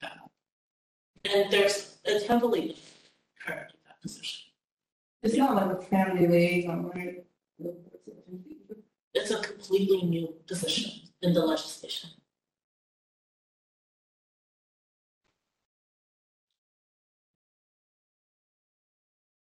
that. 0.02 0.18
And 1.24 1.52
there's, 1.52 2.00
it's 2.04 2.26
heavily 2.26 2.76
currently 3.40 3.78
that 3.88 4.02
position. 4.02 4.50
It's 5.22 5.36
not 5.36 5.56
like 5.56 5.78
a 5.78 5.82
family 5.84 6.28
liaison, 6.28 6.90
right? 6.90 7.24
It's 9.14 9.32
a 9.32 9.40
completely 9.40 10.02
new 10.02 10.34
position 10.48 10.92
in 11.22 11.34
the 11.34 11.46
legislation. 11.46 12.10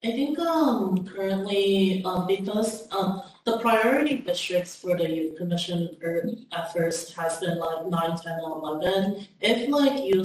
I 0.08 0.12
think 0.12 0.38
um 0.38 1.04
currently 1.04 2.02
um 2.02 2.26
because 2.26 2.88
um 2.92 3.20
the 3.44 3.58
priority 3.58 4.18
districts 4.18 4.74
for 4.74 4.96
the 4.96 5.06
youth 5.06 5.36
commission 5.36 5.96
er, 6.02 6.30
at 6.52 6.72
first 6.72 7.12
has 7.14 7.38
been 7.40 7.58
like 7.58 7.86
nine, 7.88 8.16
ten, 8.16 8.40
and 8.40 8.52
eleven. 8.62 9.28
If 9.42 9.68
like 9.68 10.04
you 10.04 10.24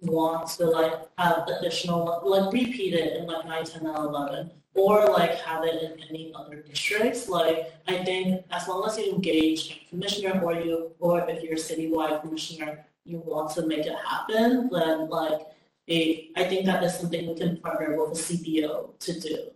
want 0.00 0.48
to 0.56 0.64
like 0.64 0.94
have 1.18 1.46
additional 1.48 2.22
like 2.24 2.50
repeat 2.50 2.94
it 2.94 3.18
in 3.18 3.26
like 3.26 3.44
nine, 3.44 3.64
ten, 3.66 3.84
and 3.84 3.94
eleven, 3.94 4.50
or 4.72 5.04
like 5.08 5.34
have 5.40 5.64
it 5.64 5.82
in 5.82 5.92
any 6.08 6.32
other 6.34 6.62
districts, 6.62 7.28
like 7.28 7.74
I 7.86 8.02
think 8.04 8.46
as 8.50 8.66
long 8.68 8.88
as 8.88 8.96
you 8.96 9.12
engage 9.12 9.60
a 9.70 9.90
commissioner 9.90 10.40
or 10.40 10.54
you, 10.54 10.92
or 10.98 11.28
if 11.28 11.42
you're 11.42 11.60
a 11.60 11.66
citywide 11.68 12.22
commissioner, 12.22 12.86
you 13.04 13.18
want 13.18 13.50
to 13.56 13.66
make 13.66 13.84
it 13.84 13.98
happen, 13.98 14.70
then 14.72 15.10
like, 15.10 15.40
a, 15.88 16.30
I 16.36 16.44
think 16.44 16.66
that 16.66 16.82
is 16.82 16.98
something 16.98 17.28
we 17.28 17.34
can 17.34 17.58
partner 17.58 17.96
with 18.00 18.14
the 18.14 18.34
CBO 18.36 18.98
to 19.00 19.20
do. 19.20 19.50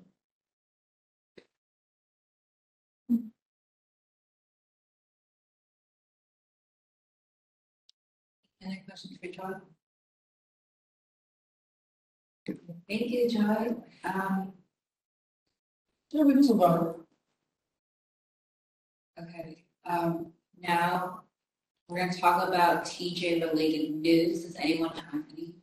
Any 8.62 8.82
questions 8.86 9.16
for 9.20 9.28
John? 9.30 9.62
Thank 12.88 13.10
you, 13.10 13.28
Joy. 13.28 13.74
Um, 14.04 14.52
Yeah, 16.10 16.22
we 16.24 16.32
can 16.34 16.46
move 16.46 16.62
on. 16.62 16.94
Okay, 19.20 19.64
um, 19.84 20.32
now 20.58 21.22
we're 21.88 21.98
gonna 21.98 22.12
talk 22.16 22.48
about 22.48 22.84
TJ 22.84 23.40
related 23.42 23.94
news. 23.96 24.44
Does 24.44 24.56
anyone 24.56 24.90
have 24.96 25.22
any? 25.32 25.57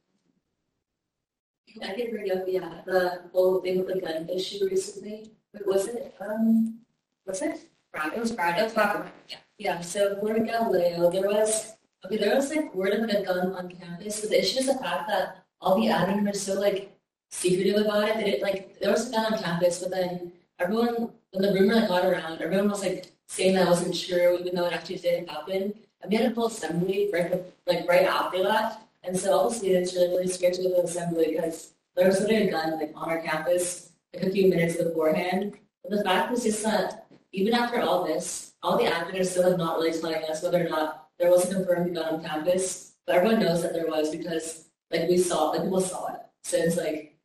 I 1.83 1.95
did 1.95 2.11
bring 2.11 2.31
up, 2.31 2.43
yeah, 2.47 2.81
the 2.85 3.21
whole 3.33 3.61
thing 3.61 3.79
with 3.79 3.93
the 3.93 4.01
gun 4.01 4.29
issue 4.29 4.67
recently, 4.69 5.31
but 5.53 5.65
was 5.65 5.87
it, 5.87 6.15
um, 6.19 6.79
was 7.25 7.41
it? 7.41 7.59
Friday, 7.91 8.15
it 8.17 8.19
was 8.19 8.33
Friday, 8.33 8.61
it 8.61 8.63
was 8.65 8.73
Friday, 8.73 9.09
yeah. 9.29 9.37
Yeah, 9.57 9.81
so 9.81 10.19
for 10.19 10.37
Galileo, 10.39 11.09
there 11.11 11.27
was, 11.27 11.73
okay, 12.05 12.17
there 12.17 12.35
was 12.35 12.49
like 12.53 12.73
word 12.75 12.93
of 12.93 13.01
like 13.01 13.19
a 13.19 13.23
gun 13.23 13.53
on 13.53 13.69
campus, 13.69 14.21
but 14.21 14.29
the 14.29 14.39
issue 14.39 14.59
is 14.59 14.67
the 14.67 14.75
fact 14.75 15.07
that 15.07 15.45
all 15.61 15.79
the 15.79 15.87
admin 15.87 16.25
were 16.25 16.33
so 16.33 16.59
like 16.59 16.91
secretive 17.31 17.85
about 17.85 18.09
it, 18.09 18.17
they 18.17 18.25
didn't 18.25 18.43
like, 18.43 18.79
there 18.79 18.91
was 18.91 19.07
a 19.07 19.11
gun 19.11 19.33
on 19.33 19.39
campus, 19.41 19.79
but 19.79 19.91
then 19.91 20.31
everyone, 20.59 21.09
when 21.31 21.41
the 21.41 21.53
rumor 21.53 21.75
like 21.75 21.87
got 21.87 22.05
around, 22.05 22.41
everyone 22.41 22.69
was 22.69 22.81
like 22.81 23.07
saying 23.27 23.55
that 23.55 23.65
I 23.65 23.69
wasn't 23.69 23.97
true, 23.97 24.37
even 24.39 24.55
though 24.55 24.65
it 24.65 24.73
actually 24.73 24.97
didn't 24.97 25.29
happen. 25.29 25.73
And 26.01 26.11
we 26.11 26.17
had 26.17 26.31
a 26.31 26.35
full 26.35 26.47
assembly 26.47 27.09
right, 27.11 27.41
like 27.65 27.87
right 27.87 28.05
after 28.05 28.43
that, 28.43 28.81
and 29.05 29.17
so 29.17 29.49
students 29.49 29.93
were 29.93 30.01
really 30.01 30.27
scared 30.27 30.53
to 30.55 30.63
to 30.63 30.69
the 30.69 30.81
assembly 30.81 31.35
because 31.35 31.73
there 31.95 32.07
was 32.07 32.19
literally 32.19 32.47
a 32.47 32.51
gun 32.51 32.79
like 32.79 32.91
on 32.95 33.09
our 33.09 33.21
campus 33.21 33.91
like 34.13 34.23
a 34.23 34.31
few 34.31 34.49
minutes 34.49 34.75
beforehand. 34.77 35.53
But 35.83 35.97
the 35.97 36.03
fact 36.03 36.31
was 36.31 36.43
just 36.43 36.63
that 36.63 37.05
even 37.31 37.53
after 37.53 37.81
all 37.81 38.03
this, 38.05 38.53
all 38.63 38.77
the 38.77 38.85
admins 38.85 39.27
still 39.27 39.49
have 39.49 39.59
not 39.59 39.77
really 39.77 39.97
telling 39.97 40.23
us 40.23 40.41
whether 40.41 40.65
or 40.65 40.69
not 40.69 41.09
there 41.19 41.29
was 41.29 41.49
a 41.49 41.53
confirmed 41.53 41.93
gun 41.95 42.15
on 42.15 42.23
campus. 42.23 42.93
But 43.05 43.17
everyone 43.17 43.39
knows 43.39 43.61
that 43.61 43.73
there 43.73 43.87
was 43.87 44.09
because 44.09 44.69
like 44.91 45.07
we 45.07 45.17
saw, 45.17 45.51
like 45.51 45.63
people 45.63 45.81
saw 45.81 46.13
it. 46.13 46.21
So 46.43 46.57
it's 46.57 46.77
like 46.77 47.17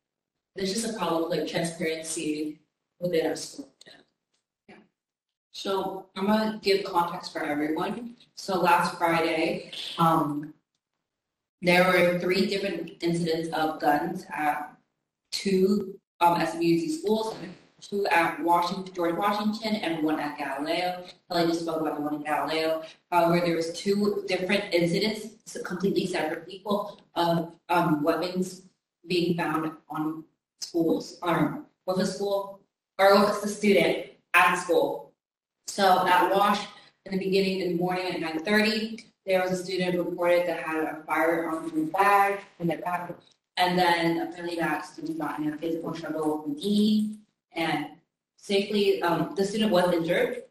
there's 0.55 0.73
just 0.73 0.93
a 0.93 0.97
problem 0.97 1.29
with 1.29 1.39
like 1.39 1.47
transparency 1.47 2.59
within 2.99 3.27
our 3.27 3.35
school. 3.35 3.71
So 5.53 6.07
I'm 6.15 6.27
gonna 6.27 6.59
give 6.63 6.85
context 6.85 7.33
for 7.33 7.43
everyone. 7.43 8.15
So 8.35 8.59
last 8.59 8.97
Friday, 8.97 9.71
um, 9.97 10.53
there 11.61 11.85
were 11.85 12.19
three 12.19 12.47
different 12.47 12.91
incidents 13.01 13.49
of 13.53 13.79
guns 13.79 14.25
at 14.33 14.75
two 15.31 15.99
um 16.19 16.45
schools, 16.45 17.35
two 17.81 18.05
at 18.07 18.39
Washington, 18.43 18.93
George 18.93 19.15
Washington, 19.15 19.75
and 19.75 20.03
one 20.03 20.19
at 20.19 20.37
Galileo. 20.37 21.03
Kelly 21.29 21.47
just 21.47 21.61
spoke 21.61 21.81
about 21.81 21.95
the 21.95 22.01
one 22.01 22.15
at 22.15 22.25
Galileo. 22.25 22.83
However, 23.11 23.45
there 23.45 23.55
was 23.55 23.73
two 23.73 24.23
different 24.27 24.73
incidents, 24.73 25.27
so 25.45 25.61
completely 25.63 26.05
separate 26.05 26.47
people 26.47 26.99
of 27.15 27.53
um 27.69 28.03
weapons 28.03 28.63
being 29.07 29.35
found 29.35 29.71
on 29.89 30.23
schools, 30.61 31.17
or 31.21 31.63
with 31.85 31.97
a 31.99 32.05
school, 32.05 32.59
or 32.99 33.19
with 33.19 33.41
the 33.41 33.47
student 33.47 34.07
at 34.33 34.55
school. 34.55 35.11
So 35.67 36.07
at 36.07 36.33
Wash, 36.35 36.65
in 37.05 37.13
the 37.13 37.17
beginning, 37.17 37.61
in 37.61 37.69
the 37.69 37.77
morning 37.77 38.05
at 38.07 38.19
nine 38.19 38.43
thirty, 38.43 39.05
there 39.25 39.41
was 39.41 39.51
a 39.51 39.63
student 39.63 39.97
reported 39.97 40.47
that 40.47 40.63
had 40.63 40.83
a 40.83 41.03
firearm 41.05 41.69
in 41.69 41.83
his 41.83 41.89
bag 41.89 42.39
in 42.59 42.67
their 42.67 42.79
bag. 42.79 43.13
And 43.57 43.77
then 43.77 44.21
apparently 44.21 44.55
that 44.57 44.85
student 44.85 45.19
got 45.19 45.39
in 45.39 45.53
a 45.53 45.57
physical 45.57 45.93
struggle 45.93 46.43
with 46.45 46.55
the 46.55 46.61
dean 46.61 47.19
and 47.53 47.87
safely, 48.37 49.01
um, 49.03 49.35
the 49.35 49.45
student 49.45 49.71
was 49.71 49.93
injured, 49.93 50.43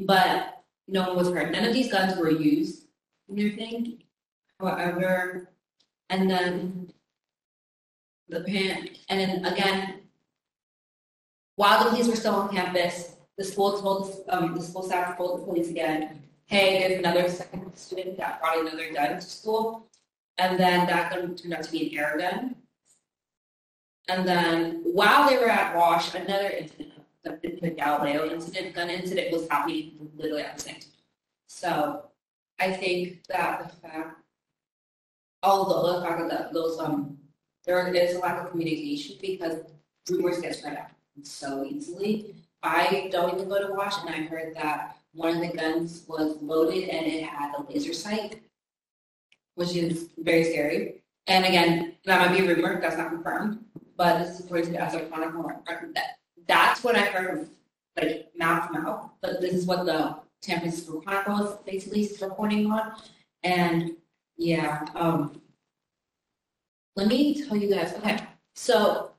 but 0.00 0.62
no 0.88 1.08
one 1.08 1.16
was 1.16 1.28
hurt. 1.28 1.52
None 1.52 1.64
of 1.64 1.74
these 1.74 1.90
guns 1.90 2.16
were 2.16 2.30
used 2.30 2.86
in 3.28 3.36
their 3.36 3.50
thing. 3.50 4.02
However, 4.58 5.50
and 6.08 6.30
then 6.30 6.92
the 8.28 8.40
parent, 8.40 8.90
and 9.10 9.20
then 9.20 9.44
again, 9.44 10.00
while 11.56 11.84
the 11.84 11.90
police 11.90 12.08
were 12.08 12.16
still 12.16 12.34
on 12.34 12.54
campus, 12.54 13.16
the 13.36 13.44
school 13.44 13.80
told, 13.80 14.24
um, 14.28 14.54
the 14.54 14.62
school 14.62 14.82
staff 14.82 15.16
told 15.16 15.40
the 15.40 15.44
police 15.44 15.68
again, 15.68 16.22
hey, 16.46 16.78
there's 16.80 16.98
another 17.00 17.28
second 17.28 17.76
student 17.76 18.16
that 18.16 18.40
brought 18.40 18.58
another 18.58 18.92
gun 18.92 19.16
to 19.16 19.20
school. 19.20 19.88
And 20.38 20.58
then 20.58 20.86
that 20.86 21.10
gun 21.10 21.34
turned 21.34 21.54
out 21.54 21.64
to 21.64 21.72
be 21.72 21.88
an 21.88 21.98
air 21.98 22.18
gun. 22.18 22.56
And 24.08 24.26
then 24.26 24.82
while 24.84 25.28
they 25.28 25.36
were 25.38 25.48
at 25.48 25.74
Wash, 25.74 26.14
another 26.14 26.50
incident, 26.50 26.92
the, 27.24 27.70
Galileo 27.70 28.30
incident, 28.30 28.74
gun 28.74 28.88
incident 28.88 29.32
was 29.32 29.48
happening 29.48 30.10
literally 30.16 30.42
at 30.42 30.56
the 30.56 30.62
same 30.62 30.74
time. 30.74 30.90
So 31.48 32.04
I 32.60 32.72
think 32.72 33.24
that 33.28 33.68
the 33.68 33.88
fact, 33.88 34.20
although 35.42 35.98
the 35.98 36.06
fact 36.06 36.28
that 36.30 36.52
those, 36.52 36.78
um, 36.78 37.18
there 37.64 37.92
is 37.92 38.14
a 38.14 38.20
lack 38.20 38.44
of 38.44 38.50
communication 38.52 39.16
because 39.20 39.58
rumors 40.08 40.40
get 40.40 40.54
spread 40.54 40.76
out 40.76 40.90
so 41.24 41.64
easily. 41.64 42.36
I 42.62 43.08
don't 43.10 43.34
even 43.34 43.48
go 43.48 43.66
to 43.66 43.74
Wash, 43.74 43.94
and 44.04 44.10
I 44.10 44.28
heard 44.28 44.54
that 44.54 44.96
one 45.16 45.36
of 45.36 45.40
the 45.40 45.56
guns 45.56 46.04
was 46.06 46.36
loaded 46.42 46.88
and 46.90 47.06
it 47.06 47.24
had 47.24 47.54
a 47.56 47.62
laser 47.62 47.92
sight, 47.92 48.40
which 49.54 49.74
is 49.74 50.10
very 50.18 50.44
scary. 50.44 51.02
And 51.26 51.44
again, 51.44 51.94
that 52.04 52.20
might 52.20 52.36
be 52.36 52.44
a 52.44 52.54
rumor, 52.54 52.80
that's 52.80 52.96
not 52.96 53.08
confirmed, 53.08 53.64
but 53.96 54.18
this 54.18 54.38
is 54.38 54.44
according 54.44 54.72
to 54.72 54.72
the 54.72 55.08
Chronicle 55.10 55.42
record. 55.42 55.94
That 55.94 56.18
that's 56.46 56.84
what 56.84 56.94
I 56.94 57.06
heard, 57.06 57.48
like 58.00 58.30
mouth 58.36 58.70
to 58.70 58.78
mouth. 58.78 59.10
But 59.20 59.40
this 59.40 59.54
is 59.54 59.66
what 59.66 59.86
the 59.86 60.16
San 60.42 60.60
Francisco 60.60 61.00
Chronicle 61.00 61.48
is 61.48 61.56
basically 61.64 62.08
reporting 62.20 62.70
on. 62.70 62.92
And 63.42 63.96
yeah, 64.36 64.86
um, 64.94 65.40
let 66.94 67.08
me 67.08 67.42
tell 67.42 67.56
you 67.56 67.74
guys. 67.74 67.94
Okay, 67.94 68.18
so 68.54 69.10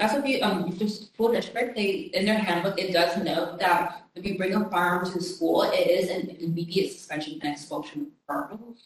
that's 0.00 0.14
what 0.14 0.26
you, 0.26 0.42
um, 0.42 0.74
just 0.78 1.12
school 1.12 1.30
district, 1.30 1.76
they, 1.76 2.10
in 2.14 2.24
their 2.24 2.38
handbook, 2.38 2.78
it 2.80 2.90
does 2.92 3.22
note 3.22 3.58
that 3.58 4.06
if 4.14 4.24
you 4.24 4.38
bring 4.38 4.54
a 4.54 4.68
firearm 4.70 5.04
to 5.04 5.22
school, 5.22 5.62
it 5.62 5.86
is 5.88 6.08
an 6.08 6.36
immediate 6.40 6.90
suspension 6.90 7.38
and 7.42 7.52
expulsion 7.52 8.10
from. 8.26 8.76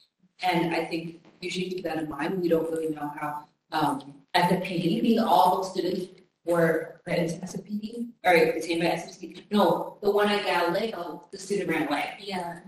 And 0.42 0.74
I 0.74 0.84
think 0.84 1.24
you 1.40 1.50
should 1.50 1.62
keep 1.62 1.84
that 1.84 1.98
in 1.98 2.08
mind. 2.08 2.42
We 2.42 2.48
don't 2.48 2.68
really 2.68 2.92
know 2.92 3.12
how, 3.16 3.44
um, 3.70 4.14
at 4.34 4.50
the 4.50 4.56
PD, 4.56 5.20
all 5.24 5.58
those 5.58 5.70
students 5.70 6.20
were 6.44 7.00
read 7.06 7.20
into 7.20 7.34
SFPD, 7.36 8.08
or 8.24 8.32
retained 8.32 8.82
by 8.82 8.88
SFPD. 8.88 9.44
No, 9.52 9.98
the 10.02 10.10
one 10.10 10.28
at 10.28 10.44
Galileo, 10.44 11.28
the 11.30 11.38
student 11.38 11.70
ran 11.70 11.86
away. 11.86 12.14
Yeah. 12.18 12.58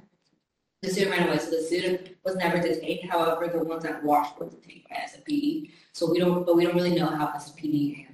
The 0.82 0.90
student 0.90 1.16
ran 1.16 1.28
away, 1.28 1.38
so 1.38 1.50
the 1.50 1.62
student 1.62 2.10
was 2.24 2.36
never 2.36 2.60
detained. 2.60 3.10
However, 3.10 3.48
the 3.48 3.64
ones 3.64 3.82
that 3.82 4.04
watched 4.04 4.38
were 4.38 4.48
detained 4.48 4.84
by 4.88 4.96
SFPD. 4.96 5.72
So 5.92 6.08
we 6.08 6.20
don't, 6.20 6.46
but 6.46 6.54
we 6.54 6.64
don't 6.64 6.76
really 6.76 6.94
know 6.94 7.06
how 7.06 7.26
SFPD 7.28 8.06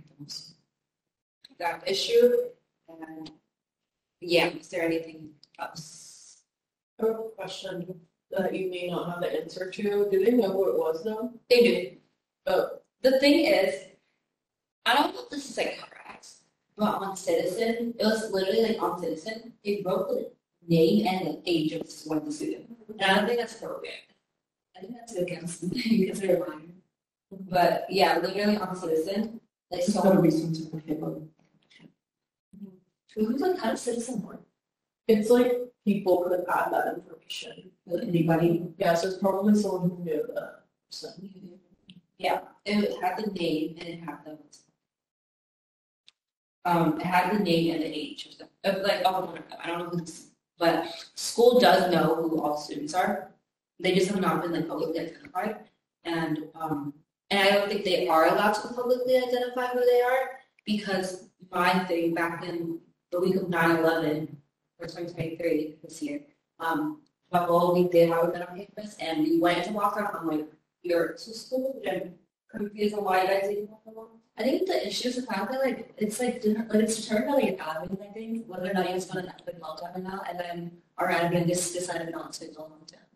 that 1.58 1.88
issue. 1.88 2.32
And 2.88 3.30
yeah, 4.20 4.48
is 4.48 4.68
there 4.68 4.82
anything 4.82 5.30
else? 5.58 6.42
I 7.00 7.06
have 7.06 7.16
a 7.16 7.22
question 7.36 8.00
that 8.30 8.54
you 8.54 8.70
may 8.70 8.88
not 8.88 9.10
have 9.10 9.20
the 9.20 9.40
answer 9.40 9.70
to. 9.70 10.08
Do 10.10 10.24
they 10.24 10.32
know 10.32 10.52
who 10.52 10.70
it 10.70 10.78
was 10.78 11.04
though? 11.04 11.32
They 11.48 11.60
do. 11.60 11.96
Oh, 12.46 12.70
The 13.02 13.18
thing 13.20 13.46
is, 13.46 13.86
I 14.86 14.94
don't 14.94 15.14
know 15.14 15.22
if 15.22 15.30
this 15.30 15.50
is 15.50 15.56
like 15.56 15.78
correct, 15.78 16.28
but 16.76 16.94
on 16.94 17.16
Citizen, 17.16 17.94
it 17.98 18.04
was 18.04 18.30
literally 18.30 18.62
like 18.62 18.82
on 18.82 19.00
Citizen, 19.00 19.52
they 19.64 19.82
wrote 19.84 20.08
the 20.08 20.32
name 20.66 21.06
and 21.06 21.26
the 21.26 21.42
age 21.46 21.72
of 21.72 21.88
one 22.06 22.24
the 22.24 22.32
student. 22.32 22.76
And 22.98 23.10
I 23.10 23.14
don't 23.14 23.26
think 23.26 23.38
that's 23.38 23.56
appropriate. 23.56 23.94
I 24.76 24.80
think 24.80 24.94
that's 24.94 25.14
against 25.14 25.70
because 25.70 26.20
they're 26.20 26.40
lying. 26.40 26.72
But 27.48 27.86
yeah, 27.88 28.18
literally 28.18 28.56
on 28.56 28.74
Citizen, 28.76 29.40
like 29.72 29.80
It's 29.80 29.92
so. 29.92 30.02
gotta 30.02 30.20
be 30.20 30.30
some 30.30 30.52
type. 30.54 31.02
Who's 33.14 33.40
like 33.40 33.58
kind 33.58 33.72
of 33.72 33.78
Citizen 33.78 34.22
one? 34.22 34.38
it's 35.08 35.30
like 35.30 35.52
people 35.84 36.22
could 36.22 36.44
had 36.48 36.70
that 36.70 36.94
information. 36.94 37.70
Anybody? 37.90 38.66
Yeah, 38.78 38.94
so 38.94 39.08
it's 39.08 39.18
probably 39.18 39.54
someone 39.54 39.90
who 39.90 40.04
knew 40.04 40.26
the 40.34 40.54
person. 40.90 41.58
Yeah, 42.18 42.40
it 42.64 43.02
had 43.02 43.18
the 43.18 43.30
name 43.32 43.76
and 43.78 43.88
it 43.88 44.00
had 44.00 44.18
the. 44.24 44.38
Um, 46.64 47.00
it 47.00 47.04
had 47.04 47.34
the 47.34 47.42
name 47.42 47.74
and 47.74 47.82
the 47.82 47.86
age 47.86 48.38
the, 48.38 48.70
of 48.70 48.82
like, 48.82 49.02
them. 49.02 49.42
I 49.60 49.66
don't 49.66 49.78
know 49.78 49.98
who 49.98 50.04
but 50.58 50.86
school 51.16 51.58
does 51.58 51.90
know 51.92 52.14
who 52.14 52.40
all 52.40 52.56
students 52.56 52.94
are. 52.94 53.32
They 53.80 53.94
just 53.96 54.08
have 54.08 54.20
not 54.20 54.42
been 54.42 54.52
like 54.52 54.68
publicly 54.68 55.00
identified. 55.00 55.56
And, 56.04 56.38
um, 56.54 56.94
and 57.32 57.40
I 57.40 57.50
don't 57.50 57.68
think 57.68 57.82
they 57.84 58.06
are 58.08 58.26
allowed 58.28 58.52
to 58.52 58.68
publicly 58.68 59.16
identify 59.16 59.66
who 59.68 59.80
they 59.84 60.02
are 60.02 60.22
because 60.66 61.30
my 61.50 61.70
thing 61.86 62.12
back 62.14 62.44
in 62.44 62.78
the 63.10 63.20
week 63.20 63.36
of 63.36 63.44
9/11 63.44 64.36
for 64.78 64.86
twenty 64.86 65.12
twenty-three 65.12 65.76
this 65.82 66.02
year, 66.02 66.20
um, 66.60 67.00
my 67.32 67.38
whole 67.38 67.72
week 67.74 67.90
did 67.90 68.10
have 68.10 68.32
been 68.34 68.42
on 68.42 68.56
campus 68.58 68.96
and 69.00 69.22
we 69.24 69.40
went 69.40 69.58
into 69.58 69.70
walkout. 69.78 70.14
I'm 70.14 70.26
like, 70.28 70.46
you're 70.82 71.14
so 71.16 71.32
school 71.32 71.80
and 71.88 72.12
confused 72.50 72.94
on 72.94 73.04
why 73.04 73.22
you 73.22 73.28
guys 73.28 73.48
didn't 73.48 73.66
to 73.68 73.74
walk. 73.86 74.10
I 74.36 74.42
think 74.42 74.66
the 74.66 74.86
issue 74.86 75.08
is 75.08 75.16
the 75.16 75.22
that 75.22 75.60
like 75.64 75.94
it's 75.96 76.20
like 76.20 76.42
like 76.44 76.82
it's 76.82 76.96
determined 77.00 77.28
by 77.28 77.34
like 77.40 77.58
admin, 77.58 78.10
I 78.10 78.12
think, 78.12 78.46
whether 78.46 78.70
or 78.70 78.74
not 78.74 78.86
you 78.88 78.92
guys 78.92 79.08
want 79.08 79.24
to 79.24 79.30
have 79.32 79.40
like 79.46 79.60
meltdown 79.60 79.96
or 79.96 80.00
not, 80.00 80.28
and 80.28 80.38
then 80.38 80.72
our 80.98 81.08
admin 81.10 81.46
just 81.48 81.72
decided 81.72 82.10
not 82.12 82.32
to 82.34 82.46
go 82.48 82.62
meltdown. 82.72 83.08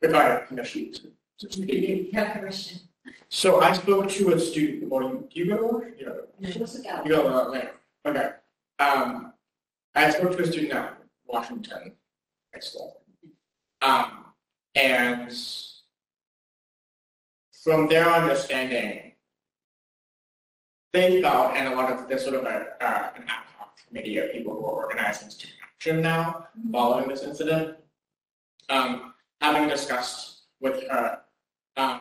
If 0.00 0.14
I 0.14 0.22
have 0.24 0.46
permission 0.48 0.92
to- 0.92 1.12
to. 1.38 2.78
So 3.28 3.60
I 3.60 3.72
spoke 3.72 4.08
to 4.10 4.32
a 4.32 4.40
student, 4.40 4.90
or 4.90 5.02
you, 5.02 5.28
you 5.32 5.46
go, 5.46 5.56
or? 5.56 5.88
you 5.98 6.06
know, 6.06 6.50
She 6.50 6.58
was 6.58 6.78
like, 6.84 7.04
you 7.04 7.12
go, 7.12 7.28
uh, 7.28 7.48
later, 7.50 7.72
okay. 8.06 8.30
Um, 8.78 9.32
I 9.94 10.10
spoke 10.10 10.36
to 10.36 10.42
a 10.42 10.46
student 10.46 10.72
at 10.72 10.98
Washington 11.26 11.92
High 12.52 12.60
School. 12.60 13.00
Um, 13.82 14.24
and 14.74 15.32
from 17.64 17.88
their 17.88 18.08
understanding, 18.08 19.12
they 20.92 21.20
felt, 21.20 21.56
and 21.56 21.72
a 21.72 21.76
lot 21.76 21.90
of, 21.92 22.08
there's 22.08 22.22
sort 22.22 22.36
of 22.36 22.44
a, 22.44 22.74
uh, 22.80 23.10
an 23.16 23.22
ad 23.22 23.44
hoc 23.58 23.76
committee 23.88 24.18
of 24.18 24.32
people 24.32 24.54
who 24.54 24.64
are 24.66 24.84
organizing 24.84 25.30
student 25.30 25.58
action 25.62 26.00
now 26.00 26.46
following 26.72 27.08
this 27.08 27.22
incident. 27.22 27.76
Um, 28.68 29.14
having 29.40 29.68
discussed 29.68 30.44
with 30.60 30.82
her, 30.88 31.20
um, 31.76 32.00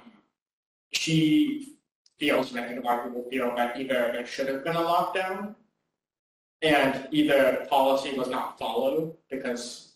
she 0.92 1.78
feels, 2.20 2.56
I 2.56 2.68
think 2.68 2.84
a 2.84 2.86
lot 2.86 3.00
of 3.00 3.06
people 3.06 3.26
feel, 3.30 3.56
that 3.56 3.80
either 3.80 4.12
there 4.14 4.26
should 4.26 4.48
have 4.48 4.64
been 4.64 4.76
a 4.76 4.80
lockdown, 4.80 5.56
and 6.62 7.08
either 7.12 7.68
policy 7.70 8.18
was 8.18 8.30
not 8.30 8.58
followed, 8.58 9.16
because 9.30 9.94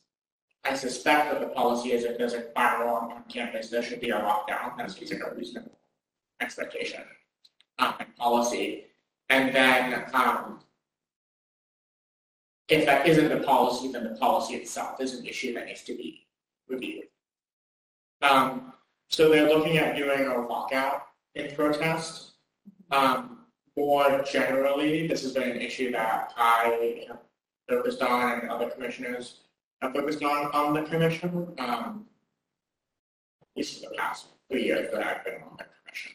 I 0.65 0.75
suspect 0.75 1.32
that 1.32 1.39
the 1.39 1.47
policy 1.47 1.93
is 1.93 2.03
if 2.03 2.17
there's 2.17 2.34
a 2.34 2.41
firearm 2.53 3.11
on 3.11 3.23
campus, 3.30 3.69
there 3.69 3.82
should 3.82 4.01
be 4.01 4.09
a 4.09 4.19
lockdown, 4.19 4.77
that 4.77 4.91
seems 4.91 5.11
like 5.11 5.21
a 5.25 5.34
reasonable 5.34 5.80
expectation, 6.41 7.03
um, 7.80 7.93
and 7.99 8.15
policy. 8.17 8.86
And 9.30 9.55
then, 9.55 10.05
um, 10.13 10.59
if 12.67 12.86
that 12.86 13.07
isn't 13.07 13.30
the 13.30 13.43
policy, 13.45 13.91
then 13.91 14.03
the 14.03 14.15
policy 14.19 14.55
itself 14.55 14.99
is 15.01 15.13
an 15.13 15.25
issue 15.25 15.53
that 15.53 15.65
needs 15.65 15.84
to 15.84 15.95
be 15.95 16.27
reviewed. 16.67 17.05
Um, 18.21 18.73
so 19.10 19.30
they're 19.30 19.49
looking 19.49 19.78
at 19.78 19.95
doing 19.95 20.28
a 20.28 20.32
walkout 20.32 21.01
in 21.36 21.53
protest. 21.55 22.34
Um, 22.91 23.39
more 23.76 24.24
generally, 24.32 25.07
this 25.07 25.24
has 25.24 25.34
been 25.34 25.49
an 25.49 25.62
issue 25.62 25.91
that 25.91 26.34
I 26.38 27.05
have 27.07 27.20
focused 27.68 28.01
on 28.01 28.39
and 28.39 28.49
other 28.49 28.70
commissioners 28.70 29.41
have 29.82 29.93
focused 29.93 30.24
on 30.24 30.51
on 30.51 30.74
the 30.74 30.84
commission. 30.84 31.53
Um, 31.57 32.05
at 33.41 33.57
least 33.57 33.84
in 33.84 33.89
the 33.89 33.95
past 33.97 34.28
three 34.49 34.66
years 34.66 34.91
that 34.91 35.05
I've 35.05 35.24
been 35.24 35.41
on 35.41 35.57
the 35.57 35.66
commission. 35.84 36.12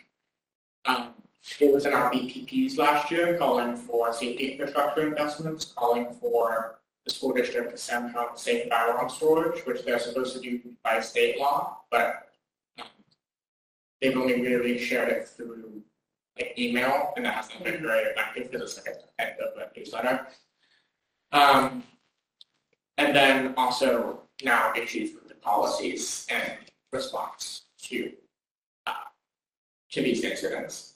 Um, 0.84 1.14
it 1.60 1.72
was 1.72 1.86
in 1.86 1.92
our 1.92 2.10
BPPs 2.12 2.78
last 2.78 3.10
year, 3.10 3.36
calling 3.36 3.76
for 3.76 4.12
safety 4.12 4.52
infrastructure 4.52 5.06
investments, 5.06 5.66
calling 5.76 6.12
for 6.20 6.78
the 7.04 7.12
school 7.12 7.32
district 7.32 7.70
to 7.70 7.76
send 7.76 8.16
out 8.16 8.40
safe 8.40 8.68
firearm 8.68 9.10
storage, 9.10 9.60
which 9.66 9.84
they're 9.84 9.98
supposed 9.98 10.34
to 10.34 10.40
do 10.40 10.60
by 10.82 11.00
state 11.00 11.38
law, 11.38 11.78
but 11.90 12.23
they've 14.00 14.16
only 14.16 14.40
really 14.40 14.78
shared 14.78 15.10
it 15.10 15.28
through 15.28 15.82
like 16.38 16.58
email, 16.58 17.12
and 17.16 17.24
that 17.24 17.34
hasn't 17.34 17.62
been 17.62 17.82
very 17.82 18.10
effective 18.10 18.50
because 18.50 18.76
it's 18.76 18.86
like 18.86 18.96
the 18.96 19.24
end 19.24 19.34
of 19.40 19.60
a 19.60 19.78
newsletter. 19.78 20.26
Um, 21.32 21.82
and 22.98 23.14
then 23.14 23.54
also 23.56 24.20
now 24.42 24.72
issues 24.76 25.14
with 25.14 25.28
the 25.28 25.34
policies 25.34 26.26
and 26.30 26.58
response 26.92 27.66
to 27.82 28.12
uh, 28.86 28.92
to 29.90 30.02
these 30.02 30.24
incidents. 30.24 30.94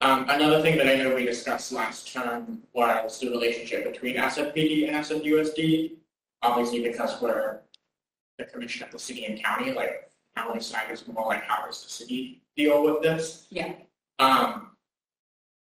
Um, 0.00 0.26
another 0.28 0.60
thing 0.62 0.76
that 0.78 0.88
I 0.88 0.96
know 0.96 1.14
we 1.14 1.24
discussed 1.24 1.72
last 1.72 2.12
term 2.12 2.62
was 2.72 3.20
the 3.20 3.30
relationship 3.30 3.84
between 3.84 4.16
SFPD 4.16 4.88
and 4.88 4.96
SFUSD. 4.96 5.92
Obviously, 6.42 6.82
because 6.82 7.20
we're 7.22 7.60
the 8.38 8.44
commission 8.44 8.84
of 8.84 8.90
the 8.90 8.98
city 8.98 9.26
and 9.26 9.40
county, 9.40 9.72
like 9.72 10.10
side 10.62 10.90
is 10.90 11.06
more 11.08 11.26
like 11.26 11.42
how 11.42 11.66
does 11.66 11.82
the 11.82 11.90
city 11.90 12.42
deal 12.56 12.82
with 12.82 13.02
this? 13.02 13.46
Yeah. 13.50 13.72
Um, 14.18 14.70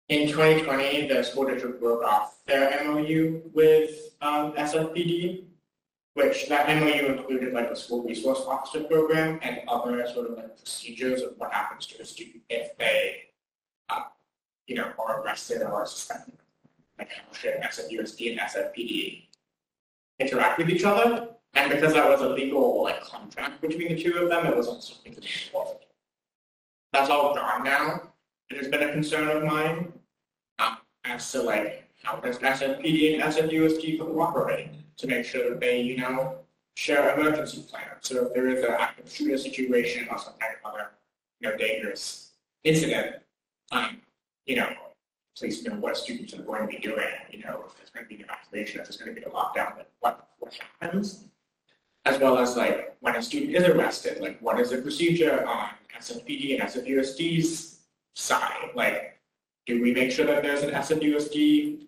in 0.09 0.27
2020, 0.27 1.07
the 1.07 1.23
school 1.23 1.45
district 1.45 1.81
broke 1.81 2.03
off 2.03 2.43
their 2.45 2.83
MOU 2.83 3.41
with 3.53 4.15
um, 4.21 4.53
SFPD, 4.53 5.45
which 6.13 6.47
that 6.49 6.67
MOU 6.79 7.13
included 7.13 7.53
like 7.53 7.69
a 7.69 7.75
school 7.75 8.03
resource 8.03 8.41
officer 8.47 8.83
program 8.83 9.39
and 9.41 9.61
other 9.67 10.05
sort 10.13 10.29
of 10.29 10.37
like 10.37 10.57
procedures 10.57 11.21
of 11.21 11.33
what 11.37 11.51
happens 11.53 11.85
to 11.87 12.01
a 12.01 12.05
student 12.05 12.43
if 12.49 12.77
they, 12.77 13.23
uh, 13.89 14.03
you 14.67 14.75
know, 14.75 14.91
are 14.99 15.21
arrested 15.21 15.61
or 15.61 15.85
suspended. 15.85 16.37
Like 16.99 17.09
how 17.09 17.33
should 17.33 17.55
SFUSD 17.61 18.31
and 18.31 18.39
SFPD 18.41 19.27
interact 20.19 20.57
with 20.57 20.69
each 20.69 20.83
other? 20.83 21.29
And 21.53 21.69
because 21.69 21.93
that 21.93 22.07
was 22.07 22.21
a 22.21 22.29
legal 22.29 22.83
like 22.83 23.01
contract 23.03 23.61
between 23.61 23.89
the 23.89 24.01
two 24.01 24.17
of 24.17 24.29
them, 24.29 24.45
it 24.45 24.55
wasn't 24.55 24.83
something 24.83 25.13
be 25.13 25.27
enforced. 25.27 25.85
That's 26.93 27.09
all 27.09 27.35
gone 27.35 27.63
now. 27.63 28.13
It 28.49 28.57
has 28.57 28.67
been 28.67 28.83
a 28.83 28.91
concern 28.91 29.35
of 29.35 29.43
mine 29.43 29.93
um, 30.59 30.77
as 31.05 31.31
to 31.31 31.41
like 31.41 31.87
how 32.03 32.17
does 32.17 32.37
SFPD 32.39 33.13
and 33.13 33.23
SFUSD 33.23 33.99
cooperate 33.99 34.71
to 34.97 35.07
make 35.07 35.25
sure 35.25 35.49
that 35.49 35.59
they, 35.59 35.81
you 35.81 35.97
know, 35.97 36.35
share 36.75 37.13
emergency 37.17 37.63
plans. 37.69 37.87
So 38.01 38.27
if 38.27 38.33
there 38.33 38.47
is 38.47 38.63
an 38.63 38.71
active 38.71 39.11
shooter 39.11 39.37
situation 39.37 40.07
or 40.09 40.17
some 40.17 40.33
kind 40.39 40.55
of 40.63 40.71
other, 40.71 40.91
you 41.39 41.49
know, 41.49 41.57
dangerous 41.57 42.31
incident, 42.63 43.17
um, 43.71 44.01
you 44.45 44.55
know, 44.55 44.69
please 45.37 45.63
know 45.63 45.75
what 45.75 45.97
students 45.97 46.33
are 46.33 46.41
going 46.41 46.61
to 46.61 46.67
be 46.67 46.77
doing. 46.77 47.07
You 47.29 47.43
know, 47.43 47.63
if 47.67 47.77
there's 47.77 47.89
going 47.89 48.05
to 48.05 48.09
be 48.09 48.15
an 48.15 48.29
evacuation, 48.29 48.81
if 48.81 48.87
there's 48.87 48.97
going 48.97 49.15
to 49.15 49.21
be 49.21 49.25
a 49.25 49.29
lockdown, 49.29 49.77
like 49.77 49.89
what 49.99 50.29
what 50.39 50.57
happens, 50.79 51.25
as 52.05 52.19
well 52.19 52.37
as 52.37 52.57
like 52.57 52.95
when 52.99 53.15
a 53.15 53.21
student 53.21 53.55
is 53.55 53.63
arrested, 53.63 54.21
like 54.21 54.39
what 54.41 54.59
is 54.59 54.71
the 54.71 54.81
procedure 54.81 55.45
on 55.47 55.69
SFPD 55.99 56.59
and 56.59 56.69
SFUSD's 56.69 57.79
side? 58.15 58.71
Like, 58.75 59.19
do 59.65 59.81
we 59.81 59.93
make 59.93 60.11
sure 60.11 60.25
that 60.25 60.43
there's 60.43 60.63
an 60.63 60.71
SFUSD 60.71 61.87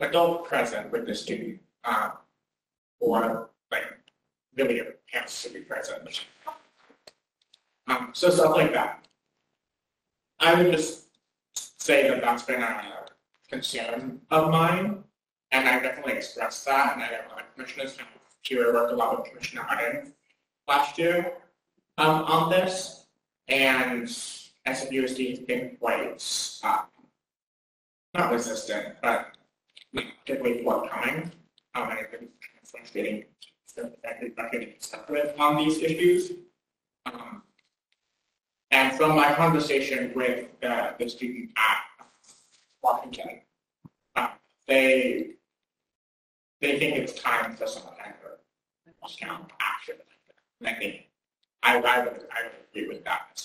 adult 0.00 0.46
present 0.46 0.90
with 0.90 1.06
the 1.06 1.14
student, 1.14 1.60
um, 1.84 2.12
or 3.00 3.50
like 3.70 3.84
really 4.56 4.80
parents 5.10 5.40
should 5.40 5.54
be 5.54 5.60
present? 5.60 6.24
Um, 7.86 8.10
so 8.12 8.30
stuff 8.30 8.56
like 8.56 8.72
that. 8.72 9.06
I 10.40 10.54
would 10.60 10.72
just 10.72 11.06
say 11.78 12.08
that 12.08 12.20
that's 12.20 12.42
been 12.42 12.62
a 12.62 13.06
concern 13.48 14.20
of 14.30 14.50
mine, 14.50 15.04
and 15.52 15.68
I 15.68 15.78
definitely 15.78 16.14
expressed 16.14 16.64
that, 16.66 16.94
and 16.94 17.04
I 17.04 17.10
know 17.10 17.20
other 17.32 17.42
commissioners 17.54 17.96
kind 17.96 18.08
Kira 18.44 18.72
worked 18.72 18.92
a 18.92 18.96
lot 18.96 19.18
with 19.18 19.30
Commissioner 19.30 19.62
Harding 19.62 20.12
last 20.68 20.98
year 20.98 21.34
um, 21.98 22.24
on 22.24 22.50
this, 22.50 23.06
and 23.48 24.04
SFUSD 24.66 25.30
has 25.30 25.38
been 25.40 25.76
quite, 25.78 26.60
uh, 26.62 26.82
not 28.14 28.32
resistant, 28.32 28.96
but 29.02 29.28
typically 30.26 30.62
forthcoming, 30.62 31.32
um, 31.74 31.90
and 31.90 31.98
it's 32.00 32.10
been 32.10 32.28
frustrating 32.64 33.24
the 33.76 35.34
on 35.38 35.56
these 35.56 35.78
issues. 35.78 36.32
Um, 37.06 37.42
and 38.70 38.96
from 38.96 39.16
my 39.16 39.34
conversation 39.34 40.12
with 40.14 40.48
the 40.60 41.08
student 41.08 41.50
at 41.56 41.78
Washington, 42.82 43.40
uh, 44.16 44.28
they 44.66 45.30
they 46.60 46.78
think 46.78 46.96
it's 46.96 47.20
time 47.20 47.56
for 47.56 47.66
some 47.66 47.82
kind 47.82 48.14
of 48.14 48.23
count 49.18 49.50
action. 49.60 49.96
And 50.60 50.68
I 50.68 50.74
think 50.74 51.06
I, 51.62 51.76
I 51.76 51.98
would 52.04 52.26
I 52.32 52.44
would 52.44 52.52
agree 52.70 52.88
with 52.88 53.04
that 53.04 53.42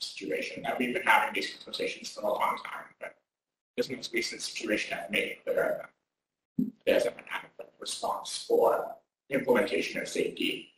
situation 0.00 0.62
that 0.62 0.78
we've 0.78 0.94
been 0.94 1.02
having 1.02 1.34
these 1.34 1.54
conversations 1.54 2.10
for 2.10 2.22
a 2.22 2.32
long 2.32 2.58
time, 2.64 2.84
but 3.00 3.16
this 3.76 3.90
most 3.90 4.12
recent 4.12 4.42
situation 4.42 4.96
has 4.96 5.10
made 5.10 5.24
it 5.24 5.44
clear 5.44 5.82
that 6.58 6.68
there's 6.86 7.04
an 7.04 7.12
adequate 7.30 7.72
response 7.80 8.44
for 8.46 8.94
implementation 9.30 10.00
of 10.00 10.08
safety 10.08 10.70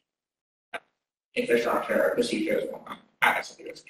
infrastructure 1.34 2.10
procedures 2.14 2.64
at 3.22 3.36
SFUSD. 3.36 3.84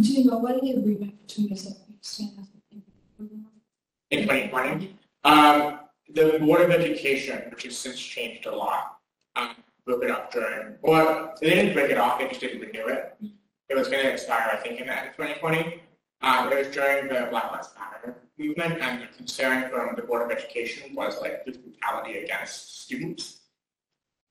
Do 0.00 0.12
you 0.12 0.30
know 0.30 0.38
what 0.38 0.60
the 0.60 0.72
agreement 0.72 1.26
between 1.26 1.52
us 1.52 1.66
and 1.66 1.76
in 4.10 4.22
2020. 4.22 4.96
Um, 5.24 5.80
the 6.12 6.38
Board 6.40 6.62
of 6.62 6.70
Education, 6.70 7.42
which 7.50 7.64
has 7.64 7.76
since 7.76 7.98
changed 7.98 8.46
a 8.46 8.54
lot, 8.54 8.98
um, 9.36 9.54
broke 9.84 10.04
it 10.04 10.10
up 10.10 10.32
during, 10.32 10.76
well, 10.82 11.34
they 11.40 11.50
didn't 11.50 11.74
break 11.74 11.90
it 11.90 11.98
off, 11.98 12.18
they 12.18 12.28
just 12.28 12.40
didn't 12.40 12.60
renew 12.60 12.86
it. 12.86 13.16
It 13.68 13.76
was 13.76 13.88
going 13.88 14.02
to 14.04 14.12
expire, 14.12 14.50
I 14.52 14.56
think, 14.56 14.80
in 14.80 14.86
the 14.86 14.98
end 14.98 15.08
of 15.08 15.16
2020. 15.16 15.82
Um, 16.22 16.52
it 16.52 16.58
was 16.58 16.74
during 16.74 17.08
the 17.08 17.28
Black 17.30 17.50
Lives 17.52 17.70
Matter 17.78 18.16
movement, 18.38 18.80
and 18.80 19.02
the 19.02 19.06
concern 19.16 19.70
from 19.70 19.94
the 19.96 20.02
Board 20.02 20.30
of 20.30 20.36
Education 20.36 20.94
was 20.94 21.20
like 21.20 21.44
the 21.44 21.52
brutality 21.52 22.18
against 22.18 22.82
students. 22.82 23.40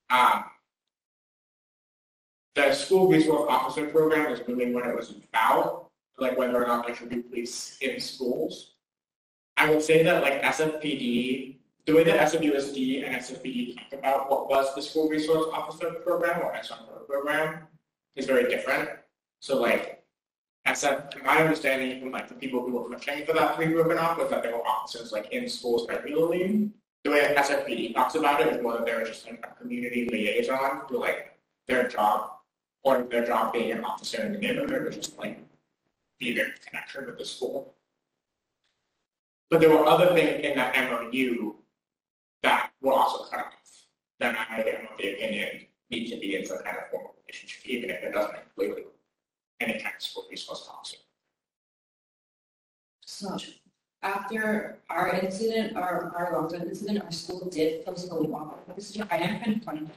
Um, 0.10 0.44
the 2.56 2.74
school 2.74 3.08
resource 3.08 3.46
officer 3.50 3.88
program 3.88 4.32
is 4.32 4.42
really 4.48 4.74
when 4.74 4.86
it 4.86 4.96
was 4.96 5.12
about, 5.12 5.90
like 6.18 6.38
whether 6.38 6.62
or 6.62 6.68
not 6.68 6.86
there 6.86 6.96
should 6.96 7.10
be 7.10 7.22
police 7.22 7.78
in 7.82 8.00
schools. 8.00 8.74
I 9.56 9.70
would 9.70 9.82
say 9.82 10.04
that 10.04 10.22
like 10.22 10.42
SFPD, 10.42 11.59
the 11.86 11.94
way 11.94 12.04
that 12.04 12.32
SFUSD 12.32 13.06
and 13.06 13.16
SFPD 13.16 13.76
talk 13.76 14.00
about 14.00 14.30
what 14.30 14.50
was 14.50 14.76
the 14.76 14.82
school 14.82 15.10
resource 15.10 15.48
officer 15.54 15.92
program 16.06 16.42
or 16.42 16.54
SRO 16.54 17.08
program 17.08 17.68
is 18.16 18.26
very 18.26 18.50
different. 18.50 18.90
So 19.40 19.60
like 19.60 20.04
SF, 20.68 21.24
my 21.24 21.38
understanding 21.38 22.00
from 22.00 22.12
like 22.12 22.28
the 22.28 22.36
people 22.36 22.62
who 22.62 22.74
were 22.74 22.90
pushing 22.90 23.26
for 23.26 23.34
that 23.34 23.58
to 23.58 23.66
be 23.66 23.74
broken 23.74 23.98
off 23.98 24.18
was 24.18 24.30
that 24.30 24.44
there 24.44 24.54
were 24.54 24.68
officers 24.68 25.12
like 25.12 25.32
in 25.32 25.50
schools 25.50 25.88
regularly. 25.88 26.70
The 27.04 27.12
way 27.12 27.34
SFPD 27.36 27.94
talks 27.94 28.16
about 28.16 28.42
it 28.42 28.48
is 28.48 28.62
more 28.62 28.74
that 28.74 28.86
they 28.86 28.94
were 28.94 29.06
just 29.06 29.26
like 29.26 29.44
a 29.44 29.60
community 29.60 30.08
liaison 30.12 30.88
to 30.90 30.98
like 30.98 31.40
their 31.68 31.88
job 31.88 32.32
or 32.84 33.04
their 33.04 33.26
job 33.26 33.54
being 33.54 33.72
an 33.72 33.84
officer 33.84 34.22
in 34.22 34.34
the 34.34 34.40
neighborhood 34.40 34.84
or 34.84 34.90
just 34.90 35.18
like 35.18 35.40
be 36.20 36.34
their 36.34 36.54
connection 36.68 37.06
with 37.06 37.18
the 37.18 37.26
school. 37.26 37.74
But 39.50 39.62
there 39.62 39.70
were 39.70 39.86
other 39.86 40.14
things 40.14 40.46
in 40.46 40.56
that 40.58 40.76
MOU 40.76 41.56
that 42.44 42.72
were 42.82 42.94
also 42.94 43.26
cut 43.26 43.40
off 43.40 43.54
that 44.20 44.48
I 44.50 44.62
am 44.62 44.88
of 44.92 44.98
the 44.98 45.14
opinion 45.14 45.66
need 45.90 46.10
to 46.10 46.18
be 46.18 46.36
in 46.36 46.46
some 46.46 46.60
kind 46.60 46.78
of 46.78 46.90
formal 46.92 47.16
relationship, 47.26 47.66
even 47.66 47.90
if 47.90 48.04
it 48.04 48.14
doesn't 48.14 48.36
include 48.36 48.86
any 49.60 49.74
kind 49.74 49.96
of 49.96 50.02
school 50.02 50.28
resource 50.30 50.70
officer. 50.72 50.98
So 53.06 53.38
after 54.02 54.80
our 54.90 55.10
incident, 55.16 55.76
our, 55.76 56.14
our 56.16 56.34
lockdown 56.34 56.68
incident, 56.68 57.04
our 57.04 57.12
school 57.12 57.50
did 57.50 57.86
post 57.86 58.12
a 58.12 58.16
law. 58.16 58.54
This 58.76 58.98
I 59.10 59.18
am 59.18 59.40
kind 59.42 59.58
of 59.58 59.64
funny. 59.64 59.88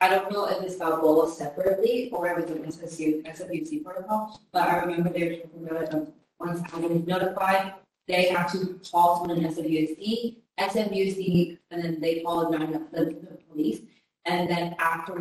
I 0.00 0.08
don't 0.08 0.32
know 0.32 0.46
if 0.46 0.62
it's 0.62 0.76
about 0.76 1.00
Balboa 1.00 1.30
separately 1.30 2.10
or 2.12 2.26
if 2.28 2.50
it's 2.50 3.00
an 3.00 3.22
SFUC 3.22 3.84
protocol, 3.84 4.40
but 4.52 4.68
I 4.68 4.80
remember 4.80 5.10
they 5.10 5.28
were 5.28 5.36
talking 5.36 5.68
about 5.68 5.82
it, 5.82 5.94
um, 5.94 6.08
once 6.40 6.60
I 6.72 6.78
was 6.78 7.06
notified, 7.06 7.74
they 8.08 8.24
have 8.28 8.50
to 8.52 8.80
call 8.90 9.20
someone 9.20 9.38
in 9.38 9.52
SFUC, 9.52 10.36
SFUC, 10.60 11.58
and 11.70 11.82
then 11.84 12.00
they 12.00 12.20
call 12.20 12.50
nine, 12.50 12.72
the, 12.92 13.04
the 13.04 13.38
police. 13.50 13.80
And 14.24 14.48
then 14.48 14.74
after 14.78 15.14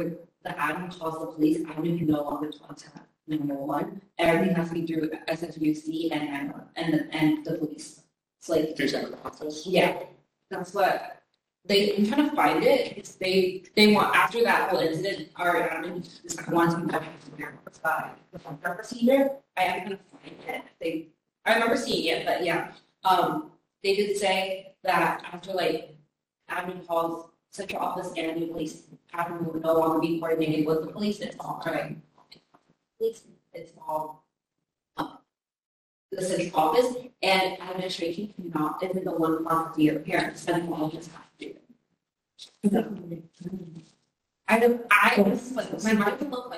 the 0.44 0.50
admin 0.50 0.98
calls 0.98 1.20
the 1.20 1.28
police, 1.28 1.60
admin 1.60 1.98
can 1.98 2.08
no 2.08 2.24
longer 2.24 2.52
contact 2.66 2.98
number 3.28 3.56
one. 3.56 4.02
Everything 4.18 4.56
has 4.56 4.68
to 4.70 4.74
be 4.76 4.86
through 4.86 5.10
SFUC 5.28 6.12
and, 6.12 6.30
and, 6.30 6.54
and, 6.76 6.94
the- 6.94 7.16
and 7.16 7.46
the 7.46 7.54
police. 7.58 8.02
It's 8.40 8.50
like, 8.50 8.76
Two 8.76 8.88
separate 8.88 9.18
officers. 9.24 9.64
yeah, 9.68 10.04
that's 10.50 10.74
what, 10.74 11.22
they, 11.66 11.96
I'm 11.96 12.08
trying 12.08 12.30
to 12.30 12.36
find 12.36 12.64
it, 12.64 12.98
it's 12.98 13.16
they, 13.16 13.64
they 13.76 13.94
want, 13.94 14.16
after 14.16 14.44
that 14.44 14.70
whole 14.72 14.80
incident, 14.80 15.30
our 15.36 15.70
admin 15.70 16.02
just 16.24 16.48
wants 16.50 16.76
me 16.76 16.88
to 16.92 17.02
verify 17.38 18.10
the 18.34 18.40
phone 18.40 18.58
procedure, 18.58 19.30
I 19.58 19.64
am 19.64 19.84
gonna 19.84 20.00
find 20.24 20.36
it, 20.48 20.64
they, 20.82 21.10
I 21.46 21.54
remember 21.54 21.78
seeing 21.78 22.06
it, 22.18 22.26
but 22.26 22.44
yeah. 22.44 22.72
Um, 23.04 23.52
they 23.84 23.96
did 23.96 24.18
say 24.18 24.71
that 24.84 25.24
after 25.32 25.54
like 25.54 25.96
admin 26.50 26.86
calls 26.88 27.30
central 27.52 27.82
office 27.82 28.12
and 28.18 28.42
the 28.42 28.48
police, 28.48 28.84
admin 29.14 29.52
will 29.52 29.60
no 29.60 29.74
longer 29.74 30.00
be 30.00 30.20
coordinating 30.20 30.66
with 30.66 30.82
the 30.82 30.92
police, 30.92 31.20
it's 31.20 31.36
all, 31.40 31.62
right? 31.66 31.98
Police, 32.98 33.24
it's 33.54 33.74
all 33.88 34.24
the 36.12 36.22
central 36.22 36.60
office 36.60 36.96
and 37.22 37.62
administration 37.62 38.34
cannot, 38.36 38.84
isn't 38.84 39.06
the 39.06 39.12
one 39.12 39.38
responsibility 39.38 39.90
of 39.90 40.06
parents, 40.06 40.48
all 40.50 40.90
just 40.90 41.12
have 41.12 41.24
to 41.40 41.46
do 41.46 41.54
it. 42.64 43.24
I 44.48 44.60
don't, 44.60 44.82
I, 44.92 45.22
was 45.22 45.54
like, 45.54 45.84
my 45.84 45.94
mind 45.94 46.20
will 46.20 46.30
look. 46.30 46.54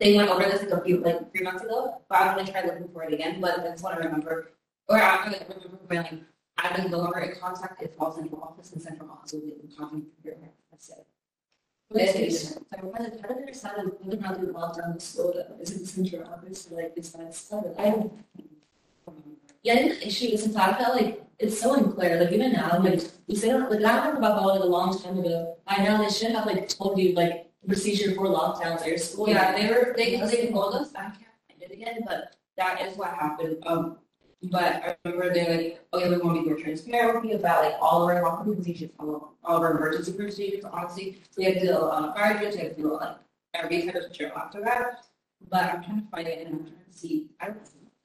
They 0.00 0.16
went 0.16 0.30
over 0.30 0.42
this 0.44 0.62
like 0.62 0.70
a 0.70 0.84
few, 0.84 0.98
like 0.98 1.30
three 1.32 1.42
months 1.42 1.62
ago, 1.62 2.00
but 2.08 2.20
I'm 2.20 2.36
gonna 2.36 2.50
try 2.50 2.64
looking 2.64 2.88
for 2.88 3.04
it 3.04 3.12
again, 3.12 3.40
but 3.40 3.62
that's 3.62 3.82
what 3.82 3.94
I 3.94 3.98
remember. 3.98 4.50
Or 4.88 4.96
I 4.96 5.24
I 5.24 5.24
remember 5.24 5.78
when 5.86 5.98
I 5.98 6.18
didn't 6.76 6.90
go 6.90 7.06
over 7.06 7.18
in 7.20 7.38
contact, 7.38 7.82
it 7.82 7.94
falls 7.96 8.18
into 8.18 8.36
office 8.36 8.72
and 8.72 8.82
central 8.82 9.10
office 9.10 9.32
will 9.32 9.40
be 9.40 9.52
in 9.52 10.06
your 10.22 10.34
parents, 10.34 10.62
that's 10.70 10.88
it. 10.90 11.06
It's, 11.96 12.56
I 12.72 12.80
remember, 12.80 13.18
how 13.22 13.34
did 13.34 13.46
there 13.46 13.54
sound, 13.54 13.92
whether 14.00 14.16
or 14.16 14.20
not 14.20 14.52
locked 14.52 14.78
down 14.78 14.94
the 14.94 15.00
school, 15.00 15.32
that 15.34 15.56
is 15.60 15.72
in 15.72 15.86
central 15.86 16.24
office, 16.32 16.68
like, 16.70 16.92
is 16.96 17.12
that 17.12 17.34
stuff, 17.34 17.64
I 17.78 17.90
don't. 17.90 18.12
Yeah, 19.62 19.78
and 19.78 19.90
the 19.92 20.06
issue 20.06 20.26
is, 20.26 20.56
I 20.56 20.74
felt 20.74 20.96
like, 20.96 21.22
it's 21.38 21.60
so 21.60 21.74
unclear, 21.74 22.20
like, 22.20 22.32
even 22.32 22.52
now, 22.52 22.80
like, 22.82 23.00
we 23.26 23.34
say, 23.34 23.52
like, 23.54 23.80
I 23.80 23.82
talked 23.82 24.18
about 24.18 24.36
that 24.36 24.46
like 24.46 24.60
a 24.60 24.64
long 24.64 24.96
time 24.98 25.18
ago, 25.18 25.56
I 25.66 25.82
know 25.84 25.98
they 25.98 26.10
should 26.10 26.32
have 26.32 26.46
like 26.46 26.68
told 26.68 26.98
you, 26.98 27.12
like, 27.14 27.50
procedure 27.66 28.14
for 28.14 28.26
lockdowns 28.26 28.82
at 28.82 28.88
your 28.88 28.98
school. 28.98 29.28
Yeah, 29.28 29.52
they 29.56 29.68
were, 29.68 29.94
they, 29.96 30.16
they 30.20 30.50
told 30.50 30.74
us, 30.74 30.94
I 30.94 31.02
can't 31.02 31.16
find 31.48 31.62
it 31.62 31.72
again, 31.72 32.00
but 32.06 32.36
that 32.56 32.82
is 32.82 32.96
what 32.96 33.08
happened, 33.14 33.56
um, 33.66 33.98
but 34.50 34.62
I 34.64 34.96
remember 35.04 35.32
they're 35.32 35.56
like, 35.56 35.84
okay, 35.92 36.08
we 36.08 36.16
want 36.18 36.36
to 36.36 36.42
be 36.42 36.48
more 36.48 36.58
transparent 36.58 37.22
with 37.22 37.30
you 37.30 37.36
about 37.36 37.64
like 37.64 37.74
all 37.80 38.02
of 38.02 38.08
our 38.08 38.22
lockdown 38.22 38.54
procedures, 38.56 38.90
all 38.98 39.34
all 39.44 39.56
of 39.56 39.62
our 39.62 39.76
emergency 39.76 40.12
procedures, 40.12 40.64
honestly, 40.64 41.20
we 41.36 41.44
have 41.44 41.54
to 41.54 41.60
do 41.60 41.70
a 41.70 41.78
lot 41.78 42.08
of 42.08 42.14
fire 42.14 42.38
drills, 42.38 42.56
we 42.56 42.62
have 42.62 42.76
to 42.76 42.82
do 42.82 42.92
like 42.94 43.16
every 43.54 43.82
type 43.82 43.94
of 43.94 44.16
drill 44.16 44.32
after 44.36 44.60
that. 44.62 45.04
But 45.50 45.64
I'm 45.64 45.84
trying 45.84 46.02
to 46.02 46.08
find 46.08 46.28
it 46.28 46.46
and 46.46 46.54
I'm 46.54 46.64
trying 46.64 46.76
to 46.90 46.98
see, 46.98 47.26
I 47.40 47.50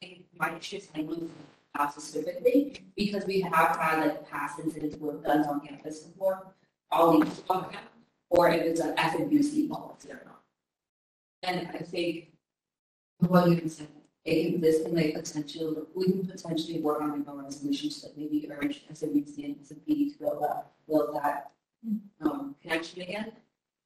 think 0.02 0.26
my 0.38 0.56
issues 0.58 0.88
language 0.96 1.30
past 1.76 2.00
specifically, 2.00 2.82
because 2.96 3.26
we 3.26 3.42
have 3.42 3.78
had 3.78 4.00
like 4.06 4.30
past 4.30 4.60
incidents 4.60 4.98
with 4.98 5.24
guns 5.24 5.48
on 5.48 5.62
campus 5.62 6.00
before, 6.02 6.54
all 6.92 7.20
these 7.20 7.44
on 7.50 7.68
or 8.30 8.50
if 8.50 8.62
it's 8.62 8.80
an 8.80 8.96
FABC 8.96 9.70
policy 9.70 10.12
or 10.12 10.22
not. 10.26 10.42
And 11.44 11.68
I 11.74 11.80
think 11.80 12.32
what 13.20 13.50
you 13.50 13.58
can 13.58 13.70
say, 13.70 13.86
this 14.60 14.82
can 14.84 14.96
like 14.96 15.14
potential, 15.16 15.88
we 15.96 16.06
can 16.06 16.28
potentially 16.28 16.80
work 16.82 17.02
on 17.02 17.12
like 17.12 17.28
a 17.28 17.38
resolution 17.38 17.90
to 17.90 18.06
like 18.08 18.18
maybe 18.18 18.50
urge 18.52 18.86
SABC 18.88 19.46
and 19.46 19.56
SAB 19.66 19.86
to 19.86 20.14
build 20.20 20.44
that, 20.44 20.68
build 20.88 21.16
that 21.16 21.52
um, 22.22 22.56
connection 22.62 23.02
again. 23.02 23.32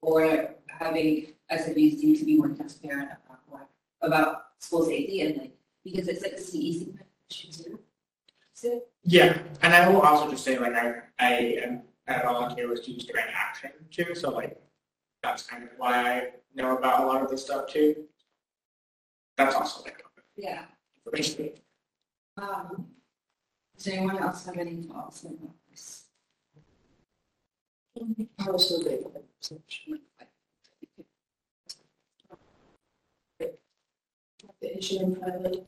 Or 0.02 0.54
having 0.66 1.32
SABC 1.50 2.18
to 2.18 2.24
be 2.24 2.36
more 2.36 2.48
transparent 2.48 3.10
about 3.26 3.40
what, 3.48 3.68
about 4.02 4.46
school 4.58 4.84
safety 4.84 5.22
and 5.22 5.36
like, 5.38 5.56
because 5.82 6.08
it's 6.08 6.22
like 6.22 6.32
a 6.32 6.36
CEC 6.36 6.98
issue 7.30 7.50
too. 7.50 7.78
So, 8.52 8.82
Yeah, 9.02 9.38
and 9.62 9.74
I 9.74 9.88
will 9.88 10.02
also 10.02 10.30
just 10.30 10.44
say 10.44 10.58
like 10.58 10.74
I 10.74 10.94
I 11.18 11.32
am 11.64 11.82
a 12.06 12.22
volunteer 12.22 12.68
with 12.68 12.82
Students 12.82 13.06
Direct 13.06 13.32
Action 13.34 13.70
too, 13.90 14.14
so 14.14 14.30
like 14.30 14.60
that's 15.22 15.42
kind 15.42 15.64
of 15.64 15.70
why 15.78 15.94
I 15.94 16.28
know 16.54 16.76
about 16.76 17.02
a 17.02 17.06
lot 17.06 17.22
of 17.22 17.30
this 17.30 17.44
stuff 17.44 17.66
too. 17.66 18.04
That's 19.36 19.56
also 19.56 19.82
like 19.82 20.03
Yeah. 20.36 20.64
information. 21.06 21.50
Um, 22.36 22.88
does 23.76 23.86
anyone 23.88 24.18
else 24.18 24.44
have 24.46 24.56
any 24.58 24.82
thoughts 24.82 25.24
on 25.24 25.38
this? 25.70 26.04
The 34.60 34.78
issue 34.78 34.98
in 35.00 35.46
it. 35.46 35.66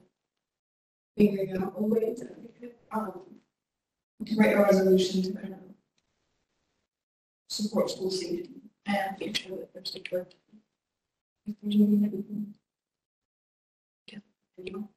Figuring 1.17 1.57
out 1.62 1.73
a 1.77 1.83
way 1.83 2.14
to, 2.14 2.29
um, 2.93 3.21
write 4.37 4.55
a 4.55 4.62
resolution 4.62 5.23
to 5.23 5.33
kind 5.33 5.55
of 5.55 5.61
support 7.49 7.91
school 7.91 8.11
safety 8.11 8.51
and 8.87 9.17
make 9.19 9.37
sure 9.37 9.57
that 9.59 9.73
there's 9.73 9.95
can- 12.23 12.55
Yeah, 12.55 12.66
you. 14.67 14.89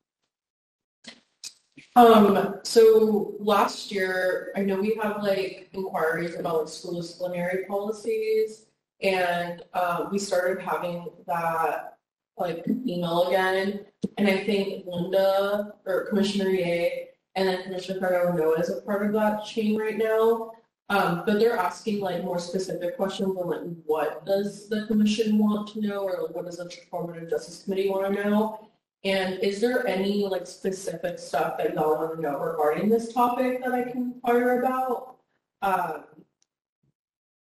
Um, 1.95 2.59
so 2.63 3.35
last 3.39 3.91
year, 3.91 4.51
I 4.55 4.61
know 4.61 4.79
we 4.79 4.95
have 5.01 5.23
like 5.23 5.69
inquiries 5.73 6.35
about 6.35 6.59
like 6.59 6.67
school 6.67 7.01
disciplinary 7.01 7.65
policies. 7.65 8.65
And, 9.01 9.63
uh, 9.73 10.07
we 10.11 10.19
started 10.19 10.61
having 10.63 11.07
that 11.27 11.97
like 12.37 12.65
email 12.67 13.27
again. 13.27 13.85
And 14.17 14.27
I 14.27 14.45
think 14.45 14.85
Linda 14.85 15.73
or 15.85 16.05
Commissioner 16.07 16.49
Ye 16.49 17.07
and 17.35 17.47
then 17.47 17.63
Commissioner 17.63 17.99
Fargo 17.99 18.35
Noah 18.35 18.59
is 18.59 18.69
a 18.69 18.81
part 18.81 19.05
of 19.05 19.13
that 19.13 19.45
chain 19.45 19.77
right 19.77 19.97
now. 19.97 20.51
Um, 20.89 21.23
but 21.25 21.39
they're 21.39 21.55
asking 21.55 21.99
like 21.99 22.23
more 22.23 22.39
specific 22.39 22.97
questions 22.97 23.37
on 23.37 23.47
like 23.47 23.61
what 23.85 24.25
does 24.25 24.67
the 24.69 24.87
commission 24.87 25.37
want 25.37 25.67
to 25.69 25.81
know 25.81 26.03
or 26.03 26.23
like 26.23 26.35
what 26.35 26.45
does 26.45 26.57
the 26.57 26.65
transformative 26.65 27.29
justice 27.29 27.63
committee 27.63 27.89
want 27.89 28.13
to 28.15 28.23
know? 28.23 28.68
And 29.03 29.39
is 29.39 29.61
there 29.61 29.87
any 29.87 30.27
like 30.27 30.45
specific 30.45 31.19
stuff 31.19 31.57
that 31.57 31.73
y'all 31.73 31.97
want 31.97 32.15
to 32.15 32.21
know 32.21 32.37
regarding 32.37 32.89
this 32.89 33.13
topic 33.13 33.63
that 33.63 33.73
I 33.73 33.83
can 33.83 34.13
inquire 34.13 34.61
about? 34.61 35.15
Um, 35.61 36.03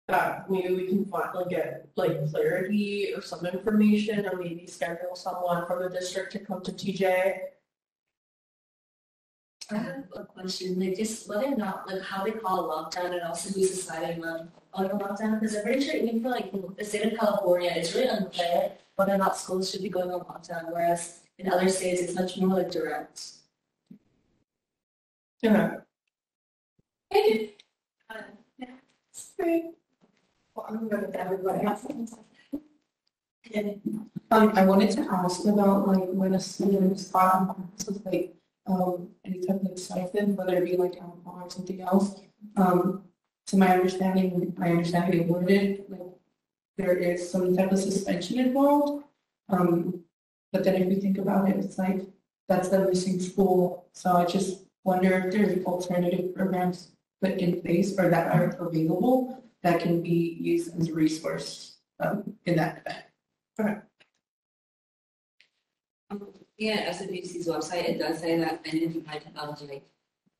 that 0.09 0.49
maybe 0.49 0.73
we 0.73 0.87
can 0.87 1.05
find, 1.05 1.29
like, 1.35 1.49
get 1.49 1.87
like 1.95 2.29
clarity 2.31 3.13
or 3.15 3.21
some 3.21 3.45
information, 3.45 4.25
or 4.25 4.37
maybe 4.37 4.65
schedule 4.65 5.15
someone 5.15 5.65
from 5.67 5.83
the 5.83 5.89
district 5.89 6.31
to 6.33 6.39
come 6.39 6.61
to 6.63 6.71
TJ. 6.71 7.39
I 9.71 9.77
have 9.77 10.05
a 10.15 10.23
question, 10.23 10.79
like 10.79 10.97
just 10.97 11.29
whether 11.29 11.45
or 11.45 11.55
not, 11.55 11.87
like 11.87 12.01
how 12.01 12.23
they 12.23 12.31
call 12.31 12.71
a 12.71 12.73
lockdown 12.73 13.13
and 13.13 13.21
also 13.21 13.51
who's 13.51 13.69
deciding 13.69 14.25
on, 14.25 14.49
on 14.73 14.85
a 14.85 14.89
lockdown, 14.89 15.39
because 15.39 15.55
I'm 15.55 15.63
pretty 15.63 15.85
sure 15.85 15.95
even 15.95 16.23
for 16.23 16.29
like 16.29 16.51
the 16.75 16.83
state 16.83 17.13
of 17.13 17.19
California, 17.19 17.71
it's 17.75 17.93
really 17.93 18.07
unclear 18.07 18.71
whether 18.95 19.13
or 19.13 19.17
not 19.19 19.37
schools 19.37 19.69
should 19.69 19.83
be 19.83 19.89
going 19.89 20.09
on 20.09 20.21
lockdown, 20.21 20.71
whereas 20.71 21.19
in 21.39 21.51
other 21.51 21.69
states, 21.69 22.01
it's 22.01 22.15
much 22.15 22.37
more 22.37 22.57
like 22.57 22.69
direct. 22.69 23.21
Okay. 27.11 27.55
Well, 30.53 30.65
I'm 30.67 30.89
good 30.89 31.07
with 31.07 31.15
everybody 31.15 31.65
else. 31.65 31.85
Um, 34.31 34.51
I 34.53 34.65
wanted 34.65 34.91
to 34.91 35.01
ask 35.09 35.45
about 35.45 35.87
like 35.87 36.07
when 36.09 36.35
a 36.35 36.39
student 36.39 36.99
spot 36.99 37.33
on 37.33 37.69
classes, 37.77 38.01
like, 38.05 38.35
um, 38.67 39.09
any 39.25 39.39
type 39.39 39.63
of 39.63 39.79
stipend, 39.79 40.37
whether 40.37 40.57
it 40.57 40.65
be 40.65 40.77
like 40.77 40.97
alcohol 40.97 41.41
or 41.43 41.49
something 41.49 41.81
else. 41.81 42.19
Um, 42.57 43.05
to 43.47 43.57
my 43.57 43.69
understanding, 43.73 44.53
I 44.61 44.69
understand 44.71 45.05
how 45.05 45.11
you 45.11 45.23
like, 45.89 46.11
there 46.77 46.95
is 46.97 47.31
some 47.31 47.55
type 47.55 47.71
of 47.71 47.79
suspension 47.79 48.39
involved. 48.39 49.05
Um, 49.49 50.03
but 50.51 50.63
then 50.63 50.75
if 50.75 50.89
you 50.89 51.01
think 51.01 51.17
about 51.17 51.49
it, 51.49 51.57
it's 51.57 51.77
like, 51.77 52.01
that's 52.47 52.69
the 52.69 52.79
missing 52.79 53.19
school, 53.19 53.85
so 53.93 54.13
I 54.13 54.25
just 54.25 54.65
wonder 54.83 55.27
if 55.27 55.33
there's 55.33 55.63
alternative 55.65 56.33
programs 56.33 56.91
put 57.21 57.33
in 57.33 57.61
place 57.61 57.97
or 57.99 58.09
that 58.09 58.33
are 58.33 58.57
available 58.59 59.43
that 59.61 59.81
can 59.81 60.01
be 60.01 60.37
used 60.39 60.79
as 60.79 60.89
a 60.89 60.93
resource, 60.93 61.77
um, 61.99 62.33
in 62.45 62.55
that 62.55 63.11
event. 63.59 63.83
Yeah, 66.57 66.89
SFDC's 66.89 67.47
website, 67.47 67.87
it 67.87 67.99
does 67.99 68.19
say 68.19 68.37
that 68.37 68.61
identified 68.67 69.21
technology, 69.21 69.67
like 69.67 69.85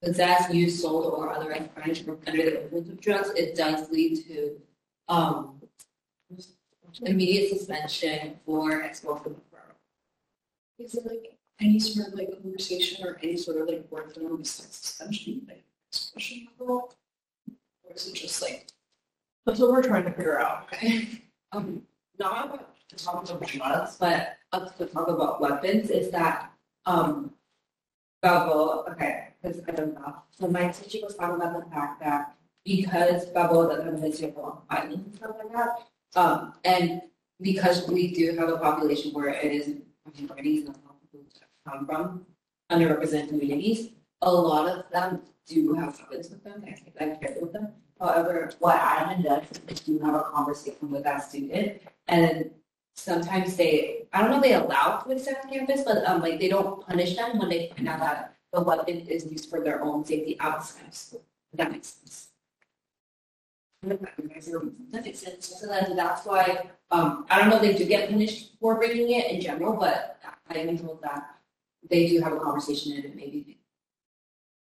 possessed, 0.02 0.54
used, 0.54 0.82
sold, 0.82 1.14
or 1.14 1.32
otherwise 1.32 1.70
furnished 1.76 2.06
under 2.08 2.44
the 2.44 2.64
influence 2.64 2.90
of 2.90 3.00
drugs, 3.00 3.30
it 3.36 3.56
does 3.56 3.90
lead 3.90 4.26
to, 4.28 4.60
um, 5.08 5.62
immediate 7.04 7.50
suspension 7.50 8.40
for 8.46 8.82
export. 8.82 9.32
Is 10.80 10.96
it 10.96 11.06
like 11.06 11.38
any 11.60 11.80
sort 11.80 12.08
of 12.08 12.14
like 12.14 12.32
conversation 12.42 13.06
or 13.06 13.20
any 13.22 13.36
sort 13.36 13.58
of 13.58 13.68
like 13.68 13.86
work 13.92 14.14
done 14.14 14.28
on 14.28 14.44
suspension, 14.46 15.46
like 15.48 15.64
discussion 15.92 16.48
level? 16.58 16.94
Or 17.84 17.94
is 17.94 18.08
it 18.08 18.16
just 18.16 18.42
like, 18.42 18.68
That's 19.46 19.60
what 19.60 19.72
we're 19.72 19.84
trying 19.84 20.06
to 20.06 20.12
figure 20.12 20.40
out. 20.40 20.74
Um, 21.52 21.82
not 22.20 22.76
to 22.90 22.96
talk 23.04 23.28
about 23.28 23.48
drugs, 23.48 23.98
but 24.00 24.38
up 24.52 24.78
to 24.78 24.86
talk 24.86 25.08
about 25.08 25.42
weapons, 25.42 25.90
is 25.90 26.12
that, 26.12 26.52
um, 26.86 27.32
okay, 28.24 29.30
because 29.42 29.60
I 29.68 29.72
don't 29.72 29.96
know. 29.96 30.16
So 30.30 30.48
my 30.48 30.68
teacher 30.68 31.00
was 31.04 31.16
talking 31.16 31.38
about 31.38 31.60
the 31.60 31.72
fact 31.72 32.00
that 32.02 32.36
because 32.64 33.26
Balboa 33.28 33.70
doesn't 33.70 33.86
have 33.88 33.96
a 33.96 34.00
history 34.00 34.32
violence 34.70 34.94
and 34.94 35.16
stuff 35.16 35.32
like 35.40 35.52
that, 35.54 36.22
um, 36.22 36.54
and 36.64 37.02
because 37.42 37.88
we 37.88 38.14
do 38.14 38.36
have 38.38 38.50
a 38.50 38.58
population 38.58 39.12
where 39.12 39.30
it 39.30 39.52
is 39.52 39.78
minorities 40.16 40.66
and 40.66 40.76
people 41.12 41.26
come 41.68 41.86
from 41.86 42.26
underrepresented 42.72 43.30
communities, 43.30 43.90
a 44.22 44.32
lot 44.32 44.68
of 44.68 44.90
them 44.92 45.22
do 45.48 45.74
have 45.74 46.00
weapons 46.00 46.30
with 46.30 46.44
them, 46.44 46.64
I 47.00 47.06
carry 47.16 47.42
with 47.42 47.54
them. 47.54 47.70
However, 48.00 48.52
what 48.60 48.80
admin 48.80 49.24
does 49.24 49.44
is 49.68 49.88
you 49.88 50.00
have 50.00 50.16
a 50.16 50.22
conversation 50.22 50.90
with 50.90 51.04
that 51.04 51.24
student 51.24 51.82
and 52.08 52.52
sometimes 52.96 53.58
they, 53.58 54.08
I 54.14 54.22
don't 54.22 54.32
know 54.32 54.38
if 54.38 54.44
they 54.44 54.54
allow 54.54 55.00
to 55.00 55.12
accept 55.12 55.52
campus, 55.52 55.84
but 55.84 56.06
um 56.06 56.22
like 56.22 56.40
they 56.40 56.50
don't 56.50 56.86
punish 56.88 57.16
them 57.16 57.40
when 57.40 57.50
they 57.50 57.72
find 57.76 57.90
out 57.90 58.00
that 58.00 58.36
the 58.54 58.62
weapon 58.62 59.00
is 59.08 59.26
used 59.26 59.50
for 59.50 59.62
their 59.62 59.84
own 59.84 60.06
safety 60.06 60.38
outside 60.40 60.88
of 60.88 60.94
school. 60.94 61.24
If 61.52 61.58
that 61.58 61.72
makes 61.72 61.88
sense. 61.88 62.29
So 63.82 65.68
then 65.68 65.96
that's 65.96 66.26
why, 66.26 66.70
um, 66.92 67.26
I 67.30 67.40
don't 67.40 67.50
know 67.50 67.56
if 67.56 67.62
they 67.62 67.74
do 67.78 67.86
get 67.86 68.10
punished 68.10 68.52
for 68.60 68.76
breaking 68.76 69.12
it 69.12 69.32
in 69.32 69.40
general, 69.40 69.78
but 69.78 70.20
I've 70.50 70.66
been 70.66 70.78
told 70.78 71.02
that 71.02 71.38
they 71.90 72.10
do 72.10 72.20
have 72.22 72.34
a 72.34 72.40
conversation 72.40 72.94
and 72.94 73.06
it 73.06 73.16
may 73.16 73.30
be. 73.30 73.58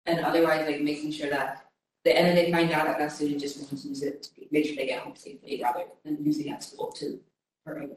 And 0.05 0.22
otherwise, 0.22 0.65
like 0.65 0.82
making 0.82 1.11
sure 1.11 1.30
that 1.30 1.65
the 2.05 2.13
then 2.13 2.34
they 2.34 2.51
find 2.51 2.72
out 2.72 2.86
that 2.86 2.97
that 2.97 3.11
student 3.11 3.41
just 3.41 3.57
wants 3.57 3.82
to 3.82 3.89
use 3.89 4.01
it 4.03 4.24
to 4.24 4.45
make 4.51 4.65
sure 4.65 4.76
they 4.76 4.86
get 4.86 5.01
home 5.01 5.15
safely 5.15 5.59
rather 5.61 5.84
than 6.05 6.24
using 6.24 6.49
at 6.51 6.63
school 6.63 6.91
to 6.93 7.20
hurt. 7.65 7.91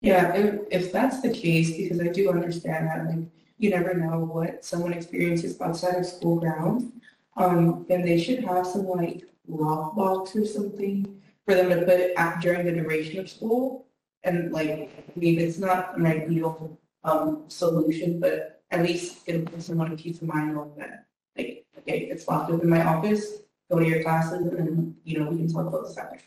yeah, 0.00 0.32
if, 0.34 0.60
if 0.70 0.92
that's 0.92 1.20
the 1.20 1.30
case, 1.30 1.76
because 1.76 2.00
I 2.00 2.08
do 2.08 2.30
understand 2.30 2.86
that, 2.86 3.04
like, 3.06 3.26
you 3.58 3.70
never 3.70 3.94
know 3.94 4.20
what 4.20 4.64
someone 4.64 4.92
experiences 4.92 5.60
outside 5.60 5.96
of 5.96 6.06
school 6.06 6.38
grounds. 6.38 6.92
Um, 7.38 7.86
they 7.88 8.18
should 8.20 8.44
have 8.44 8.66
some 8.66 8.86
like 8.88 9.22
lockbox 9.48 10.34
or 10.36 10.44
something 10.44 11.20
for 11.46 11.54
them 11.54 11.70
to 11.70 11.84
put 11.86 12.00
at 12.16 12.40
during 12.40 12.66
the 12.66 12.72
duration 12.72 13.20
of 13.20 13.30
school. 13.30 13.86
And 14.24 14.52
like, 14.52 14.68
I 14.70 15.18
mean, 15.18 15.38
it's 15.38 15.58
not 15.58 15.96
an 15.96 16.04
ideal, 16.06 16.76
um, 17.04 17.44
solution, 17.48 18.18
but 18.20 18.62
at 18.70 18.82
least 18.82 19.22
it'll 19.26 19.46
put 19.46 19.62
someone 19.62 19.96
peace 19.96 20.20
of 20.20 20.26
mind 20.28 20.58
on 20.58 20.72
that. 20.78 21.06
Like, 21.36 21.64
okay, 21.78 22.00
it's 22.10 22.26
locked 22.26 22.50
up 22.52 22.62
in 22.62 22.68
my 22.68 22.84
office, 22.84 23.24
go 23.70 23.78
to 23.78 23.86
your 23.86 24.02
classes, 24.02 24.46
and 24.48 24.58
then, 24.58 24.96
you 25.04 25.18
know, 25.20 25.30
we 25.30 25.36
can 25.38 25.48
talk 25.52 25.66
about 25.66 25.84
this 25.86 25.96
after. 25.96 26.18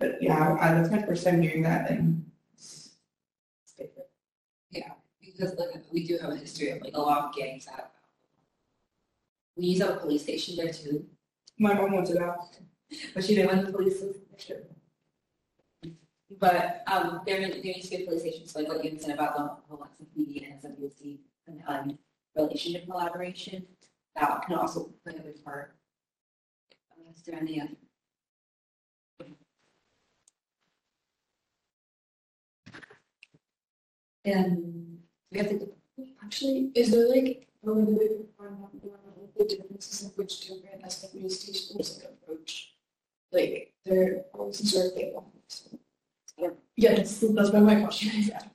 But 0.00 0.20
yeah, 0.20 0.58
I, 0.60 0.74
that's 0.74 0.90
my 0.90 1.02
first 1.02 1.24
time 1.24 1.40
hearing 1.40 1.62
that, 1.62 1.90
and. 1.90 2.26
it's- 2.54 2.90
it's 3.64 3.72
different. 3.74 4.08
Because 5.20 5.54
like 5.58 5.84
we 5.92 6.06
do 6.06 6.18
have 6.18 6.30
a 6.30 6.36
history 6.36 6.70
of 6.70 6.80
like 6.82 6.94
a 6.94 7.00
lot 7.00 7.24
of 7.28 7.34
gangs 7.34 7.66
that. 7.66 7.92
We 9.56 9.66
use 9.66 9.80
our 9.80 9.96
police 9.96 10.22
station 10.22 10.56
there 10.56 10.72
too, 10.72 11.06
My 11.58 11.72
mom 11.74 11.92
wants 11.92 12.10
it 12.10 12.20
out. 12.20 12.58
but 13.14 13.24
she 13.24 13.34
didn't 13.34 13.54
want 13.54 13.66
the 13.66 13.72
police 13.72 13.98
station. 13.98 14.62
But 16.38 16.82
um 16.86 17.20
there 17.24 17.40
there 17.40 17.48
needs 17.62 17.88
to 17.88 17.96
be 17.96 18.02
a 18.02 18.06
police 18.06 18.22
station, 18.22 18.46
so 18.46 18.58
like 18.60 18.68
what 18.68 18.84
you 18.84 18.98
said 18.98 19.14
about 19.14 19.36
the 19.36 19.74
Alexa 19.74 20.04
PD 20.16 20.44
and 20.44 20.60
SWC 20.60 21.18
and 21.46 21.62
um 21.66 21.98
relationship 22.36 22.84
collaboration, 22.86 23.66
that 24.16 24.42
can 24.46 24.56
also 24.56 24.92
play 25.02 25.14
a 25.16 25.22
big 25.22 25.42
part. 25.44 25.74
Is 27.16 27.22
there 27.22 27.36
any 27.36 27.60
other? 27.60 27.76
And 34.24 34.98
we 35.30 35.38
have 35.38 35.48
to 35.50 35.72
Actually, 36.22 36.70
is 36.74 36.90
there 36.90 37.08
like, 37.08 37.46
a 37.64 37.70
little 37.70 37.96
bit 37.96 38.10
of 38.38 39.05
the 39.38 39.44
differences 39.44 40.02
in 40.02 40.08
which 40.10 40.40
different 40.40 40.82
SWC 40.84 41.54
schools 41.56 42.00
like 42.02 42.12
approach? 42.12 42.74
Like, 43.32 43.72
always 44.34 44.70
sort 44.70 44.86
of 44.86 44.92
like, 46.38 46.52
Yeah, 46.76 46.94
that's, 46.94 47.18
that's 47.20 47.50
what 47.50 47.62
my 47.62 47.80
question 47.80 48.12
is. 48.20 48.30
at. 48.30 48.50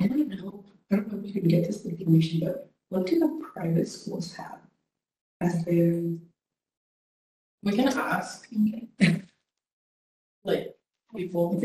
I 0.00 0.06
don't 0.08 0.28
know, 0.28 0.64
I 0.90 0.96
don't 0.96 1.12
know 1.12 1.18
if 1.18 1.34
you 1.34 1.40
can 1.40 1.48
get 1.48 1.66
this 1.66 1.84
information, 1.84 2.40
but 2.40 2.70
what 2.88 3.06
do 3.06 3.18
the 3.18 3.42
private 3.52 3.86
schools 3.88 4.34
have? 4.34 4.58
As 5.40 5.64
their, 5.64 6.02
We 7.62 7.72
can 7.72 7.88
ask, 7.88 8.48
like, 10.44 10.74
people. 11.14 11.60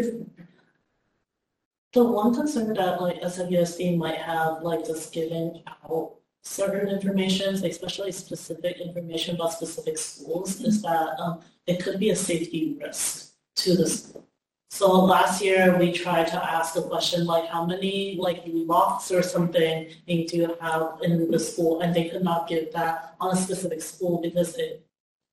The 1.92 2.04
one 2.04 2.36
concern 2.36 2.74
that 2.76 3.02
like 3.02 3.20
SFUSD 3.22 3.98
might 3.98 4.20
have, 4.20 4.62
like 4.62 4.86
just 4.86 5.12
giving 5.12 5.64
out 5.68 6.19
certain 6.42 6.90
information, 6.90 7.56
especially 7.56 8.12
specific 8.12 8.78
information 8.80 9.36
about 9.36 9.54
specific 9.54 9.98
schools, 9.98 10.62
is 10.62 10.82
that 10.82 11.20
um 11.20 11.42
it 11.68 11.84
could 11.84 12.00
be 12.00 12.10
a 12.10 12.16
safety 12.16 12.78
risk 12.82 13.34
to 13.56 13.76
the 13.76 13.88
school. 13.88 14.26
So 14.72 14.92
last 14.92 15.42
year, 15.42 15.78
we 15.78 15.92
tried 15.92 16.28
to 16.28 16.52
ask 16.58 16.76
the 16.76 16.84
question 16.84 17.26
like, 17.26 17.48
how 17.48 17.66
many 17.66 18.18
like 18.20 18.44
locks 18.46 19.12
or 19.12 19.24
something 19.24 19.90
they 20.08 20.24
do 20.26 20.56
have 20.62 21.00
in 21.02 21.30
the 21.30 21.40
school? 21.40 21.82
And 21.82 21.94
they 21.94 22.08
could 22.10 22.24
not 22.24 22.48
give 22.48 22.72
that 22.74 23.16
on 23.20 23.34
a 23.34 23.36
specific 23.36 23.82
school 23.82 24.22
because 24.22 24.56
it 24.56 24.86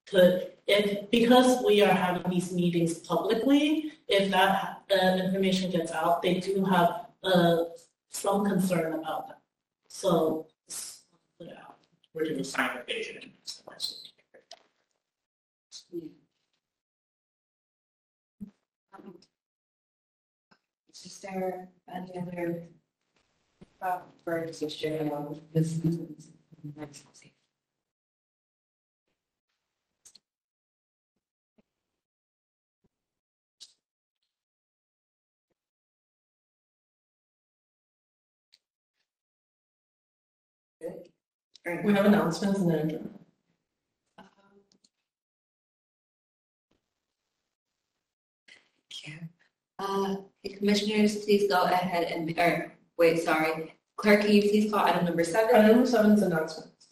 could, 0.07 0.51
if, 0.65 1.09
because 1.11 1.63
we 1.63 1.83
are 1.83 1.93
having 1.93 2.29
these 2.31 2.51
meetings 2.51 2.95
publicly, 2.95 3.93
if 4.07 4.31
that 4.31 4.81
uh, 4.91 5.17
information 5.23 5.69
gets 5.69 5.91
out, 5.91 6.21
they 6.23 6.39
do 6.39 6.65
have 6.65 7.05
uh, 7.23 7.65
some 8.09 8.43
concern 8.43 8.93
about 8.93 9.27
that. 9.27 9.39
So. 9.87 10.46
We're 12.13 12.25
doing 12.25 12.43
sign 12.43 12.71
the 12.77 12.93
vision. 12.93 13.31
Is 21.05 21.19
there 21.21 21.69
any 21.93 22.11
other 22.19 22.63
uh, 23.81 23.99
for 24.23 24.45
discussion 24.45 25.09
on 25.11 25.41
this? 25.53 25.79
Right. 41.67 41.83
We 41.83 41.93
have 41.93 42.05
announcements 42.05 42.59
and 42.61 42.71
then. 42.71 43.09
Yeah. 49.05 49.13
Uh, 49.77 50.15
commissioners, 50.57 51.25
please 51.25 51.49
go 51.49 51.63
ahead 51.63 52.05
and, 52.05 52.39
or, 52.39 52.73
wait, 52.97 53.19
sorry. 53.19 53.73
Clerk, 53.97 54.21
can 54.21 54.31
you 54.31 54.43
please 54.43 54.71
call 54.71 54.85
item 54.85 55.03
number 55.03 55.25
seven? 55.25 55.53
Item 55.55 55.71
number 55.71 55.89
seven 55.89 56.11
is 56.11 56.21
announcements. 56.21 56.87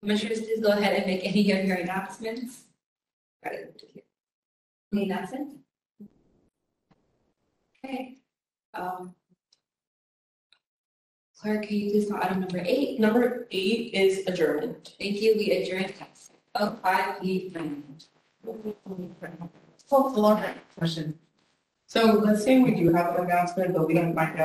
Commissioners, 0.00 0.42
please 0.42 0.60
go 0.60 0.68
ahead 0.70 0.94
and 0.94 1.06
make 1.06 1.24
any 1.24 1.50
of 1.50 1.66
your 1.66 1.78
announcements. 1.78 2.64
Right. 3.44 3.82
Any 4.92 5.10
announcements? 5.10 5.56
Okay. 7.84 8.18
Um. 8.74 9.14
Clerk, 11.44 11.66
can 11.68 11.76
you 11.76 11.90
please 11.90 12.08
call 12.08 12.22
item 12.22 12.40
number 12.40 12.62
eight? 12.64 12.98
Number 12.98 13.46
eight 13.50 13.92
is 13.92 14.26
adjournment. 14.26 14.94
Thank 14.98 15.20
you, 15.20 15.34
we 15.36 15.50
adjourn 15.50 15.84
at 15.84 15.92
oh, 16.54 16.78
five 16.82 17.20
P 17.20 17.52
M. 17.54 17.84
oh, 19.92 20.16
a 20.16 20.18
long 20.18 20.42
question. 20.78 21.18
So 21.86 22.12
let's 22.12 22.42
say 22.44 22.60
we 22.60 22.70
do 22.74 22.90
have 22.94 23.14
an 23.14 23.26
announcement, 23.26 23.74
but 23.74 23.86
we 23.86 23.92
don't 23.92 24.14
find 24.14 24.30
out 24.30 24.42